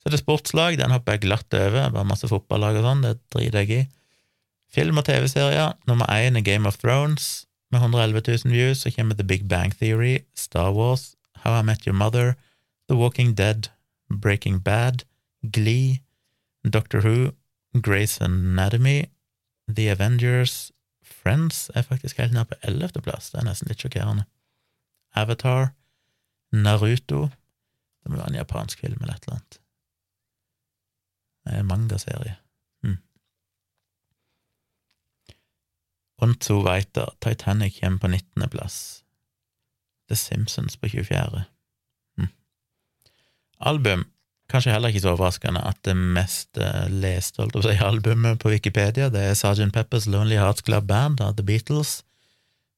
Så 0.03 0.11
det 0.11 0.17
er 0.17 0.23
sportslag, 0.25 0.77
den 0.81 0.91
hopper 0.91 1.15
jeg 1.15 1.25
glatt 1.29 1.55
over, 1.55 1.93
bare 1.93 2.09
masse 2.09 2.27
fotballag 2.27 2.81
og 2.81 2.87
sånn, 2.87 3.05
det 3.05 3.15
driter 3.31 3.63
jeg 3.63 3.71
i. 3.77 3.83
Film- 4.73 4.99
og 4.99 5.05
TV-serier, 5.07 5.77
nummer 5.87 6.09
én 6.11 6.35
er 6.35 6.43
Game 6.43 6.67
of 6.67 6.81
Thrones, 6.81 7.45
med 7.71 7.79
111 7.81 8.21
000 8.43 8.53
views, 8.53 8.83
så 8.83 8.91
kommer 8.91 9.15
The 9.15 9.23
Big 9.23 9.47
Bang 9.47 9.71
Theory, 9.79 10.25
Star 10.35 10.73
Wars, 10.73 11.13
How 11.45 11.59
I 11.59 11.63
Met 11.63 11.87
Your 11.87 11.95
Mother, 11.95 12.35
The 12.89 12.97
Walking 12.97 13.33
Dead, 13.33 13.69
Breaking 14.09 14.59
Bad, 14.59 15.05
Glee, 15.41 16.01
Doctor 16.69 17.01
Who, 17.01 17.31
Grace 17.79 18.19
Anatomy, 18.19 19.07
The 19.67 19.89
Avengers, 19.89 20.72
Friends 21.23 21.69
er 21.73 21.81
faktisk 21.87 22.17
helt 22.19 22.33
nede 22.33 22.45
på 22.45 22.55
ellevteplass, 22.67 23.31
det 23.31 23.39
er 23.39 23.47
nesten 23.47 23.71
litt 23.71 23.83
sjokkerende. 23.83 24.25
Avatar, 25.15 25.71
Naruto 26.51 27.29
Det 28.03 28.11
må 28.11 28.17
være 28.17 28.33
en 28.33 28.35
japansk 28.35 28.79
film 28.83 28.99
eller 29.01 29.13
et 29.13 29.23
eller 29.23 29.37
annet. 29.37 29.59
En 31.59 31.67
mangaserie. 31.67 32.35
Hm. 32.83 32.97
Onzo 36.17 36.57
Weiter, 36.65 37.15
Titanic 37.21 37.79
hjemme 37.79 37.99
på 37.99 38.11
nittendeplass. 38.11 39.05
The 40.09 40.15
Simpsons 40.19 40.75
på 40.77 40.89
24. 40.89 41.45
Hm. 42.17 42.27
Album 43.59 44.03
Kanskje 44.51 44.73
heller 44.73 44.91
ikke 44.91 45.01
så 45.05 45.13
overraskende 45.13 45.61
at 45.65 45.79
det 45.87 45.95
mest 45.95 46.59
uh, 46.59 46.85
leste 46.91 47.41
holdt 47.41 47.55
å 47.57 47.63
si, 47.63 47.75
albumet 47.79 48.41
på 48.41 48.51
Wikipedia 48.51 49.09
det 49.13 49.21
er 49.29 49.37
Sgt. 49.37 49.71
Peppers 49.73 50.07
Lonely 50.09 50.37
Hearts 50.37 50.65
Club 50.65 50.87
Band 50.89 51.23
av 51.23 51.37
The 51.37 51.45
Beatles, 51.47 52.01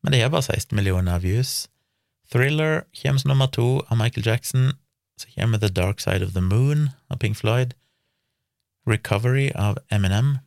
men 0.04 0.14
det 0.14 0.22
har 0.22 0.34
bare 0.34 0.46
16 0.46 0.76
millioner 0.78 1.20
views. 1.24 1.66
Thriller 2.32 2.84
kommer 3.02 3.22
som 3.22 3.34
nummer 3.34 3.50
to 3.50 3.82
av 3.90 3.98
Michael 3.98 4.28
Jackson, 4.28 4.74
så 5.18 5.32
kommer 5.34 5.60
The 5.60 5.72
Dark 5.74 6.00
Side 6.00 6.26
of 6.26 6.34
the 6.34 6.42
Moon 6.42 6.90
av 7.10 7.18
Pink 7.18 7.38
Floyd, 7.38 7.74
Recovery 8.86 9.50
av 9.56 9.80
Eminem, 9.90 10.38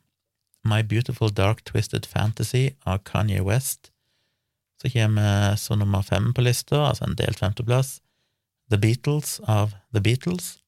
My 0.65 0.83
Beautiful 0.83 1.35
Dark 1.35 1.65
Twisted 1.65 2.07
Fantasy 2.07 2.71
av 2.87 2.99
Kanye 2.99 3.43
West, 3.43 3.91
så 4.83 4.91
kommer 4.91 5.57
så 5.57 5.75
nummer 5.75 6.03
fem 6.03 6.31
på 6.35 6.45
lista, 6.47 6.87
altså 6.89 7.05
en 7.05 7.19
delt 7.19 7.39
femteplass, 7.39 7.99
The 8.71 8.79
Beatles 8.79 9.41
av 9.41 9.75
The 9.95 10.01
Beatles, 10.01 10.59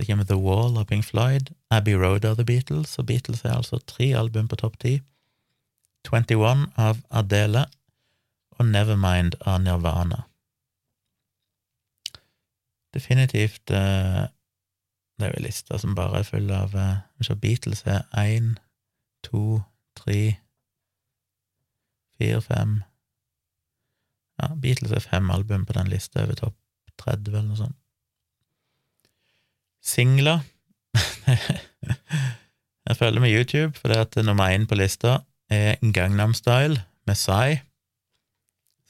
så 0.00 0.06
kommer 0.06 0.24
The 0.24 0.34
Wall 0.34 0.78
av 0.78 0.84
Pink 0.84 1.04
Floyd, 1.04 1.54
Abbey 1.68 1.94
Road 1.94 2.24
av 2.24 2.36
The 2.36 2.44
Beatles, 2.44 2.98
og 2.98 3.06
Beatles 3.06 3.44
er 3.44 3.52
altså 3.52 3.78
tre 3.84 4.14
album 4.16 4.48
på 4.48 4.56
topp 4.56 4.78
ti. 4.80 5.00
21 6.08 6.62
av 6.80 7.02
Adele 7.10 7.66
og 8.56 8.64
Nevermind 8.70 9.36
av 9.44 9.60
Nirvana. 9.60 10.22
Definitivt 12.94 13.70
uh, 13.70 14.24
Det 15.20 15.26
er 15.26 15.34
jo 15.34 15.38
en 15.42 15.44
liste 15.44 15.78
som 15.78 15.94
bare 15.94 16.22
er 16.22 16.30
full 16.30 16.48
av 16.50 16.72
uh, 16.72 17.34
Beatles 17.36 17.84
er 17.84 18.08
én, 18.16 18.54
to, 19.22 19.60
tre, 19.94 20.40
fire, 22.16 22.40
fem 22.40 22.80
Ja, 24.40 24.54
Beatles 24.56 24.96
er 24.96 25.04
fem 25.04 25.30
album 25.30 25.68
på 25.68 25.76
den 25.76 25.92
lista 25.92 26.24
over 26.24 26.40
topp 26.40 26.56
30, 26.96 27.28
eller 27.28 27.52
noe 27.52 27.60
sånt 27.60 27.79
singler. 29.82 30.40
jeg 32.86 32.96
følger 32.96 33.20
med 33.20 33.32
YouTube, 33.32 33.78
for 33.78 33.88
det 33.88 33.96
at 33.96 34.24
nummer 34.24 34.50
én 34.50 34.66
på 34.66 34.74
lista 34.74 35.18
er 35.50 35.76
Gangnam 35.92 36.34
Style 36.34 36.82
med 37.06 37.14
Psy. 37.14 37.60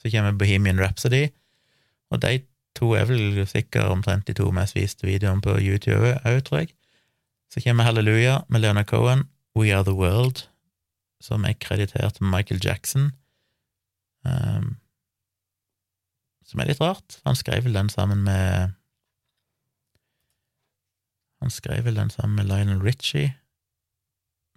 Så 0.01 0.11
kommer 0.11 0.31
Bohemian 0.31 0.81
Rhapsody, 0.81 1.27
og 2.09 2.21
de 2.21 2.41
to 2.75 2.93
er 2.97 3.05
vel 3.05 3.47
sikkert 3.47 3.91
omtrent 3.91 4.27
de 4.27 4.33
to 4.33 4.51
mest 4.51 4.75
viste 4.75 5.07
videoene 5.07 5.41
på 5.41 5.57
YouTube 5.59 6.15
òg, 6.25 6.43
tror 6.43 6.63
jeg. 6.63 6.73
Så 7.51 7.61
kommer 7.63 7.83
Hallelujah 7.83 8.41
med 8.49 8.59
Leonard 8.59 8.85
Cohen, 8.85 9.27
We 9.55 9.73
Are 9.75 9.83
The 9.83 9.93
World, 9.93 10.47
som 11.21 11.43
er 11.45 11.59
kreditert 11.59 12.21
med 12.21 12.31
Michael 12.31 12.61
Jackson. 12.63 13.11
Um, 14.25 14.77
som 16.45 16.61
er 16.61 16.71
litt 16.71 16.81
rart. 16.81 17.19
Han 17.25 17.35
skrev 17.35 17.65
vel 17.65 17.75
den 17.75 17.89
sammen 17.89 18.23
med 18.27 18.75
Han 21.41 21.53
skrev 21.53 21.85
vel 21.85 21.97
den 21.97 22.13
sammen 22.13 22.35
med 22.37 22.47
Lionel 22.49 22.83
Richie, 22.85 23.29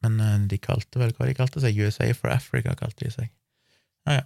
men 0.04 0.20
eh, 0.20 0.46
de 0.50 0.58
kalte 0.60 0.98
vel 1.00 1.14
hva 1.16 1.26
de 1.28 1.34
kalte 1.36 1.60
seg? 1.64 1.78
USA 1.80 2.06
for 2.12 2.28
Africa, 2.32 2.70
kalte 2.78 3.04
de 3.06 3.10
seg. 3.14 3.28
Ja, 4.06 4.12
ja. 4.20 4.24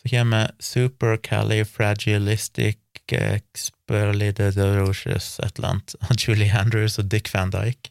Så 0.00 0.08
kommer 0.08 0.50
Supercalifragilistic 0.64 2.78
Experlididocious, 3.10 5.40
et 5.42 5.58
eller 5.58 5.68
annet, 5.68 5.94
av 6.00 6.16
Julie 6.16 6.52
Andrews 6.54 6.98
og 6.98 7.10
Dick 7.10 7.34
Van 7.34 7.50
Dyke. 7.50 7.90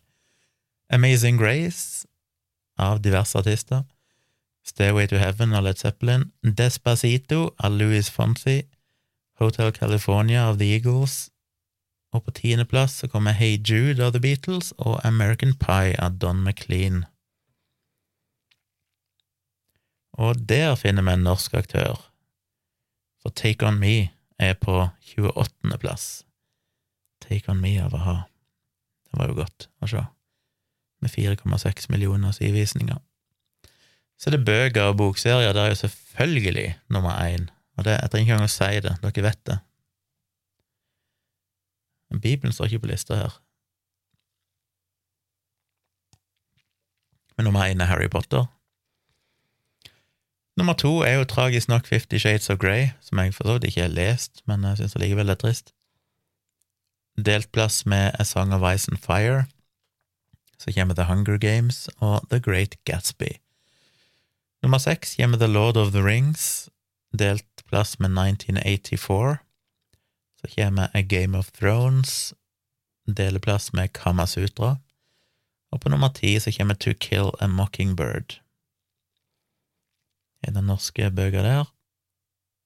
Amazing 0.89 1.37
Grace 1.37 2.07
av 2.79 3.01
diverse 3.01 3.37
artister. 3.37 3.83
Stairway 4.65 5.07
to 5.07 5.17
Heaven 5.17 5.53
av 5.53 5.63
Led 5.63 5.77
Zeppelin. 5.77 6.31
Despacito 6.41 7.53
av 7.57 7.71
Louis 7.71 8.09
Fonsi. 8.09 8.63
Hotel 9.39 9.71
California 9.71 10.47
av 10.47 10.57
The 10.57 10.73
Eagles. 10.73 11.29
Og 12.11 12.25
på 12.25 12.33
tiendeplass 12.39 12.97
så 13.01 13.07
kommer 13.07 13.37
Hey 13.37 13.59
Jude 13.61 14.01
av 14.05 14.15
The 14.15 14.21
Beatles 14.23 14.71
og 14.77 14.99
American 15.05 15.53
Pie 15.53 15.93
av 16.01 16.17
Don 16.21 16.41
McLean. 16.43 17.03
Og 20.19 20.39
der 20.49 20.73
finner 20.75 21.05
vi 21.05 21.13
en 21.15 21.23
norsk 21.23 21.53
aktør, 21.55 22.01
for 23.21 23.31
Take 23.35 23.67
On 23.67 23.77
Me 23.79 24.09
er 24.39 24.57
på 24.59 24.89
28. 25.15 25.77
plass. 25.79 26.07
Take 27.23 27.51
On 27.51 27.61
Me 27.61 27.77
av 27.79 27.95
a-ha. 27.95 28.17
Det 29.09 29.19
var 29.19 29.29
jo 29.31 29.37
godt 29.37 29.69
å 29.79 29.87
se, 29.89 30.01
med 30.99 31.13
4,6 31.13 31.87
millioner 31.93 32.35
sidevisninger. 32.35 32.99
Så 34.19 34.33
det 34.33 34.41
er 34.41 34.49
bøker 34.49 34.89
og 34.89 34.99
bokserier, 34.99 35.53
det 35.55 35.61
er 35.63 35.71
jo 35.71 35.81
selvfølgelig 35.85 36.67
nummer 36.91 37.15
én, 37.23 37.47
og 37.77 37.85
det, 37.87 37.95
jeg 37.95 38.11
trenger 38.11 38.25
ikke 38.25 38.35
engang 38.35 38.49
å 38.49 38.55
si 38.57 38.83
det, 38.83 38.95
dere 39.05 39.27
vet 39.29 39.43
det. 39.47 39.59
Men 42.09 42.21
Bibelen 42.21 42.53
står 42.53 42.65
ikke 42.65 42.79
på 42.79 42.91
lista 42.91 43.15
her. 43.15 43.41
Men 47.37 47.43
nummer 47.43 47.65
én 47.65 47.81
er 47.81 47.85
Harry 47.85 48.09
Potter. 48.09 48.45
Nummer 50.57 50.73
to 50.73 51.01
er 51.01 51.13
jo 51.13 51.23
tragisk 51.23 51.69
nok 51.69 51.85
Fifty 51.87 52.17
Shades 52.17 52.49
of 52.49 52.57
Grey, 52.59 52.89
som 53.01 53.19
jeg 53.19 53.33
for 53.33 53.47
så 53.47 53.53
vidt 53.53 53.63
ikke 53.63 53.81
har 53.81 53.93
lest, 53.93 54.41
men 54.47 54.63
jeg 54.63 54.77
syns 54.77 54.95
allikevel 54.95 55.31
det 55.31 55.37
er 55.37 55.43
trist. 55.45 55.71
Delt 57.15 57.51
plass 57.51 57.85
med 57.85 58.11
A 58.19 58.23
Song 58.23 58.53
of 58.53 58.65
Ice 58.75 58.91
and 58.91 58.99
Fire. 58.99 59.45
Så 60.59 60.73
kommer 60.75 60.95
The 60.95 61.05
Hunger 61.07 61.37
Games 61.37 61.89
og 61.97 62.27
The 62.29 62.39
Great 62.39 62.75
Gatsby. 62.83 63.39
Nummer 64.63 64.77
seks 64.77 65.15
kommer 65.15 65.37
The 65.37 65.47
Lord 65.47 65.77
of 65.77 65.91
the 65.91 66.03
Rings, 66.03 66.69
delt 67.19 67.63
plass 67.69 67.99
med 67.99 68.09
1984. 68.09 69.37
Så 70.39 70.47
kommer 70.55 70.87
A 70.95 71.01
Game 71.01 71.37
of 71.37 71.51
Thrones, 71.51 72.33
deleplass 73.07 73.73
med 73.73 73.91
Kamasutra. 73.93 74.77
Og 75.71 75.81
på 75.81 75.89
nummer 75.91 76.13
ti 76.15 76.37
så 76.39 76.53
kommer 76.55 76.79
To 76.79 76.93
Kill 76.93 77.33
a 77.39 77.47
Mockingbird. 77.47 78.39
Er 80.47 80.55
det 80.55 80.63
norske 80.63 81.11
bøker 81.11 81.43
der? 81.43 81.67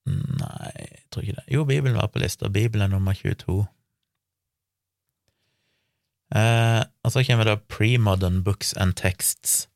Nei, 0.05 0.71
jeg 0.77 1.05
tror 1.11 1.23
ikke 1.23 1.39
det. 1.39 1.45
Jo, 1.55 1.63
Bibelen 1.65 1.97
var 1.97 2.11
på 2.13 2.21
lista. 2.21 2.49
Bibelen 2.49 2.85
er 2.85 2.91
nummer 2.93 3.13
22. 3.17 3.65
Eh, 6.35 6.81
og 7.03 7.11
så 7.13 7.23
kommer 7.27 7.47
da 7.47 7.55
Premodern 7.55 8.43
Books 8.43 8.73
and 8.73 8.95
Texts, 8.97 9.67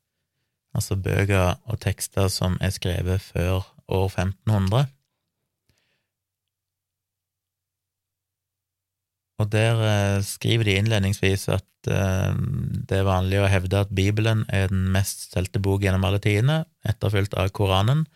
altså 0.74 0.96
bøker 0.96 1.58
og 1.64 1.80
tekster 1.80 2.28
som 2.32 2.58
er 2.60 2.74
skrevet 2.74 3.22
før 3.22 3.62
år 3.88 4.08
1500. 4.10 4.86
Og 9.38 9.50
der 9.52 9.82
eh, 9.86 10.20
skriver 10.26 10.66
de 10.66 10.76
innledningsvis 10.80 11.46
at 11.54 11.90
eh, 11.90 12.32
det 12.90 13.00
er 13.00 13.06
vanlig 13.06 13.38
å 13.42 13.50
hevde 13.50 13.84
at 13.84 13.92
Bibelen 13.94 14.42
er 14.50 14.70
den 14.72 14.88
mest 14.94 15.28
solgte 15.30 15.62
bok 15.62 15.84
gjennom 15.84 16.06
alle 16.08 16.20
tidene, 16.22 16.64
etterfulgt 16.88 17.36
av 17.38 17.52
Koranen. 17.54 18.06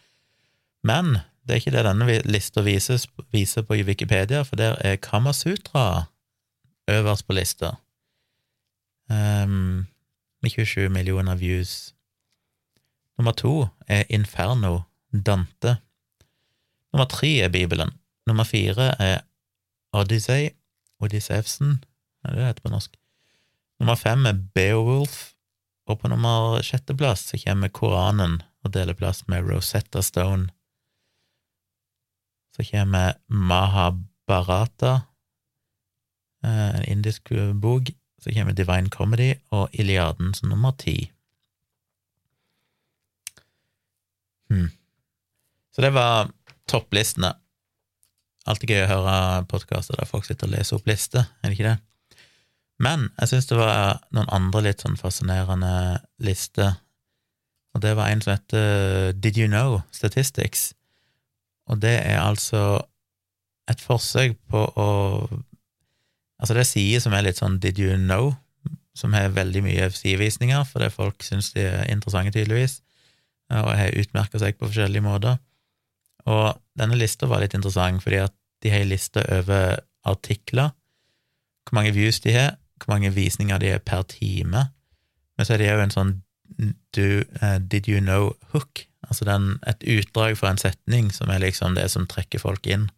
Men 0.83 1.21
det 1.47 1.55
er 1.55 1.63
ikke 1.63 1.75
det 1.75 1.87
denne 1.87 2.19
lista 2.27 2.63
viser, 2.67 3.03
viser 3.35 3.67
på 3.67 3.79
Wikipedia, 3.87 4.43
for 4.47 4.59
der 4.59 4.79
er 4.83 5.01
Kamasutra 5.03 6.09
øverst 6.91 7.27
på 7.27 7.35
lista, 7.39 7.77
um, 9.11 9.87
med 10.43 10.51
27 10.51 10.89
millioner 10.91 11.39
views. 11.39 11.95
Nummer 13.19 13.35
to 13.39 13.69
er 13.87 14.03
Inferno, 14.11 14.81
Dante. 15.13 15.77
Nummer 16.93 17.07
tre 17.07 17.31
er 17.47 17.49
Bibelen. 17.55 17.91
Nummer 18.27 18.45
fire 18.45 18.91
er 18.99 19.21
Odyssey, 19.93 20.51
Odyssevsen, 21.03 21.81
er 22.23 22.33
det 22.33 22.39
det 22.39 22.49
heter 22.51 22.67
på 22.67 22.73
norsk. 22.73 22.97
Nummer 23.83 23.99
fem 23.99 24.27
er 24.31 24.39
Beowulf, 24.55 25.33
og 25.91 25.99
på 26.01 26.11
nummer 26.13 26.61
sjetteplass 26.63 27.27
så 27.33 27.41
kommer 27.43 27.73
Koranen 27.75 28.41
og 28.63 28.75
deler 28.77 28.95
plass 28.95 29.25
med 29.27 29.49
Rosetta 29.49 30.03
Stone. 30.07 30.53
Så 32.55 32.65
kommer 32.69 33.17
Mahabharata, 33.27 35.01
eh, 36.45 36.77
en 36.77 36.85
indisk 36.85 37.33
bok. 37.55 37.91
Så 38.23 38.31
kommer 38.31 38.53
Divine 38.53 38.91
Comedy 38.91 39.35
og 39.51 39.69
Iliaden 39.73 40.35
som 40.35 40.49
nummer 40.49 40.71
ti. 40.79 41.11
Hmm. 44.51 44.71
Så 45.75 45.83
det 45.83 45.91
var 45.91 46.31
topplistene. 46.69 47.33
Alltid 48.49 48.73
gøy 48.75 48.85
å 48.85 48.91
høre 48.91 49.17
podkaster 49.51 49.99
der 49.99 50.09
folk 50.09 50.27
sitter 50.27 50.49
og 50.49 50.57
leser 50.57 50.79
opp 50.79 50.89
lister, 50.91 51.29
er 51.43 51.51
det 51.51 51.59
ikke 51.59 51.71
det? 51.71 51.79
Men 52.83 53.07
jeg 53.21 53.31
syns 53.31 53.47
det 53.51 53.59
var 53.61 54.01
noen 54.15 54.31
andre 54.35 54.65
litt 54.67 54.83
sånn 54.83 54.99
fascinerende 54.99 56.01
lister, 56.25 56.75
og 57.73 57.85
det 57.85 57.95
var 57.97 58.11
en 58.11 58.23
som 58.25 58.35
heter 58.35 59.13
Did 59.17 59.39
You 59.39 59.49
Know 59.49 59.81
Statistics, 59.95 60.73
og 61.71 61.79
det 61.85 61.95
er 62.03 62.19
altså 62.21 62.83
et 63.71 63.83
forsøk 63.83 64.39
på 64.51 64.67
å 64.77 64.91
Altså, 66.43 66.57
det 66.57 66.63
er 66.65 66.67
sider 66.67 67.03
som 67.05 67.13
er 67.15 67.23
litt 67.23 67.39
sånn 67.39 67.61
Did 67.63 67.79
You 67.79 67.95
Know, 68.03 68.33
som 68.99 69.13
har 69.15 69.29
veldig 69.31 69.61
mye 69.63 69.85
sidevisninger, 69.95 70.65
fordi 70.67 70.89
folk 70.91 71.23
syns 71.23 71.53
de 71.55 71.69
er 71.69 71.85
interessante, 71.93 72.33
tydeligvis, 72.35 72.81
og 73.53 73.69
har 73.79 73.95
utmerka 74.01 74.41
seg 74.43 74.59
på 74.59 74.67
forskjellige 74.67 75.05
måter. 75.07 75.39
Og 76.31 76.61
denne 76.79 76.99
lista 76.99 77.27
var 77.27 77.43
litt 77.43 77.55
interessant, 77.57 78.03
fordi 78.03 78.23
at 78.23 78.35
de 78.63 78.71
har 78.71 78.85
ei 78.85 78.91
liste 78.93 79.23
over 79.33 79.81
artikler, 80.07 80.71
hvor 81.67 81.79
mange 81.79 81.95
views 81.95 82.21
de 82.23 82.35
har, 82.35 82.55
hvor 82.83 82.95
mange 82.95 83.13
visninger 83.15 83.59
de 83.59 83.71
har 83.75 83.83
per 83.87 84.03
time, 84.11 84.67
men 85.37 85.47
så 85.47 85.55
er 85.55 85.63
det 85.63 85.73
òg 85.75 85.85
en 85.87 85.95
sånn 85.95 86.13
do, 86.97 87.23
uh, 87.41 87.59
Did 87.59 87.89
you 87.89 88.01
know 88.01 88.33
hook, 88.53 88.85
altså 89.09 89.25
den, 89.25 89.57
et 89.67 89.83
utdrag 89.89 90.37
fra 90.39 90.53
en 90.53 90.61
setning 90.61 91.11
som 91.15 91.31
er 91.31 91.43
liksom 91.43 91.75
det 91.79 91.89
som 91.91 92.07
trekker 92.07 92.43
folk 92.43 92.67
inn, 92.67 92.91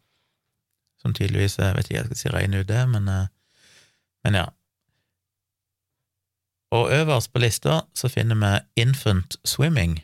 som 1.00 1.14
tydeligvis 1.14 1.58
Jeg 1.58 1.76
vet 1.76 1.88
ikke 1.88 1.98
jeg 2.00 2.10
skal 2.10 2.20
si 2.20 2.34
rein 2.34 2.56
ut 2.56 2.68
det, 2.68 2.82
men, 2.88 3.08
uh, 3.08 3.26
men 4.24 4.40
ja. 4.40 4.46
Og 6.74 6.90
øverst 6.92 7.32
på 7.32 7.38
lista 7.38 7.84
så 7.94 8.10
finner 8.10 8.40
vi 8.40 8.82
Infant 8.82 9.36
Swimming, 9.44 10.00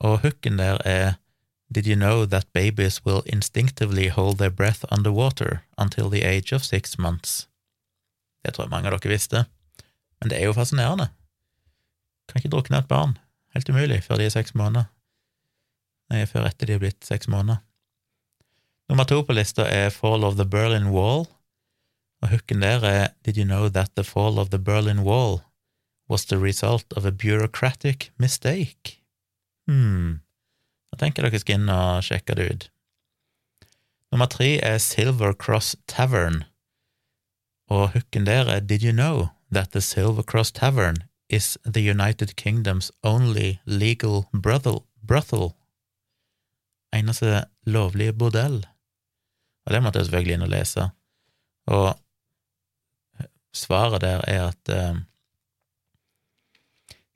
og 0.00 0.20
hooken 0.22 0.58
der 0.58 0.82
er 0.84 1.16
Did 1.70 1.86
you 1.86 1.96
know 1.96 2.24
that 2.24 2.52
babies 2.52 3.04
will 3.04 3.22
instinctively 3.26 4.08
hold 4.08 4.38
their 4.38 4.50
breath 4.50 4.84
underwater 4.90 5.64
until 5.76 6.08
the 6.08 6.22
age 6.22 6.52
of 6.52 6.64
six 6.64 6.98
months? 6.98 7.48
Det 8.44 8.54
tror 8.54 8.64
jeg 8.64 8.70
mange 8.70 8.88
av 8.88 8.96
dere 8.96 9.12
visste, 9.12 9.44
men 10.20 10.30
det 10.30 10.38
er 10.38 10.48
jo 10.48 10.56
fascinerende. 10.56 11.10
Kan 12.28 12.40
ikke 12.40 12.52
drukne 12.54 12.80
et 12.80 12.88
barn. 12.88 13.18
Helt 13.54 13.68
umulig 13.68 14.02
før 14.04 14.20
de 14.20 14.28
er 14.28 14.32
seks 14.32 14.54
måneder. 14.54 14.88
Nei, 16.08 16.24
før 16.24 16.46
etter 16.48 16.68
de 16.68 16.76
er 16.76 16.82
blitt 16.82 17.04
seks 17.04 17.28
måneder. 17.28 17.60
Nummer 18.88 19.04
to 19.04 19.20
på 19.22 19.36
lista 19.36 19.66
er 19.68 19.90
Fall 19.92 20.24
of 20.24 20.38
the 20.38 20.46
Berlin 20.48 20.88
Wall, 20.94 21.26
og 22.22 22.32
hooken 22.32 22.64
der 22.64 22.84
er 22.84 23.08
Did 23.24 23.36
you 23.36 23.44
know 23.44 23.68
that 23.68 23.92
the 23.94 24.04
fall 24.04 24.38
of 24.38 24.48
the 24.48 24.58
Berlin 24.58 25.04
Wall 25.04 25.42
was 26.08 26.24
the 26.24 26.38
result 26.38 26.92
of 26.96 27.04
a 27.04 27.12
bureaucratic 27.12 28.10
mistake? 28.16 29.02
Hmm. 29.68 30.20
Da 30.92 30.98
tenker 31.00 31.26
dere 31.26 31.40
skal 31.40 31.60
inn 31.60 31.72
og 31.72 32.04
sjekke 32.06 32.36
det 32.38 32.48
ut. 32.50 32.68
Nummer 34.12 34.26
tre 34.26 34.56
er 34.64 34.78
Silver 34.80 35.34
Cross 35.36 35.76
Tavern, 35.86 36.44
og 37.68 37.92
hooken 37.92 38.24
der 38.26 38.48
er 38.48 38.60
Did 38.60 38.82
you 38.82 38.92
know 38.92 39.28
that 39.52 39.72
the 39.72 39.80
Silver 39.80 40.22
Cross 40.22 40.52
Tavern 40.52 41.04
is 41.28 41.58
the 41.64 41.82
United 41.90 42.36
Kingdoms 42.36 42.90
only 43.02 43.58
legal 43.66 44.24
brothel, 44.32 44.86
brothel? 45.02 45.52
Eneste 46.94 47.44
lovlige 47.66 48.12
bordell. 48.12 48.64
Og 49.66 49.74
det 49.74 49.82
måtte 49.82 49.98
jeg 49.98 50.06
selvfølgelig 50.06 50.34
inn 50.34 50.46
og 50.46 50.48
lese, 50.48 50.90
og 51.68 51.98
svaret 53.52 54.00
der 54.00 54.24
er 54.24 54.48
at 54.48 54.90
um, 54.90 55.04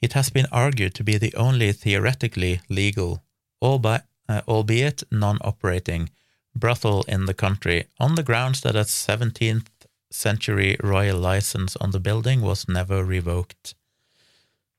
It 0.02 0.12
has 0.12 0.30
been 0.30 0.46
argued 0.52 0.90
to 0.90 1.04
be 1.04 1.18
the 1.18 1.32
only 1.36 1.72
theoretically 1.72 2.60
legal 2.68 3.22
albeit 3.62 5.04
non-operating, 5.10 6.10
brothel 6.54 7.04
in 7.08 7.26
the 7.26 7.34
country, 7.34 7.84
on 7.98 8.16
the 8.16 8.22
grounds 8.22 8.60
that 8.60 8.76
a 8.76 8.84
17th 8.84 9.86
century 10.10 10.76
royal 10.82 11.18
license 11.18 11.76
on 11.76 11.92
the 11.92 12.00
building 12.00 12.42
was 12.42 12.68
never 12.68 13.04
revoked. 13.04 13.74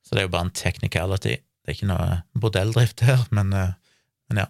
Så 0.03 0.15
det 0.15 0.17
er 0.17 0.21
jo 0.21 0.27
bare 0.27 0.45
en 0.45 0.51
technicality. 0.51 1.35
Det 1.63 1.71
er 1.71 1.77
ikke 1.77 1.87
noe 1.87 2.21
bordelldrift 2.39 3.01
her, 3.01 3.27
men, 3.37 3.53
eh, 3.53 3.73
men 4.29 4.43
ja. 4.43 4.49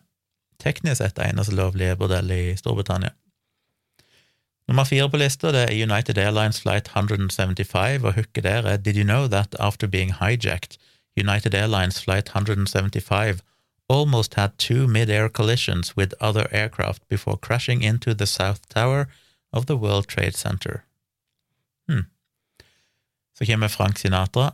Teknisk 0.60 1.02
sett 1.02 1.18
det 1.18 1.28
eneste 1.28 1.56
lovlige 1.56 1.96
bordellet 2.00 2.54
i 2.54 2.56
Storbritannia. 2.58 3.12
Nummer 4.68 4.84
fire 4.88 5.10
på 5.12 5.20
lista 5.20 5.52
det 5.52 5.66
er 5.68 5.76
United 5.76 6.18
Airlines 6.18 6.62
Flight 6.62 6.88
175, 6.96 8.04
og 8.04 8.14
hooket 8.16 8.44
der 8.44 8.64
er 8.64 8.78
Did 8.78 8.98
you 8.98 9.04
know 9.04 9.28
that 9.28 9.56
after 9.60 9.88
being 9.88 10.14
hijacked, 10.22 10.78
United 11.18 11.54
Airlines 11.54 12.02
Flight 12.02 12.32
175 12.36 13.44
almost 13.94 14.34
had 14.34 14.58
two 14.58 14.88
mid-air 14.88 15.30
collisions 15.30 15.96
with 15.96 16.14
other 16.20 16.48
aircraft 16.52 17.08
before 17.08 17.38
crashing 17.38 17.84
into 17.84 18.14
the 18.14 18.26
South 18.26 18.68
Tower 18.70 19.08
of 19.52 19.66
the 19.66 19.78
World 19.78 20.08
Trade 20.08 20.36
Center. 20.36 20.84
Hmm. 21.88 22.06
Så 23.40 23.70
Frank 23.70 24.00
Sinatra. 24.00 24.54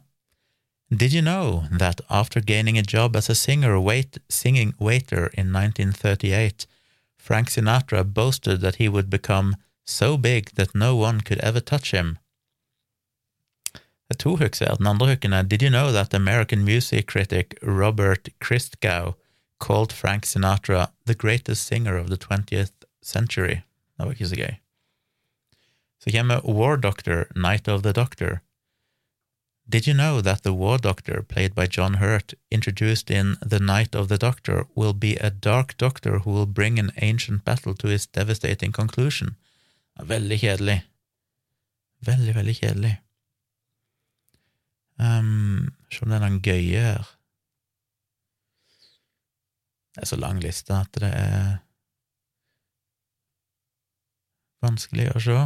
Did 0.92 1.14
you 1.14 1.22
know 1.22 1.66
that 1.72 2.02
after 2.10 2.42
gaining 2.42 2.78
a 2.78 2.82
job 2.82 3.16
as 3.16 3.30
a 3.30 3.36
singer 3.36 3.80
wait, 3.80 4.18
singing 4.28 4.74
waiter 4.80 5.30
in 5.38 5.54
1938, 5.54 6.66
Frank 7.18 7.50
Sinatra 7.50 8.04
boasted 8.04 8.62
that 8.62 8.76
he 8.76 8.90
would 8.90 9.10
become 9.10 9.56
so 9.86 10.18
big 10.18 10.52
that 10.56 10.74
no 10.76 10.96
one 10.96 11.22
could 11.22 11.40
ever 11.40 11.62
touch 11.62 11.92
him? 11.92 12.18
Er 14.12 14.16
to 14.18 14.38
hooks 14.38 14.60
her. 14.60 14.76
Den 14.78 14.88
andre 14.88 15.16
Did 15.44 15.62
you 15.62 15.70
know 15.70 15.92
that 15.92 16.14
American 16.14 16.66
music 16.66 17.06
critic 17.08 17.58
Robert 17.62 18.30
Christgau 18.40 19.16
called 19.60 19.94
Frank 19.94 20.26
Sinatra 20.26 20.90
the 21.06 21.16
greatest 21.16 21.68
singer 21.68 21.98
of 21.98 22.10
the 22.10 22.18
20th 22.18 22.72
century? 23.02 23.62
Det 23.98 24.06
var 24.06 24.12
ikke 24.12 24.28
så 24.28 24.36
gøy. 24.36 24.56
Så 26.00 26.12
kommer 26.12 26.46
War 26.46 26.78
Doctor, 26.78 27.26
Night 27.36 27.68
of 27.68 27.84
the 27.84 27.94
Doctor. 27.94 28.42
Did 29.70 29.86
you 29.86 29.94
know 29.94 30.22
that 30.22 30.42
the 30.42 30.54
War 30.54 30.78
Doctor, 30.80 31.22
played 31.22 31.54
by 31.54 31.68
John 31.68 31.96
Hurt, 31.96 32.34
introduced 32.50 33.12
in 33.12 33.38
The 33.42 33.60
Night 33.60 33.94
of 33.94 34.08
the 34.08 34.18
Doctor, 34.18 34.66
will 34.76 34.94
be 34.94 35.16
a 35.18 35.30
dark 35.30 35.78
doctor 35.78 36.20
who 36.20 36.32
will 36.32 36.48
bring 36.48 36.80
an 36.80 36.92
ancient 36.98 37.46
battle 37.46 37.76
to 37.76 37.88
its 37.88 38.08
devastating 38.08 38.72
conclusion? 38.72 39.36
Veldig 40.00 40.40
kjedelig. 40.40 40.82
Veldig, 42.00 42.36
veldig 42.36 42.56
kjedelig. 42.56 43.02
Um, 45.00 45.72
Se 45.92 46.04
om 46.04 46.10
det 46.10 46.18
er 46.18 46.24
noen 46.26 46.42
gøye 46.42 46.82
her. 46.82 47.08
Det 50.00 50.06
er 50.06 50.16
så 50.16 50.16
lang 50.16 50.38
liste 50.40 50.72
at 50.72 50.96
det 50.96 51.08
er 51.12 51.58
vanskelig 54.64 55.10
å 55.12 55.20
se. 55.20 55.40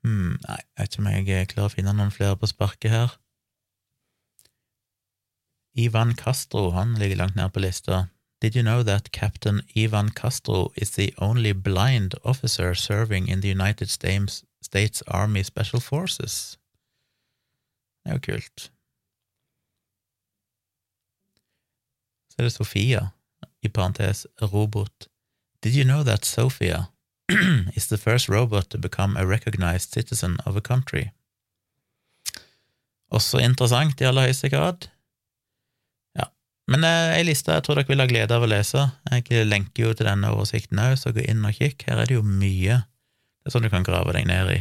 Hmm, 0.00 0.38
nei, 0.46 0.56
jeg 0.56 0.78
vet 0.80 0.88
ikke 0.88 1.02
om 1.02 1.10
jeg 1.10 1.50
klarer 1.50 1.68
å 1.68 1.74
finne 1.74 1.92
noen 1.98 2.14
flere 2.14 2.38
på 2.40 2.48
sparket 2.48 2.94
her. 2.94 3.18
Ivan 5.76 6.16
Castro 6.16 6.70
han 6.72 6.96
ligger 6.96 7.20
langt 7.20 7.36
nede 7.36 7.52
på 7.52 7.60
lista. 7.60 8.06
Did 8.40 8.56
you 8.56 8.62
know 8.64 8.82
that 8.82 9.12
Captain 9.12 9.60
Ivan 9.76 10.08
Castro 10.08 10.72
is 10.74 10.96
the 10.96 11.12
only 11.18 11.52
blind 11.52 12.14
officer 12.24 12.74
serving 12.74 13.28
in 13.28 13.42
the 13.42 13.52
United 13.52 13.90
States, 13.90 15.02
Army 15.06 15.42
Special 15.42 15.80
Forces? 15.80 16.56
Det 18.02 18.10
er 18.10 18.18
jo 18.18 18.24
kult. 18.24 18.66
Så 22.30 22.38
er 22.38 22.48
det 22.48 22.52
Sofia, 22.54 23.08
i 23.62 23.68
parentes 23.68 24.26
robot. 24.40 25.08
Did 25.62 25.76
you 25.76 25.84
know 25.84 26.02
that 26.02 26.24
Sophia 26.24 26.88
is 27.76 27.88
the 27.88 27.98
first 27.98 28.28
robot 28.28 28.70
to 28.70 28.78
become 28.78 29.16
a 29.16 29.26
recognized 29.26 29.92
citizen 29.92 30.38
of 30.46 30.56
a 30.56 30.60
country? 30.60 31.10
Også 33.10 33.42
interessant 33.42 34.00
i 34.00 34.06
aller 34.06 34.28
høyeste 34.28 34.48
grad. 34.48 34.86
Ja, 36.16 36.30
men 36.70 36.86
eh, 36.86 37.18
ei 37.18 37.26
liste 37.26 37.52
jeg 37.52 37.66
tror 37.66 37.80
dere 37.80 37.90
vil 37.90 38.02
ha 38.02 38.08
glede 38.08 38.36
av 38.36 38.46
å 38.46 38.50
lese. 38.50 38.86
Jeg 39.10 39.46
lenker 39.50 39.88
jo 39.88 39.94
til 39.94 40.08
denne 40.08 40.30
oversikten 40.32 40.80
òg, 40.80 40.96
så 40.98 41.12
gå 41.12 41.26
inn 41.26 41.44
og 41.44 41.58
kikk. 41.58 41.88
Her 41.90 42.04
er 42.04 42.10
det 42.10 42.16
jo 42.16 42.24
mye. 42.24 42.80
Det 43.40 43.50
er 43.50 43.56
sånn 43.56 43.66
du 43.66 43.72
kan 43.72 43.86
grave 43.86 44.14
deg 44.16 44.28
ned 44.30 44.54
i. 44.54 44.60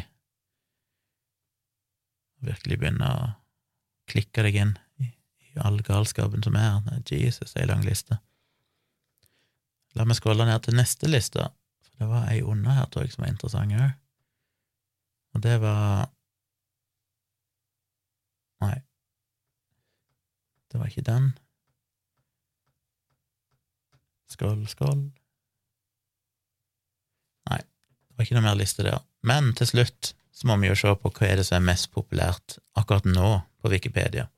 Virkelig 2.46 2.80
begynne 2.80 3.10
å 3.10 3.30
klikke 4.10 4.44
deg 4.46 4.58
inn 4.62 4.74
i, 5.04 5.10
all 5.60 5.82
galskapen 5.86 6.44
som 6.46 6.56
er 6.56 6.80
her. 6.86 7.02
Jesus, 7.12 7.56
ei 7.58 7.68
lang 7.68 7.84
liste. 7.86 8.20
La 9.98 10.06
meg 10.06 10.20
skrolle 10.20 10.46
ned 10.48 10.64
til 10.64 10.78
neste 10.78 11.10
liste, 11.10 11.50
for 11.84 12.04
det 12.04 12.08
var 12.12 12.30
ei 12.32 12.44
under 12.46 12.78
her, 12.78 12.88
tror 12.92 13.06
jeg, 13.06 13.16
som 13.16 13.26
var 13.26 13.34
interessant 13.34 13.76
òg. 13.76 13.92
Og 15.36 15.44
det 15.46 15.60
var 15.62 16.10
Nei, 18.60 18.76
det 20.68 20.82
var 20.82 20.90
ikke 20.92 21.06
den. 21.08 21.30
Skål, 24.30 24.66
skål. 24.68 25.06
Nei, 27.50 27.62
det 27.64 28.18
var 28.18 28.28
ikke 28.28 28.36
noe 28.36 28.48
mer 28.50 28.60
liste 28.60 28.84
der. 28.84 29.00
Men 29.24 29.54
til 29.56 29.70
slutt 29.72 30.12
så 30.40 30.48
må 30.48 30.56
vi 30.62 30.70
jo 30.70 30.78
se 30.80 30.92
på 30.96 31.12
hva 31.12 31.28
er 31.28 31.42
det 31.42 31.50
som 31.50 31.60
er 31.60 31.68
mest 31.74 31.90
populært 31.92 32.60
akkurat 32.80 33.08
nå 33.10 33.32
på 33.60 33.72
Wikipedia. 33.74 34.30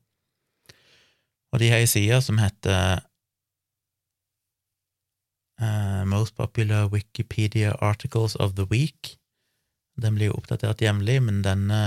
Og 1.53 1.61
de 1.61 1.69
har 1.69 1.83
ei 1.83 1.89
side 1.89 2.17
som 2.25 2.39
heter 2.41 3.03
uh, 5.61 6.01
Most 6.09 6.33
Popular 6.39 6.89
Wikipedia 6.89 7.75
Articles 7.85 8.35
of 8.41 8.55
the 8.57 8.65
Week. 8.71 9.17
Den 10.01 10.17
blir 10.17 10.31
jo 10.31 10.39
oppdatert 10.39 10.81
jevnlig, 10.81 11.19
men 11.27 11.43
denne 11.45 11.81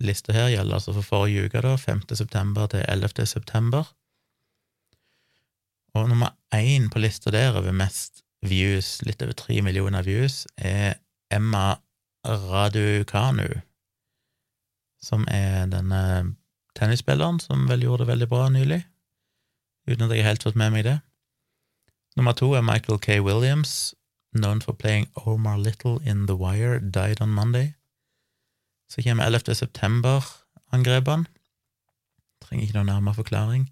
lista 0.00 0.32
her 0.32 0.48
gjelder 0.54 0.78
altså 0.78 0.94
for 0.96 1.04
forrige 1.10 1.50
uke, 1.50 1.60
da, 1.66 1.74
5. 1.76 2.06
september 2.16 2.70
til 2.72 2.86
11. 2.88 3.26
september. 3.28 3.92
Og 5.98 6.08
nummer 6.08 6.32
én 6.54 6.88
på 6.88 7.02
lista 7.02 7.34
der 7.34 7.58
over 7.58 7.74
mest 7.76 8.22
views, 8.46 9.02
litt 9.04 9.20
over 9.20 9.36
tre 9.36 9.60
millioner 9.60 10.06
views, 10.06 10.46
er 10.56 11.02
Emma 11.30 11.74
Raducanu, 12.26 13.60
som 15.00 15.24
er 15.28 15.66
denne 15.72 16.36
tennisspilleren 16.76 17.40
som 17.40 17.68
vel 17.68 17.86
gjorde 17.86 18.04
det 18.04 18.12
veldig 18.12 18.28
bra 18.28 18.48
nylig, 18.52 18.82
uten 19.88 20.04
at 20.06 20.14
jeg 20.14 20.26
helt 20.26 20.44
fått 20.44 20.58
med 20.60 20.74
meg 20.74 20.84
det. 20.86 20.98
Nummer 22.16 22.36
to 22.36 22.52
er 22.54 22.66
Michael 22.66 22.98
K. 22.98 23.20
Williams, 23.24 23.94
known 24.32 24.60
for 24.60 24.72
playing 24.72 25.08
Omar 25.16 25.58
Little 25.58 25.98
in 26.04 26.26
The 26.26 26.36
Wire, 26.36 26.80
died 26.80 27.20
on 27.20 27.30
Monday. 27.30 27.72
Så 28.90 29.02
kommer 29.02 29.24
11. 29.24 29.54
september-angrepene. 29.54 31.26
Trenger 32.42 32.64
ikke 32.64 32.74
noen 32.74 32.90
nærmere 32.90 33.14
forklaring. 33.14 33.68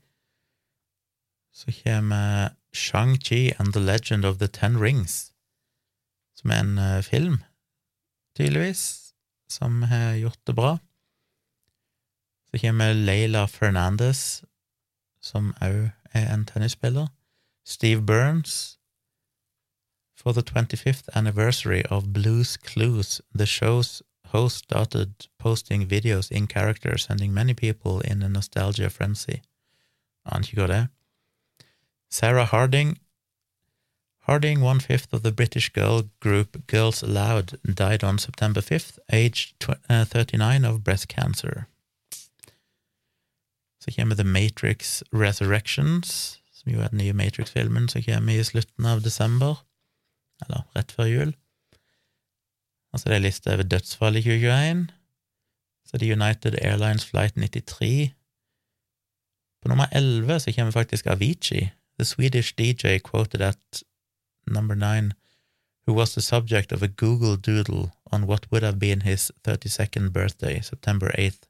Så 1.52 1.72
kommer 1.82 2.54
Shang-Chi 2.72 3.52
and 3.58 3.72
The 3.72 3.80
Legend 3.80 4.24
of 4.24 4.38
the 4.38 4.46
Ten 4.46 4.78
Rings, 4.78 5.32
som 6.36 6.50
er 6.50 6.60
en 6.60 6.78
uh, 6.78 7.02
film, 7.02 7.42
tydeligvis, 8.38 9.14
som 9.50 9.82
har 9.82 10.14
gjort 10.14 10.40
det 10.46 10.54
bra. 10.54 10.78
Så 12.50 12.58
kommer 12.58 12.94
Leila 12.94 13.46
Fernandez, 13.46 14.42
som 15.20 15.52
òg 15.60 15.90
er 16.14 16.28
en 16.32 16.46
tennisspiller. 16.46 17.08
Steve 17.66 18.02
Burns. 18.06 18.78
For 20.16 20.32
the 20.32 20.42
25th 20.42 21.08
anniversary 21.14 21.82
of 21.90 22.12
Blues 22.12 22.56
Clues, 22.56 23.20
the 23.34 23.46
show's 23.46 24.02
host 24.24 24.64
started 24.64 25.28
posting 25.38 25.86
videos 25.86 26.30
in 26.30 26.46
character, 26.46 26.96
sending 26.96 27.32
many 27.34 27.54
people 27.54 28.00
in 28.00 28.22
a 28.22 28.28
nostalgia 28.28 28.88
frenzy. 28.88 29.42
Aner 30.26 30.46
ikke 30.46 30.60
hva 30.60 30.66
det 30.66 30.76
er. 30.76 30.88
Sarah 32.10 32.46
Harding 32.46 32.98
Harding, 34.28 34.60
one 34.60 34.78
fifth 34.78 35.14
of 35.14 35.22
the 35.22 35.32
British 35.32 35.70
girl 35.70 36.02
group 36.20 36.66
Girls 36.66 37.02
Aloud, 37.02 37.58
died 37.64 38.04
on 38.04 38.18
September 38.18 38.60
5th, 38.60 38.98
aged 39.10 39.54
uh, 39.88 40.04
39 40.04 40.66
of 40.66 40.84
breast 40.84 41.08
cancer. 41.08 41.66
Så 43.80 43.90
kommer 43.96 44.14
The 44.14 44.24
Matrix 44.24 45.02
Resurrections, 45.12 46.38
som 46.52 46.72
jo 46.72 46.80
er 46.80 46.88
den 46.88 46.98
nye 46.98 47.12
Matrix-filmen 47.12 47.88
som 47.88 48.02
kommer 48.02 48.32
i 48.32 48.44
slutten 48.44 48.84
av 48.84 49.00
desember, 49.00 49.64
eller 50.44 50.66
rett 50.76 50.92
før 50.92 51.08
jul. 51.08 51.34
Altså 52.92 53.08
det 53.08 53.16
er 53.16 53.24
lista 53.24 53.54
over 53.54 53.64
dødsfall 53.64 54.16
i 54.16 54.22
2021. 54.22 54.86
Så 55.86 55.96
det 55.96 56.08
er 56.08 56.16
United 56.20 56.54
Airlines 56.60 57.06
Flight 57.06 57.36
93. 57.36 58.12
På 59.62 59.68
nummer 59.68 59.86
11 59.92 60.40
så 60.40 60.52
kommer 60.52 60.72
faktisk 60.72 61.06
Avicii. 61.06 61.70
The 61.98 62.04
Swedish 62.04 62.54
DJ 62.58 62.98
quoted 62.98 63.40
at 63.40 63.82
number 64.50 64.74
nine, 64.74 65.14
who 65.86 65.94
was 65.94 66.14
the 66.14 66.20
subject 66.20 66.72
of 66.72 66.82
a 66.82 66.88
Google 66.88 67.36
doodle 67.36 67.92
on 68.12 68.26
what 68.26 68.50
would 68.50 68.62
have 68.62 68.78
been 68.78 69.00
his 69.00 69.32
32nd 69.44 70.12
birthday, 70.12 70.60
September 70.60 71.10
8th, 71.18 71.48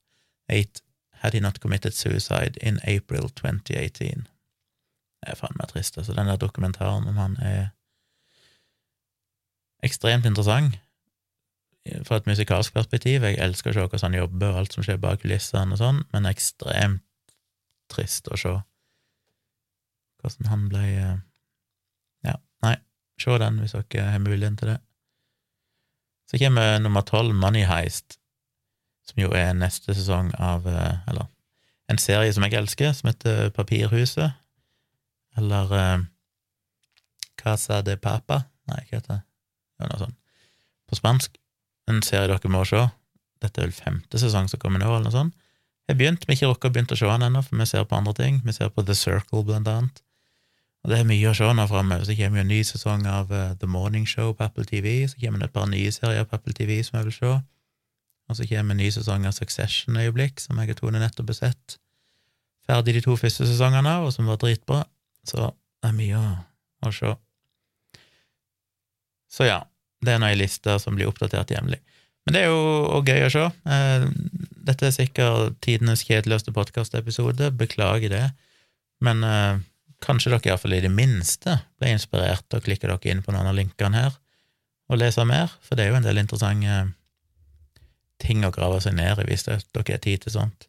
8 0.48 0.82
had 1.22 1.32
he 1.32 1.40
not 1.40 1.60
committed 1.60 1.94
suicide 1.94 2.56
in 2.60 2.78
April 2.84 3.28
2018. 3.28 4.28
Det 5.18 5.32
er 5.32 5.34
faen 5.34 5.56
meg 5.58 5.72
trist. 5.72 5.98
Altså, 5.98 6.14
den 6.14 6.30
der 6.30 6.36
dokumentaren 6.38 7.08
om 7.10 7.16
han 7.16 7.36
er 7.42 7.64
ekstremt 9.82 10.26
interessant. 10.26 10.78
fra 12.04 12.16
et 12.16 12.26
musikalsk 12.26 12.74
perspektiv. 12.74 13.24
Jeg 13.24 13.38
elsker 13.40 13.72
å 13.72 13.74
se 13.74 13.84
hvordan 13.84 14.12
han 14.12 14.20
jobber, 14.20 14.50
og 14.52 14.62
alt 14.62 14.74
som 14.74 14.84
skjer 14.84 15.00
bak 15.02 15.22
kulissene 15.22 15.76
og 15.76 15.80
sånn, 15.80 16.02
men 16.12 16.28
ekstremt 16.28 17.04
trist 17.88 18.28
å 18.28 18.36
se 18.36 18.54
hvordan 20.18 20.50
han 20.50 20.66
ble 20.68 20.84
eh, 20.98 21.16
se 23.22 23.38
den 23.42 23.58
hvis 23.62 23.74
dere 23.76 24.10
har 24.12 24.22
muligheten 24.22 24.58
til 24.60 24.72
det. 24.74 24.78
Så 26.28 26.40
kommer 26.40 26.78
nummer 26.78 27.04
tolv, 27.08 27.34
Money 27.34 27.64
Heist, 27.64 28.18
som 29.08 29.22
jo 29.22 29.32
er 29.32 29.54
neste 29.56 29.94
sesong 29.96 30.34
av 30.36 30.66
eh, 30.68 30.98
Eller 31.08 31.24
en 31.88 31.98
serie 31.98 32.32
som 32.36 32.44
jeg 32.44 32.58
elsker, 32.58 32.92
som 32.92 33.08
heter 33.08 33.48
Papirhuset, 33.56 34.36
eller 35.40 35.72
eh, 35.72 36.06
Casa 37.40 37.80
de 37.82 37.96
Papa 37.96 38.42
Nei, 38.68 38.82
hva 38.90 38.98
heter 38.98 39.14
det? 39.14 39.22
Noe 39.88 40.00
sånt. 40.02 40.16
På 40.88 40.96
spansk. 40.98 41.38
En 41.88 42.02
serie 42.04 42.28
dere 42.28 42.50
må 42.52 42.64
se. 42.68 42.82
Dette 43.40 43.62
er 43.62 43.68
vel 43.68 43.76
femte 43.76 44.20
sesong 44.20 44.50
som 44.50 44.60
kommer 44.60 44.82
nå, 44.82 44.90
eller 44.90 45.06
noe 45.06 45.14
sånt. 45.14 45.36
Jeg 45.88 45.94
har 45.94 46.00
begynt, 46.02 46.26
har 46.28 46.36
ikke 46.36 46.50
rukket 46.50 46.68
å 46.68 46.72
begynne 46.74 46.92
å 46.92 47.00
se 47.00 47.08
den 47.08 47.24
ennå, 47.30 47.40
for 47.46 47.56
vi 47.56 47.66
ser 47.70 47.86
på 47.88 47.96
andre 47.96 48.12
ting. 48.18 48.42
Vi 48.44 48.52
ser 48.52 48.68
på 48.74 48.84
The 48.84 48.96
Circle, 48.98 49.40
blant 49.48 49.70
annet. 49.72 50.02
Og 50.88 50.94
det 50.94 51.02
er 51.02 51.08
mye 51.10 51.28
å 51.28 51.36
se 51.36 51.44
nå 51.52 51.64
framover. 51.68 52.06
Så 52.08 52.14
kommer 52.16 52.40
jo 52.40 52.42
en 52.46 52.48
ny 52.48 52.62
sesong 52.64 53.02
av 53.12 53.28
uh, 53.28 53.50
The 53.60 53.68
Morning 53.68 54.06
Show 54.08 54.30
på 54.32 54.46
Apple 54.46 54.64
TV. 54.64 55.02
Så 55.04 55.18
kommer 55.20 55.42
det 55.42 55.50
et 55.50 55.52
par 55.58 55.66
nye 55.68 55.90
serier 55.92 56.24
på 56.24 56.38
Apple 56.38 56.56
TV 56.56 56.78
som 56.80 56.96
jeg 56.96 57.10
vil 57.10 57.16
se. 57.18 57.32
Og 58.32 58.38
så 58.38 58.46
kommer 58.48 58.72
en 58.72 58.80
ny 58.80 58.88
sesong 58.96 59.26
av 59.28 59.34
Succession-øyeblikk, 59.36 60.40
som 60.40 60.56
jeg 60.56 60.72
og 60.72 60.80
Tone 60.80 61.04
nettopp 61.04 61.34
har 61.34 61.38
sett. 61.42 61.76
Ferdig 62.64 62.96
de 62.96 63.04
to 63.04 63.18
første 63.20 63.44
sesongene 63.50 63.98
av, 63.98 64.08
og 64.08 64.16
som 64.16 64.32
var 64.32 64.40
dritbra. 64.40 64.80
Så 65.28 65.50
det 65.52 65.92
er 65.92 65.96
mye 66.00 66.24
å, 66.24 66.34
å 66.88 66.96
se. 66.96 67.12
Så 69.28 69.52
ja, 69.52 69.60
det 70.00 70.16
er 70.16 70.24
nå 70.24 70.32
ei 70.32 70.40
liste 70.40 70.80
som 70.80 70.96
blir 70.96 71.12
oppdatert 71.12 71.52
jevnlig. 71.52 71.82
Men 72.24 72.32
det 72.32 72.46
er 72.46 72.48
jo 72.48 73.04
gøy 73.04 73.26
å 73.28 73.32
se. 73.36 73.48
Eh, 73.76 74.08
dette 74.72 74.88
er 74.88 74.96
sikkert 74.96 75.60
tidenes 75.64 76.08
kjedeligste 76.08 76.56
podkastepisode, 76.56 77.52
beklager 77.60 78.12
det, 78.12 78.28
men 79.04 79.20
eh, 79.24 79.66
kanskje 80.04 80.32
dere 80.32 80.52
iallfall 80.52 80.76
i 80.76 80.84
det 80.84 80.92
minste 80.92 81.58
ble 81.80 81.92
inspirert 81.94 82.54
og 82.54 82.64
klikker 82.64 82.92
dere 82.92 83.12
inn 83.12 83.24
på 83.24 83.34
noen 83.34 83.50
av 83.50 83.56
linkene 83.58 84.04
her 84.04 84.16
og 84.88 85.00
leser 85.02 85.26
mer, 85.28 85.52
for 85.60 85.76
det 85.76 85.84
er 85.84 85.92
jo 85.92 85.98
en 85.98 86.06
del 86.06 86.20
interessante 86.20 86.78
ting 88.22 88.42
å 88.46 88.52
grave 88.54 88.80
seg 88.80 88.96
ned 88.96 89.20
i 89.20 89.28
hvis 89.28 89.44
dere 89.46 89.60
har 89.76 90.02
tid 90.02 90.24
til 90.24 90.34
sånt. 90.34 90.68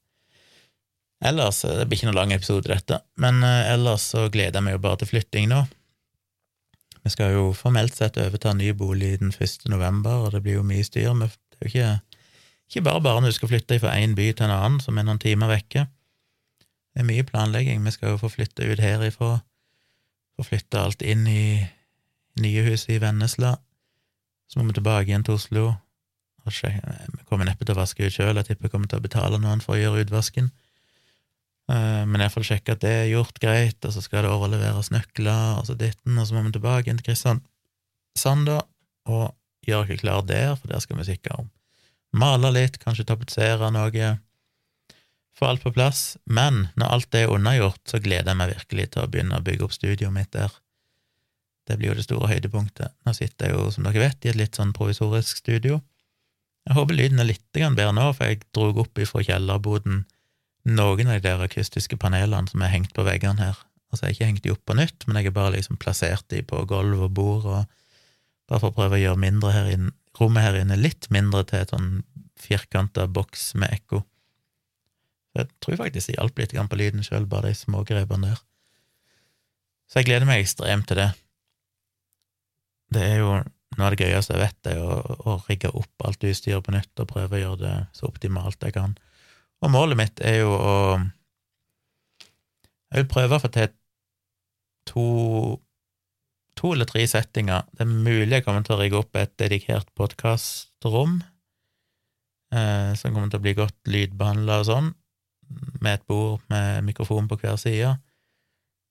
Ellers, 1.23 1.61
Det 1.61 1.87
blir 1.87 1.97
ikke 1.97 2.07
noen 2.07 2.19
lang 2.19 2.33
episode, 2.33 2.67
dette, 2.67 3.01
men 3.19 3.43
ellers 3.43 4.11
så 4.13 4.29
gleder 4.31 4.59
jeg 4.59 4.63
meg 4.67 4.77
jo 4.77 4.83
bare 4.83 5.01
til 5.01 5.11
flytting 5.11 5.49
nå. 5.51 5.65
Vi 7.03 7.11
skal 7.13 7.33
jo 7.33 7.49
formelt 7.55 7.95
sett 7.95 8.19
overta 8.19 8.53
ny 8.53 8.71
bolig 8.75 9.19
den 9.21 9.31
1. 9.31 9.67
november, 9.71 10.25
og 10.25 10.33
det 10.35 10.43
blir 10.43 10.59
jo 10.59 10.67
mye 10.67 10.83
styr. 10.83 11.13
Men 11.15 11.31
det 11.31 11.59
er 11.59 11.65
jo 11.65 11.71
ikke, 11.71 11.91
ikke 12.69 12.85
bare 12.87 13.03
bare 13.03 13.23
når 13.23 13.33
du 13.33 13.37
skal 13.39 13.51
flytte 13.53 13.79
fra 13.79 13.95
én 13.99 14.15
by 14.17 14.31
til 14.33 14.47
en 14.47 14.55
annen, 14.55 14.79
som 14.83 14.99
er 14.99 15.07
noen 15.07 15.21
timer 15.21 15.51
vekke. 15.51 15.87
Det 16.99 17.05
er 17.05 17.07
mye 17.07 17.23
planlegging. 17.23 17.79
Vi 17.79 17.93
skal 17.95 18.11
jo 18.11 18.19
få 18.19 18.27
flytte 18.27 18.65
ut 18.67 18.81
herifra, 18.83 19.37
få 20.35 20.43
flytte 20.43 20.81
alt 20.83 20.99
inn 20.99 21.21
i 21.31 21.63
nye 22.43 22.63
huset 22.65 22.91
i 22.91 22.97
Vennesla. 22.99 23.53
Så 24.51 24.59
må 24.59 24.65
vi 24.67 24.75
tilbake 24.75 25.07
igjen 25.07 25.23
til 25.23 25.37
Oslo. 25.39 25.63
Vi 26.43 27.23
kommer 27.29 27.47
neppe 27.47 27.63
til 27.63 27.71
å 27.71 27.79
vaske 27.79 28.03
ut 28.03 28.11
sjøl, 28.11 28.35
jeg 28.35 28.49
tipper 28.49 28.67
jeg 28.67 28.73
kommer 28.75 28.91
til 28.91 28.99
å 28.99 29.05
betale 29.07 29.39
noen 29.39 29.63
for 29.63 29.77
å 29.77 29.79
gjøre 29.79 30.03
utvasken. 30.03 30.51
Eh, 31.71 32.03
men 32.03 32.19
jeg 32.25 32.35
får 32.35 32.47
sjekke 32.51 32.75
at 32.75 32.83
det 32.83 32.93
er 32.97 33.11
gjort 33.13 33.39
greit, 33.39 33.79
og 33.79 33.95
så 33.95 34.03
skal 34.03 34.27
det 34.27 34.35
overleveres 34.35 34.91
nøkler, 34.91 35.55
og 35.61 35.69
så 35.69 35.79
ditten, 35.79 36.19
og 36.19 36.27
så 36.27 36.35
må 36.35 36.43
vi 36.49 36.55
tilbake 36.57 36.91
inn 36.91 36.99
til 36.99 37.13
Kristiansand, 37.13 38.49
da, 38.51 38.59
og 39.07 39.29
gjøre 39.71 39.95
oss 39.95 40.03
klar 40.03 40.27
der, 40.27 40.57
for 40.59 40.75
der 40.75 40.83
skal 40.83 40.99
vi 40.99 41.07
sikkert 41.13 41.47
male 42.11 42.51
litt, 42.51 42.81
kanskje 42.83 43.07
tapetsere 43.07 43.71
noe, 43.71 44.17
få 45.39 45.47
alt 45.49 45.63
på 45.63 45.73
plass. 45.75 46.17
Men 46.25 46.67
når 46.79 46.95
alt 46.95 47.11
det 47.15 47.25
er 47.25 47.33
unnagjort, 47.33 47.81
så 47.87 48.01
gleder 48.03 48.33
jeg 48.33 48.39
meg 48.41 48.53
virkelig 48.53 48.89
til 48.93 49.03
å 49.05 49.11
begynne 49.11 49.39
å 49.39 49.45
bygge 49.45 49.67
opp 49.67 49.75
studioet 49.75 50.15
mitt 50.15 50.31
der. 50.35 50.51
Det 51.69 51.77
blir 51.77 51.91
jo 51.91 51.99
det 51.99 52.07
store 52.07 52.31
høydepunktet. 52.31 52.95
Nå 53.05 53.13
sitter 53.13 53.49
jeg 53.49 53.55
jo, 53.55 53.69
som 53.73 53.85
dere 53.85 54.01
vet, 54.01 54.25
i 54.25 54.31
et 54.31 54.39
litt 54.39 54.57
sånn 54.57 54.73
provisorisk 54.75 55.41
studio. 55.43 55.79
Jeg 56.67 56.75
håper 56.77 56.97
lyden 56.97 57.21
er 57.21 57.29
litt 57.29 57.45
bedre 57.55 57.91
nå, 57.95 58.09
for 58.17 58.29
jeg 58.29 58.43
dro 58.55 58.71
opp 58.83 58.99
ifra 59.01 59.23
kjellerboden 59.25 60.03
noen 60.69 61.09
av 61.09 61.19
de 61.19 61.25
der 61.25 61.41
akustiske 61.45 61.97
panelene 62.01 62.49
som 62.51 62.63
er 62.65 62.73
hengt 62.73 62.93
på 62.93 63.05
veggene 63.07 63.41
her. 63.41 63.61
Altså, 63.89 64.05
jeg 64.05 64.09
har 64.09 64.15
ikke 64.15 64.29
hengt 64.29 64.43
de 64.45 64.53
opp 64.53 64.65
på 64.69 64.75
nytt, 64.77 65.05
men 65.07 65.17
jeg 65.17 65.29
har 65.29 65.37
bare 65.37 65.55
liksom 65.55 65.79
plassert 65.81 66.27
de 66.29 66.43
på 66.45 66.61
gulv 66.69 67.07
og 67.07 67.13
bord, 67.17 67.47
og 67.47 68.49
bare 68.49 68.61
for 68.61 68.69
å 68.69 68.75
prøve 68.75 68.99
å 68.99 69.01
gjøre 69.01 69.53
her 69.55 69.71
inne, 69.73 69.93
rommet 70.19 70.45
her 70.45 70.59
inne 70.59 70.77
litt 70.77 71.07
mindre 71.13 71.45
til 71.47 71.63
et 71.63 71.73
sånn 71.73 72.03
firkanta 72.39 73.07
boks 73.07 73.53
med 73.55 73.71
ekko. 73.73 74.03
Jeg 75.39 75.49
tror 75.63 75.79
faktisk 75.79 76.11
det 76.11 76.17
hjalp 76.17 76.41
litt 76.41 76.55
på 76.55 76.79
lyden 76.79 77.05
sjøl, 77.05 77.27
bare 77.29 77.49
de 77.49 77.57
små 77.57 77.83
grepene 77.87 78.31
der. 78.31 78.43
Så 79.89 79.99
jeg 79.99 80.09
gleder 80.11 80.29
meg 80.29 80.43
ekstremt 80.43 80.87
til 80.89 80.99
det. 81.01 81.09
Det 82.93 83.05
er 83.05 83.21
jo 83.21 83.31
noe 83.77 83.87
av 83.87 83.93
det 83.93 84.05
gøyeste 84.05 84.35
jeg 84.35 84.41
vet, 84.43 84.69
er 84.71 84.81
å, 84.81 84.97
å 85.29 85.37
rigge 85.47 85.71
opp 85.77 86.05
alt 86.05 86.25
utstyret 86.25 86.65
på 86.65 86.73
nytt 86.75 87.01
og 87.01 87.09
prøve 87.09 87.37
å 87.37 87.41
gjøre 87.43 87.61
det 87.63 87.75
så 87.97 88.09
optimalt 88.09 88.65
jeg 88.65 88.75
kan. 88.75 88.95
Og 89.63 89.73
målet 89.73 89.99
mitt 89.99 90.21
er 90.25 90.41
jo 90.43 90.53
å 90.55 90.75
Jeg 92.89 93.03
vil 93.03 93.11
prøve 93.11 93.37
å 93.37 93.41
få 93.43 93.51
til 93.53 93.67
to, 94.89 95.03
to 96.57 96.71
eller 96.73 96.87
tre 96.89 97.03
settinger. 97.05 97.67
Det 97.77 97.85
er 97.85 97.91
mulig 97.91 98.39
jeg 98.39 98.45
kommer 98.47 98.63
til 98.65 98.73
å 98.73 98.79
rigge 98.79 98.97
opp 98.97 99.19
et 99.19 99.35
dedikert 99.37 99.91
podkastrom, 99.93 101.19
eh, 102.49 102.95
som 102.97 103.13
kommer 103.13 103.29
til 103.29 103.37
å 103.37 103.45
bli 103.45 103.53
godt 103.59 103.93
lydbehandla 103.93 104.57
og 104.63 104.65
sånn, 104.71 104.89
med 105.79 105.97
et 105.97 106.05
bord 106.09 106.43
med 106.51 106.83
mikrofon 106.87 107.29
på 107.29 107.39
hver 107.41 107.57
side, 107.61 107.95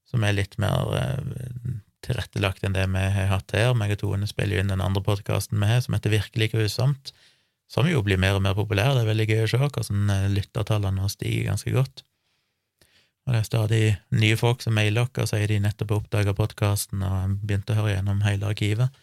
som 0.08 0.24
er 0.24 0.36
litt 0.36 0.56
mer 0.62 0.94
eh, 0.98 1.78
tilrettelagt 2.06 2.64
enn 2.64 2.76
det 2.76 2.86
vi 2.90 3.06
har 3.14 3.32
hatt 3.32 3.54
her. 3.56 3.74
Meg 3.76 3.96
og 3.96 4.02
Tone 4.02 4.28
spiller 4.30 4.56
jo 4.56 4.64
inn 4.64 4.72
den 4.72 4.84
andre 4.84 5.04
podkasten 5.04 5.60
vi 5.60 5.70
har, 5.70 5.82
som 5.84 5.96
heter 5.96 6.14
Virkelig 6.14 6.52
grusomt 6.54 7.12
som 7.68 7.88
jo 7.88 8.02
blir 8.04 8.20
mer 8.20 8.38
og 8.38 8.44
mer 8.44 8.56
populær. 8.56 8.94
Det 8.96 9.04
er 9.04 9.10
veldig 9.10 9.28
gøy 9.28 9.42
å 9.44 9.48
se 9.50 9.60
hvordan 9.60 10.12
eh, 10.14 10.28
lyttertallene 10.32 11.08
stiger 11.12 11.50
ganske 11.50 11.72
godt. 11.74 12.04
Og 13.28 13.34
det 13.34 13.40
er 13.42 13.48
stadig 13.48 13.82
nye 14.16 14.36
folk 14.40 14.64
som 14.64 14.78
mailer 14.78 15.04
oss 15.04 15.26
og 15.26 15.34
sier 15.34 15.50
de 15.50 15.60
nettopp 15.60 15.92
har 15.92 16.00
oppdaga 16.00 16.32
podkasten 16.36 17.02
og 17.04 17.34
begynt 17.42 17.68
å 17.68 17.76
høre 17.76 17.98
gjennom 17.98 18.22
hele 18.24 18.48
arkivet. 18.48 19.02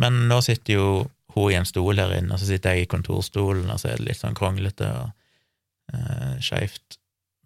Men 0.00 0.24
nå 0.30 0.40
sitter 0.40 0.78
jo 0.78 0.86
hun 1.34 1.52
i 1.52 1.58
en 1.58 1.68
stol 1.68 2.00
her 2.00 2.14
inne, 2.16 2.32
og 2.32 2.40
så 2.40 2.48
sitter 2.48 2.72
jeg 2.72 2.86
i 2.86 2.88
kontorstolen, 2.92 3.68
og 3.68 3.80
så 3.80 3.92
er 3.92 4.00
det 4.00 4.08
litt 4.08 4.20
sånn 4.20 4.36
kronglete 4.36 4.88
og 4.96 5.12
eh, 5.92 6.36
skeivt. 6.44 6.98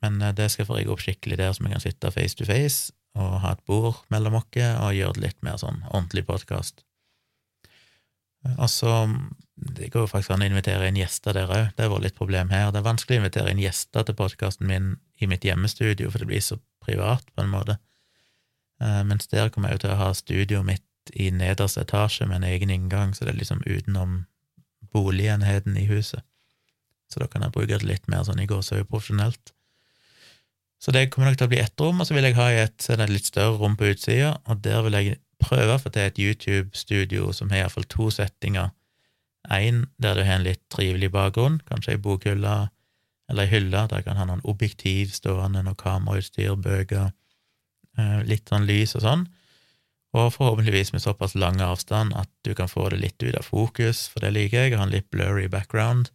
Men 0.04 0.20
eh, 0.22 0.34
det 0.36 0.50
skal 0.50 0.64
jeg 0.64 0.70
få 0.70 0.78
rigge 0.78 0.94
opp 0.94 1.04
skikkelig 1.04 1.40
der, 1.40 1.52
så 1.52 1.64
vi 1.64 1.72
kan 1.72 1.84
sitte 1.84 2.12
face 2.14 2.38
to 2.38 2.48
face 2.48 2.92
og 3.16 3.38
ha 3.40 3.54
et 3.56 3.64
bord 3.64 4.02
mellom 4.12 4.36
oss 4.36 4.58
og 4.60 4.92
gjøre 4.92 5.16
det 5.16 5.22
litt 5.22 5.38
mer 5.46 5.56
sånn 5.56 5.80
ordentlig 5.88 6.26
podkast. 6.28 6.82
Og 8.58 8.68
så 8.70 8.92
det 9.56 9.88
går 9.92 10.04
jo 10.04 10.10
faktisk 10.10 10.34
an 10.34 10.44
å 10.44 10.48
invitere 10.50 10.88
inn 10.90 10.98
gjester 11.00 11.32
der 11.32 11.48
òg, 11.48 11.70
det 11.72 11.86
har 11.86 11.92
vært 11.94 12.04
litt 12.04 12.18
problem 12.18 12.50
her. 12.52 12.68
Det 12.72 12.82
er 12.82 12.90
vanskelig 12.90 13.16
å 13.16 13.22
invitere 13.22 13.52
inn 13.52 13.62
gjester 13.62 14.04
til 14.04 14.16
podkasten 14.18 14.68
min 14.68 14.90
i 15.16 15.28
mitt 15.30 15.46
hjemmestudio, 15.48 16.10
for 16.12 16.20
det 16.20 16.28
blir 16.28 16.44
så 16.44 16.58
privat, 16.84 17.24
på 17.32 17.44
en 17.44 17.54
måte. 17.54 17.78
Uh, 18.82 19.00
mens 19.08 19.30
der 19.32 19.48
kommer 19.48 19.72
jeg 19.72 19.78
jo 19.78 19.84
til 19.86 19.94
å 19.94 20.00
ha 20.02 20.10
studioet 20.12 20.68
mitt 20.68 21.12
i 21.16 21.30
nederste 21.32 21.86
etasje 21.86 22.28
med 22.28 22.42
en 22.42 22.50
egen 22.50 22.72
inngang, 22.74 23.14
så 23.16 23.24
det 23.24 23.32
er 23.32 23.40
liksom 23.40 23.64
utenom 23.64 24.26
boligenheten 24.92 25.78
i 25.80 25.86
huset. 25.88 26.20
Så 27.12 27.22
da 27.22 27.28
kan 27.30 27.44
jeg 27.44 27.54
bruke 27.54 27.78
det 27.78 27.86
litt 27.86 28.08
mer 28.10 28.24
sånn 28.26 28.42
i 28.42 28.48
gåsehud 28.50 28.88
profesjonelt. 28.90 29.52
Så 30.82 30.92
det 30.92 31.08
kommer 31.10 31.30
nok 31.30 31.38
til 31.40 31.48
å 31.48 31.52
bli 31.52 31.60
ett 31.62 31.80
rom, 31.80 32.00
og 32.00 32.08
så 32.08 32.16
vil 32.16 32.26
jeg 32.28 32.36
ha 32.36 32.50
et, 32.52 32.88
et 32.92 33.10
litt 33.10 33.28
større 33.28 33.56
rom 33.60 33.76
på 33.78 33.92
utsida, 33.94 34.34
og 34.44 34.60
der 34.64 34.82
vil 34.84 34.98
jeg 34.98 35.20
prøve 35.42 35.76
å 35.76 35.80
få 35.80 35.92
til 35.92 36.08
et 36.08 36.20
YouTube-studio 36.20 37.30
som 37.36 37.52
har 37.52 37.64
iallfall 37.64 37.88
to 37.92 38.10
settinger 38.12 38.72
Én 39.46 39.84
der 40.02 40.16
du 40.18 40.24
har 40.26 40.40
en 40.40 40.46
litt 40.46 40.64
trivelig 40.74 41.12
bakgrunn, 41.14 41.60
kanskje 41.68 41.94
ei 41.94 42.02
bokhylle 42.02 42.54
eller 43.30 43.46
ei 43.46 43.50
hylle 43.50 43.84
der 43.90 44.02
kan 44.06 44.18
ha 44.18 44.26
noen 44.26 44.42
objektiv 44.42 45.12
stående, 45.14 45.62
noe 45.62 45.78
kamerautstyr, 45.78 46.56
bøker, 46.62 47.12
eh, 47.98 48.20
litt 48.26 48.50
sånn 48.50 48.66
lys 48.66 48.96
og 48.98 49.04
sånn, 49.04 49.24
og 50.16 50.32
forhåpentligvis 50.34 50.92
med 50.94 51.04
såpass 51.04 51.34
lang 51.38 51.60
avstand 51.62 52.14
at 52.16 52.30
du 52.46 52.54
kan 52.54 52.70
få 52.70 52.88
det 52.90 53.00
litt 53.02 53.22
ut 53.22 53.36
av 53.38 53.46
fokus, 53.46 54.06
for 54.08 54.24
det 54.24 54.32
liker 54.34 54.64
jeg, 54.64 54.74
å 54.74 54.82
ha 54.82 54.86
en 54.86 54.94
litt 54.94 55.10
blurry 55.10 55.46
background. 55.50 56.10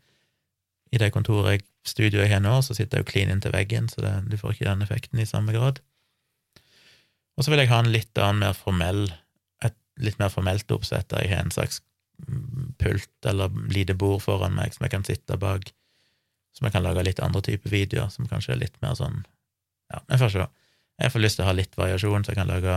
I 0.91 0.99
det 0.99 1.11
kontoret 1.15 1.55
jeg, 1.55 1.65
studioet 1.87 2.27
jeg 2.27 2.33
har 2.35 2.43
nå, 2.43 2.57
så 2.65 2.75
sitter 2.77 2.99
jeg 2.99 3.05
jo 3.05 3.11
clean 3.11 3.31
inntil 3.33 3.53
veggen, 3.55 3.87
så 3.89 4.03
det, 4.03 4.13
du 4.29 4.37
får 4.37 4.55
ikke 4.55 4.67
den 4.67 4.85
effekten 4.85 5.21
i 5.21 5.27
samme 5.29 5.55
grad. 5.55 5.79
Og 7.37 7.45
så 7.45 7.53
vil 7.53 7.63
jeg 7.63 7.71
ha 7.71 7.79
en 7.81 7.93
litt 7.93 8.17
annen, 8.19 8.43
mer 8.43 8.57
formell, 8.57 9.05
et 9.63 9.77
litt 10.03 10.19
mer 10.19 10.33
formelt 10.33 10.71
oppsett, 10.75 11.07
der 11.13 11.23
jeg 11.23 11.33
har 11.33 11.45
en 11.45 11.55
slags 11.55 11.81
pult 12.77 13.25
eller 13.25 13.49
lite 13.73 13.95
bord 13.97 14.21
foran 14.21 14.53
meg 14.53 14.75
som 14.75 14.85
jeg 14.85 14.93
kan 14.93 15.05
sitte 15.07 15.39
bak, 15.41 15.71
som 16.53 16.67
jeg 16.67 16.75
kan 16.75 16.83
lage 16.85 17.05
litt 17.07 17.21
andre 17.23 17.41
typer 17.45 17.71
videoer, 17.73 18.11
som 18.13 18.27
kanskje 18.29 18.53
er 18.55 18.61
litt 18.61 18.77
mer 18.83 18.97
sånn 18.99 19.23
Ja, 19.91 19.99
jeg 20.07 20.21
får 20.21 20.29
se. 20.31 20.43
Jeg 21.01 21.11
får 21.11 21.19
lyst 21.19 21.35
til 21.35 21.43
å 21.43 21.47
ha 21.49 21.53
litt 21.57 21.73
variasjon, 21.75 22.23
så 22.23 22.31
jeg 22.31 22.37
kan 22.37 22.47
lage 22.47 22.75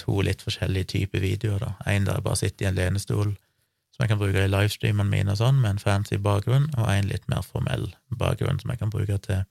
to 0.00 0.16
litt 0.26 0.40
forskjellige 0.42 0.88
typer 0.94 1.22
videoer. 1.22 1.60
da. 1.62 1.68
En 1.86 2.08
der 2.08 2.18
jeg 2.18 2.24
bare 2.26 2.40
sitter 2.40 2.64
i 2.64 2.68
en 2.70 2.78
lenestol, 2.78 3.36
som 4.00 4.06
jeg 4.06 4.14
kan 4.14 4.20
bruke 4.22 4.44
i 4.46 4.48
livestreamene 4.48 5.12
mine 5.12 5.34
og 5.34 5.36
sånn, 5.36 5.58
med 5.60 5.74
en 5.74 5.78
fancy 5.82 6.16
bakgrunn, 6.16 6.70
og 6.80 6.86
en 6.88 7.08
litt 7.10 7.26
mer 7.28 7.42
formell 7.44 7.90
bakgrunn 8.08 8.56
som 8.62 8.70
jeg 8.72 8.80
kan 8.80 8.92
bruke 8.92 9.18
til 9.26 9.42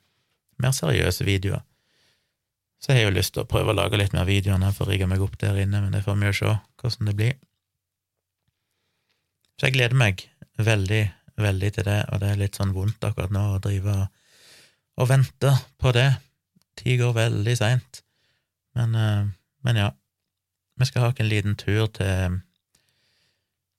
mer 0.57 0.73
seriøse 0.73 1.27
videoer. 1.27 1.61
Så 2.81 2.95
jeg 2.95 3.03
har 3.03 3.11
jo 3.11 3.17
lyst 3.19 3.35
til 3.35 3.43
å 3.43 3.49
prøve 3.51 3.69
å 3.69 3.77
lage 3.77 3.99
litt 3.99 4.15
mer 4.17 4.25
videoer 4.25 4.57
når 4.57 4.71
jeg 4.71 4.77
får 4.79 4.89
rigga 4.89 5.09
meg 5.11 5.21
opp 5.21 5.37
der 5.37 5.59
inne, 5.61 5.83
men 5.83 5.93
det 5.93 6.01
får 6.01 6.17
vi 6.17 6.31
jo 6.31 6.37
se 6.39 6.55
hvordan 6.81 7.11
det 7.11 7.15
blir. 7.19 7.37
Så 9.59 9.69
jeg 9.69 9.77
gleder 9.77 10.01
meg 10.01 10.25
veldig, 10.57 11.03
veldig 11.45 11.71
til 11.77 11.89
det, 11.91 11.99
og 12.09 12.23
det 12.23 12.33
er 12.33 12.41
litt 12.41 12.57
sånn 12.57 12.73
vondt 12.73 13.05
akkurat 13.05 13.35
nå 13.35 13.45
å 13.53 13.61
drive 13.61 13.99
og 14.97 15.13
vente 15.13 15.53
på 15.77 15.93
det. 15.93 16.09
Tid 16.81 17.03
går 17.03 17.17
veldig 17.21 17.57
seint. 17.59 18.01
Men, 18.73 18.97
eh, 18.97 19.29
men 19.61 19.83
ja, 19.85 19.91
vi 20.81 20.89
skal 20.89 21.05
ha 21.05 21.13
en 21.13 21.29
liten 21.29 21.59
tur 21.59 21.85
til, 21.93 22.41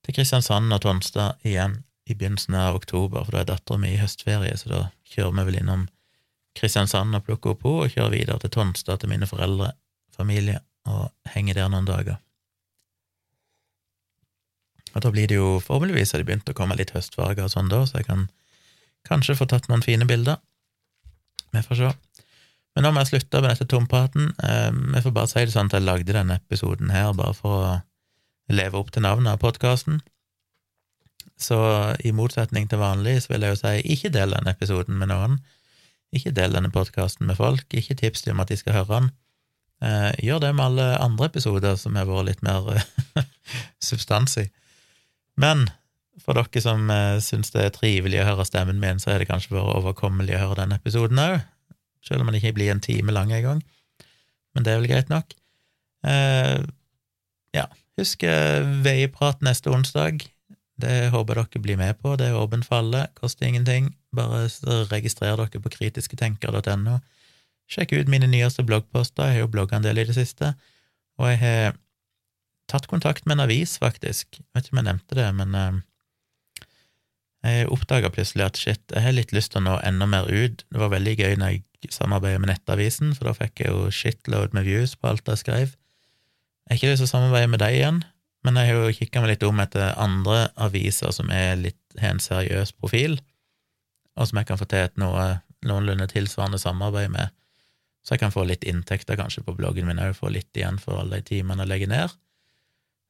til 0.06 0.16
Kristiansand 0.16 0.72
og 0.72 0.82
Tonstad 0.84 1.42
igjen 1.46 1.80
i 2.10 2.16
begynnelsen 2.16 2.56
av 2.58 2.78
oktober, 2.80 3.24
for 3.24 3.36
da 3.36 3.42
er 3.42 3.50
dattera 3.52 3.80
mi 3.80 3.92
i 3.94 4.00
høstferie, 4.00 4.56
så 4.58 4.70
da 4.70 4.80
kjører 5.12 5.36
vi 5.38 5.46
vel 5.50 5.60
innom 5.60 5.86
Kristiansand 6.58 7.14
og 7.14 7.26
plukker 7.26 7.54
opp 7.54 7.62
henne 7.66 7.86
og 7.86 7.94
kjører 7.94 8.16
videre 8.16 8.42
til 8.42 8.52
Tonstad 8.56 9.02
til 9.02 9.12
mine 9.12 9.28
foreldre, 9.30 9.72
familie, 10.16 10.58
og 10.88 11.10
henger 11.34 11.60
der 11.60 11.70
noen 11.70 11.88
dager. 11.88 12.18
Og 14.90 15.04
da 15.04 15.12
blir 15.14 15.30
det 15.30 15.38
jo 15.38 15.60
forhåpentligvis 15.62 16.12
har 16.12 16.22
det 16.22 16.26
begynt 16.26 16.50
å 16.50 16.56
komme 16.56 16.76
litt 16.78 16.90
høstfarger 16.96 17.46
og 17.46 17.52
sånn 17.52 17.70
da, 17.70 17.84
så 17.86 18.00
jeg 18.00 18.08
kan 18.08 18.26
kanskje 19.06 19.38
få 19.38 19.46
tatt 19.50 19.68
noen 19.70 19.84
fine 19.86 20.08
bilder. 20.08 20.40
Vi 21.54 21.62
får 21.66 21.78
se. 21.78 21.92
Men 22.74 22.86
nå 22.86 22.92
må 22.94 23.02
jeg 23.02 23.12
slutte 23.12 23.42
med 23.42 23.52
dette 23.52 23.68
tompraten. 23.70 24.32
Eh, 24.46 24.70
vi 24.94 25.02
får 25.04 25.14
bare 25.14 25.30
si 25.30 25.44
det 25.44 25.54
sånn 25.54 25.70
at 25.70 25.78
jeg 25.78 25.86
lagde 25.86 26.14
denne 26.14 26.38
episoden 26.38 26.90
her 26.94 27.14
bare 27.18 27.36
for 27.38 27.62
å 27.62 27.70
leve 28.50 28.78
opp 28.80 28.92
til 28.94 29.04
navnet 29.06 29.34
av 29.34 29.40
podkasten. 29.42 30.00
Så 31.40 31.56
i 32.04 32.12
motsetning 32.12 32.68
til 32.68 32.82
vanlig 32.82 33.22
så 33.24 33.32
vil 33.32 33.46
jeg 33.46 33.54
jo 33.54 33.60
si 33.62 33.94
ikke 33.94 34.12
del 34.12 34.36
denne 34.36 34.52
episoden 34.52 34.98
med 35.00 35.10
noen. 35.12 35.38
Ikke 36.12 36.34
del 36.36 36.56
denne 36.56 36.72
podkasten 36.74 37.28
med 37.28 37.38
folk. 37.38 37.64
Ikke 37.72 37.96
tips 37.96 38.26
dem 38.26 38.36
om 38.36 38.44
at 38.44 38.52
de 38.52 38.58
skal 38.60 38.76
høre 38.80 38.92
den. 38.92 39.10
Eh, 39.80 40.10
gjør 40.26 40.42
det 40.44 40.54
med 40.54 40.66
alle 40.66 40.88
andre 41.00 41.30
episoder 41.30 41.78
som 41.80 41.96
har 41.96 42.08
vært 42.08 42.28
litt 42.28 42.42
mer 42.44 42.82
substans 43.88 44.36
i. 44.42 44.50
Men 45.40 45.70
for 46.20 46.36
dere 46.36 46.60
som 46.60 46.90
eh, 46.92 47.22
syns 47.24 47.54
det 47.54 47.64
er 47.64 47.72
trivelig 47.78 48.20
å 48.20 48.28
høre 48.34 48.44
stemmen 48.48 48.82
min, 48.82 49.00
så 49.00 49.14
er 49.14 49.22
det 49.22 49.30
kanskje 49.30 49.54
bare 49.54 49.78
overkommelig 49.80 50.36
å 50.36 50.42
høre 50.44 50.60
denne 50.60 50.76
episoden 50.82 51.22
òg 51.22 51.40
selv 52.04 52.24
om 52.24 52.30
den 52.30 52.40
ikke 52.40 52.54
blir 52.56 52.72
en 52.72 52.82
time 52.82 53.12
lang 53.12 53.32
engang. 53.32 53.62
Men 54.54 54.64
det 54.64 54.72
er 54.72 54.80
vel 54.80 54.90
greit 54.90 55.10
nok. 55.12 55.34
Eh, 56.08 56.58
ja, 57.54 57.66
husk 58.00 58.24
veiprat 58.84 59.42
neste 59.44 59.72
onsdag. 59.72 60.24
Det 60.80 61.10
håper 61.12 61.40
dere 61.40 61.62
blir 61.62 61.78
med 61.80 61.98
på. 62.00 62.16
Det 62.16 62.30
er 62.30 62.38
åpent 62.38 62.66
for 62.66 62.80
alle, 62.80 63.06
koster 63.18 63.46
ingenting. 63.46 63.92
Bare 64.16 64.46
registrer 64.90 65.36
dere 65.36 65.62
på 65.62 65.72
kritisketenker.no. 65.76 66.98
Sjekk 67.70 67.94
ut 67.94 68.10
mine 68.10 68.26
nyeste 68.26 68.64
bloggposter, 68.66 69.28
jeg 69.28 69.38
har 69.38 69.44
jo 69.44 69.52
blogga 69.52 69.78
en 69.78 69.86
del 69.86 70.00
i 70.02 70.06
det 70.08 70.16
siste. 70.16 70.54
Og 71.20 71.28
jeg 71.30 71.38
har 71.44 71.76
tatt 72.70 72.88
kontakt 72.90 73.26
med 73.26 73.36
en 73.36 73.46
avis, 73.46 73.76
faktisk. 73.82 74.40
Jeg 74.40 74.46
vet 74.54 74.66
ikke 74.66 74.74
om 74.74 74.82
jeg 74.82 74.88
nevnte 74.88 75.18
det, 75.18 75.28
men 75.38 75.56
eh, 75.58 75.80
jeg 77.46 77.70
oppdaga 77.72 78.10
plutselig 78.14 78.46
at 78.46 78.60
shit, 78.60 78.82
jeg 78.90 79.04
har 79.04 79.14
litt 79.14 79.34
lyst 79.36 79.54
til 79.54 79.62
å 79.62 79.66
nå 79.68 79.76
enda 79.86 80.08
mer 80.10 80.30
ut. 80.30 80.64
Det 80.66 80.82
var 80.82 80.94
veldig 80.96 81.14
gøy 81.18 81.36
når 81.40 81.54
jeg 81.54 81.94
samarbeidet 81.94 82.42
med 82.42 82.50
Nettavisen, 82.52 83.14
for 83.16 83.30
da 83.30 83.36
fikk 83.36 83.62
jeg 83.62 83.72
jo 83.72 83.86
shitload 83.94 84.56
med 84.56 84.66
views 84.66 84.96
på 84.98 85.08
alt 85.08 85.28
jeg 85.30 85.40
skrev. 85.44 85.76
Jeg 86.70 86.76
har 86.76 86.78
ikke 86.78 86.90
lyst 86.92 87.02
til 87.02 87.08
å 87.08 87.10
samarbeide 87.10 87.50
med 87.50 87.58
deg 87.58 87.76
igjen, 87.80 87.96
men 88.46 88.58
jeg 88.60 88.68
har 88.68 88.76
jo 88.78 88.94
kikka 88.94 89.20
meg 89.20 89.32
litt 89.32 89.42
om 89.42 89.58
etter 89.58 89.88
andre 89.98 90.44
aviser 90.54 91.10
som 91.10 91.32
er 91.34 91.56
litt, 91.58 91.80
har 91.98 92.14
en 92.14 92.22
seriøs 92.22 92.70
profil, 92.78 93.16
og 94.14 94.28
som 94.30 94.38
jeg 94.38 94.46
kan 94.46 94.60
få 94.60 94.68
til 94.70 94.86
et 94.86 95.00
noe 95.02 95.24
noenlunde 95.66 96.06
tilsvarende 96.12 96.60
samarbeid 96.62 97.10
med, 97.10 97.34
så 98.06 98.14
jeg 98.14 98.22
kan 98.22 98.30
få 98.30 98.46
litt 98.46 98.62
inntekter 98.62 99.18
kanskje 99.18 99.42
på 99.48 99.56
bloggen 99.58 99.90
min 99.90 99.98
òg, 99.98 100.14
få 100.14 100.30
litt 100.30 100.54
igjen 100.54 100.78
for 100.78 101.02
alle 101.02 101.18
de 101.18 101.26
timene 101.32 101.66
jeg 101.66 101.72
legger 101.72 101.90
ned, 101.90 102.14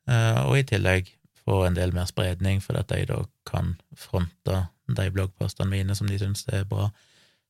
eh, 0.09 0.41
og 0.47 0.57
i 0.57 0.65
tillegg 0.73 1.13
få 1.45 1.61
en 1.67 1.77
del 1.77 1.93
mer 1.93 2.09
spredning, 2.09 2.63
for 2.65 2.81
at 2.81 2.89
de 2.89 3.05
da 3.13 3.21
kan 3.49 3.75
fronte 3.93 4.63
de 4.89 5.11
bloggpostene 5.13 5.69
mine 5.69 5.99
som 5.99 6.09
de 6.09 6.17
syns 6.17 6.47
er 6.49 6.65
bra. 6.65 6.89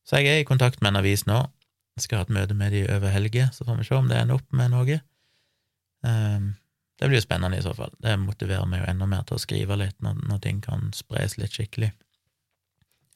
Så 0.02 0.18
jeg 0.18 0.34
er 0.34 0.42
i 0.42 0.48
kontakt 0.48 0.82
med 0.82 0.90
en 0.90 1.00
avis 1.04 1.22
nå. 1.30 1.38
Jeg 1.94 2.06
skal 2.08 2.20
ha 2.20 2.26
et 2.26 2.34
møte 2.34 2.56
med 2.56 2.74
de 2.74 2.82
over 2.90 3.14
helge, 3.14 3.46
så 3.54 3.66
får 3.66 3.78
vi 3.78 3.86
se 3.86 3.94
om 3.94 4.10
det 4.10 4.18
ender 4.18 4.40
opp 4.40 4.56
med 4.56 4.74
noe. 4.74 5.00
Um, 6.06 6.54
det 7.00 7.08
blir 7.08 7.20
jo 7.20 7.24
spennende 7.24 7.58
i 7.58 7.64
så 7.64 7.72
fall. 7.76 7.92
Det 8.02 8.16
motiverer 8.20 8.68
meg 8.68 8.82
jo 8.82 8.90
enda 8.92 9.08
mer 9.08 9.26
til 9.28 9.38
å 9.38 9.42
skrive 9.42 9.76
litt 9.80 9.96
når, 10.04 10.18
når 10.28 10.40
ting 10.44 10.60
kan 10.64 10.90
spres 10.96 11.38
litt 11.40 11.56
skikkelig. 11.56 11.90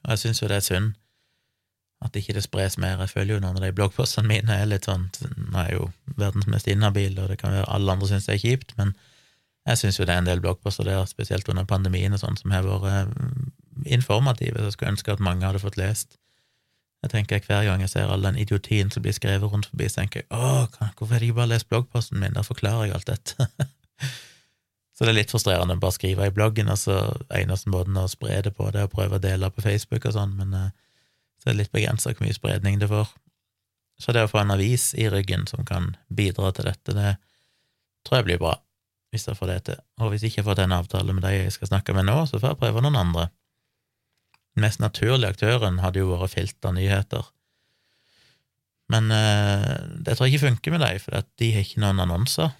Og 0.04 0.14
jeg 0.14 0.22
syns 0.22 0.40
jo 0.40 0.48
det 0.48 0.60
er 0.60 0.68
synd 0.68 0.94
at 2.04 2.16
ikke 2.16 2.36
det 2.36 2.44
spres 2.44 2.76
mer. 2.80 3.00
Jeg 3.00 3.12
føler 3.12 3.36
jo 3.36 3.42
noen 3.42 3.58
av 3.58 3.64
de 3.64 3.72
bloggpostene 3.76 4.28
mine 4.28 4.56
er 4.60 4.68
litt 4.68 4.88
sånn 4.88 5.06
Nå 5.24 5.60
er 5.62 5.70
jo 5.72 5.90
verdens 6.18 6.48
mest 6.50 6.68
inhabil, 6.68 7.16
og 7.20 7.30
det 7.32 7.38
kan 7.40 7.54
være 7.54 7.68
alle 7.72 7.96
andre 7.96 8.08
syns 8.10 8.28
det 8.28 8.36
er 8.36 8.42
kjipt, 8.42 8.74
men 8.80 8.92
jeg 9.64 9.80
syns 9.80 9.98
jo 9.98 10.04
det 10.04 10.12
er 10.12 10.20
en 10.20 10.28
del 10.28 10.42
bloggposter 10.44 10.84
der, 10.84 11.04
spesielt 11.08 11.48
under 11.48 11.64
pandemien 11.68 12.12
og 12.12 12.20
sånn, 12.20 12.36
som 12.36 12.52
har 12.52 12.66
vært 12.66 12.90
eh, 12.90 13.94
informative, 13.96 14.58
så 14.58 14.68
jeg 14.68 14.76
skulle 14.76 14.92
ønske 14.92 15.14
at 15.14 15.24
mange 15.24 15.46
hadde 15.48 15.62
fått 15.62 15.78
lest. 15.80 16.18
Jeg 17.04 17.12
tenker 17.12 17.42
Hver 17.44 17.66
gang 17.66 17.82
jeg 17.84 17.90
ser 17.92 18.08
all 18.08 18.24
den 18.24 18.38
idiotien 18.40 18.88
som 18.90 19.04
blir 19.04 19.12
skrevet 19.12 19.50
rundt 19.52 19.68
forbi, 19.68 19.90
så 19.92 20.00
tenker 20.00 20.22
jeg 20.22 20.28
åh, 20.32 20.64
hvorfor 20.96 21.12
har 21.12 21.20
de 21.20 21.28
ikke 21.28 21.40
bare 21.42 21.52
lest 21.52 21.68
bloggposten 21.68 22.20
min, 22.20 22.32
der 22.32 22.46
forklarer 22.46 22.86
jeg 22.88 22.94
alt 22.96 23.10
dette. 23.10 23.48
så 24.96 25.04
det 25.04 25.12
er 25.12 25.18
litt 25.18 25.34
frustrerende 25.34 25.76
å 25.76 25.82
bare 25.82 25.96
skrive 25.98 26.30
i 26.30 26.32
bloggen, 26.32 26.70
og 26.72 26.80
så 26.80 26.96
eneste 27.36 27.72
måten 27.74 27.98
å 28.00 28.06
spre 28.08 28.40
det 28.46 28.54
på, 28.56 28.70
det 28.72 28.80
er 28.80 28.88
å 28.88 28.94
prøve 28.94 29.20
å 29.20 29.22
dele 29.22 29.52
på 29.52 29.66
Facebook 29.66 30.08
og 30.08 30.16
sånn, 30.16 30.32
men 30.40 30.56
uh, 30.56 30.72
så 31.42 31.50
er 31.50 31.52
det 31.52 31.60
litt 31.66 31.76
begrensa 31.76 32.14
hvor 32.14 32.24
mye 32.24 32.38
spredning 32.38 32.80
det 32.80 32.88
får. 32.88 33.12
Så 34.00 34.16
det 34.16 34.24
å 34.24 34.30
få 34.32 34.40
en 34.40 34.54
avis 34.56 34.88
i 34.96 35.04
ryggen 35.12 35.44
som 35.50 35.66
kan 35.68 35.92
bidra 36.08 36.54
til 36.56 36.70
dette, 36.70 36.96
det 36.96 37.14
tror 38.08 38.22
jeg 38.22 38.30
blir 38.30 38.40
bra, 38.40 38.56
hvis 39.12 39.28
jeg 39.28 39.36
får 39.36 39.52
det 39.52 39.60
til. 39.68 39.84
Og 40.00 40.14
hvis 40.14 40.24
jeg 40.24 40.32
ikke 40.32 40.48
får 40.48 40.56
til 40.58 40.70
en 40.70 40.78
avtale 40.80 41.12
med 41.12 41.28
de 41.28 41.36
jeg 41.36 41.52
skal 41.52 41.74
snakke 41.74 41.92
med 41.96 42.08
nå, 42.08 42.16
så 42.30 42.40
får 42.40 42.54
jeg 42.54 42.62
prøve 42.64 42.80
noen 42.80 42.96
andre. 43.04 43.28
Den 44.54 44.66
mest 44.66 44.82
naturlige 44.82 45.34
aktøren 45.34 45.80
hadde 45.82 46.02
jo 46.02 46.12
vært 46.12 46.34
Filter 46.36 46.74
nyheter. 46.74 47.26
Men 48.92 49.08
eh, 49.10 49.80
det 50.04 50.14
tror 50.14 50.28
jeg 50.28 50.36
ikke 50.36 50.48
funker 50.48 50.74
med 50.74 50.84
dem, 50.84 51.00
for 51.02 51.24
de 51.40 51.50
har 51.54 51.64
ikke 51.64 51.82
noen 51.82 52.02
annonser. 52.04 52.52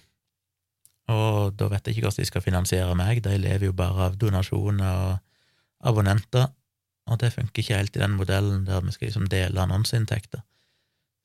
Og 1.13 1.53
da 1.53 1.69
vet 1.69 1.85
jeg 1.85 1.95
ikke 1.95 2.07
hvordan 2.07 2.23
de 2.23 2.31
skal 2.31 2.43
finansiere 2.43 2.97
meg, 2.97 3.21
de 3.23 3.37
lever 3.37 3.69
jo 3.69 3.77
bare 3.77 4.09
av 4.09 4.17
donasjoner 4.19 5.01
og 5.05 5.19
abonnenter, 5.85 6.49
og 7.05 7.19
det 7.21 7.33
funker 7.35 7.61
ikke 7.61 7.77
helt 7.77 7.97
i 7.97 8.01
den 8.01 8.15
modellen 8.17 8.63
der 8.65 8.81
vi 8.81 8.95
skal 8.95 9.11
liksom 9.11 9.29
dele 9.29 9.61
annonseinntekter. 9.61 10.41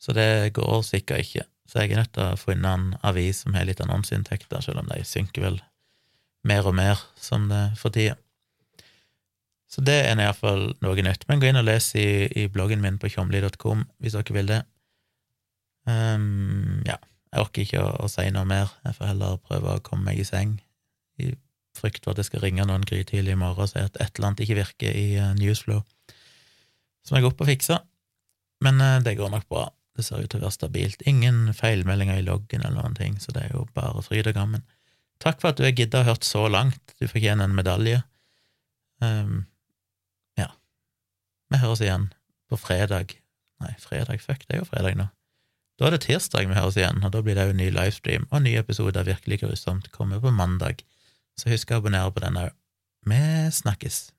Så 0.01 0.13
det 0.17 0.53
går 0.57 0.83
sikkert 0.85 1.25
ikke. 1.25 1.47
Så 1.69 1.81
jeg 1.81 1.95
er 1.95 2.03
nødt 2.03 2.13
til 2.13 2.27
å 2.27 2.39
finne 2.41 2.73
en 2.77 2.87
avis 3.07 3.45
som 3.45 3.57
har 3.57 3.65
litt 3.69 3.81
annonseinntekter, 3.81 4.61
selv 4.65 4.83
om 4.83 4.91
de 4.91 5.01
synker 5.07 5.47
vel 5.47 5.61
mer 6.45 6.67
og 6.69 6.77
mer 6.77 7.01
som 7.21 7.49
det 7.49 7.71
for 7.81 7.95
tida. 7.95 8.17
Så 9.71 9.85
det 9.87 10.01
er 10.03 10.19
iallfall 10.19 10.73
noe 10.83 11.05
nytt. 11.07 11.29
Men 11.29 11.43
gå 11.43 11.51
inn 11.51 11.61
og 11.61 11.69
les 11.69 11.93
i, 11.95 12.27
i 12.27 12.49
bloggen 12.51 12.83
min 12.83 12.99
på 12.99 13.11
tjomli.com 13.13 13.85
hvis 14.03 14.17
dere 14.19 14.35
vil 14.35 14.51
det. 14.51 14.65
Um, 15.87 16.83
ja, 16.87 16.97
jeg 17.31 17.45
orker 17.45 17.63
ikke 17.63 17.85
å, 17.85 17.93
å, 18.03 18.09
si 18.11 18.27
noe 18.35 18.49
mer. 18.49 18.73
Jeg 18.85 18.97
får 18.99 19.13
heller 19.13 19.39
prøve 19.47 19.77
å 19.77 19.85
komme 19.87 20.11
meg 20.11 20.19
i 20.21 20.27
seng 20.27 20.59
i 21.23 21.31
frykt 21.79 22.03
for 22.05 22.13
at 22.13 22.21
jeg 22.21 22.33
skal 22.33 22.43
ringe 22.43 22.67
noen 22.67 22.85
grytidlig 22.87 23.37
i 23.37 23.39
morgen 23.39 23.63
og 23.65 23.71
si 23.71 23.79
at 23.79 23.95
et 24.03 24.19
eller 24.19 24.33
annet 24.33 24.43
ikke 24.45 24.59
virker 24.59 24.97
i 24.97 25.07
uh, 25.23 25.31
Newsflow, 25.39 25.85
som 27.07 27.17
jeg 27.17 27.25
går 27.25 27.33
opp 27.33 27.45
og 27.45 27.51
fikser. 27.53 27.85
Men 28.67 28.83
uh, 28.83 28.99
det 29.05 29.15
går 29.21 29.31
nok 29.33 29.47
bra. 29.53 29.69
Det 29.97 30.05
ser 30.07 30.25
ut 30.25 30.33
til 30.33 30.43
å 30.43 30.49
være 30.49 30.57
stabilt. 30.57 31.07
Ingen 31.09 31.55
feilmeldinger 31.57 32.19
i 32.19 32.27
loggen 32.27 32.65
eller 32.65 32.83
noen 32.83 32.99
ting, 32.99 33.17
så 33.23 33.35
det 33.37 33.47
er 33.47 33.55
jo 33.55 33.69
bare 33.77 34.03
fryd 34.03 34.33
og 34.33 34.37
gammen. 34.37 34.67
Takk 35.23 35.39
for 35.39 35.53
at 35.53 35.61
du 35.61 35.67
har 35.67 35.77
gidda 35.77 36.03
å 36.03 36.09
hørt 36.11 36.27
så 36.27 36.47
langt. 36.51 36.97
Du 36.99 37.07
fortjener 37.07 37.47
en 37.47 37.57
medalje. 37.57 38.03
Um, 39.05 39.45
vi 41.51 41.61
høres 41.63 41.83
igjen 41.85 42.11
på 42.51 42.59
fredag. 42.61 43.17
Nei, 43.61 43.73
fredag, 43.83 44.23
fuck, 44.25 44.47
det 44.47 44.57
er 44.57 44.63
jo 44.63 44.69
fredag 44.69 44.97
nå. 44.99 45.09
Da 45.81 45.89
er 45.89 45.97
det 45.97 46.03
tirsdag 46.05 46.49
vi 46.49 46.57
høres 46.59 46.77
igjen, 46.77 47.03
og 47.05 47.13
da 47.15 47.23
blir 47.25 47.39
det 47.39 47.47
jo 47.49 47.57
ny 47.57 47.71
livestream, 47.73 48.27
og 48.31 48.45
ny 48.45 48.57
episode 48.61 49.01
av 49.01 49.09
Virkelig 49.09 49.41
grusomt 49.43 49.91
kommer 49.95 50.21
på 50.21 50.33
mandag. 50.35 50.85
Så 51.41 51.53
husk 51.53 51.73
å 51.73 51.81
abonnere 51.81 52.13
på 52.13 52.23
den 52.25 52.37
òg. 52.37 52.51
Vi 53.09 53.21
snakkes. 53.57 54.11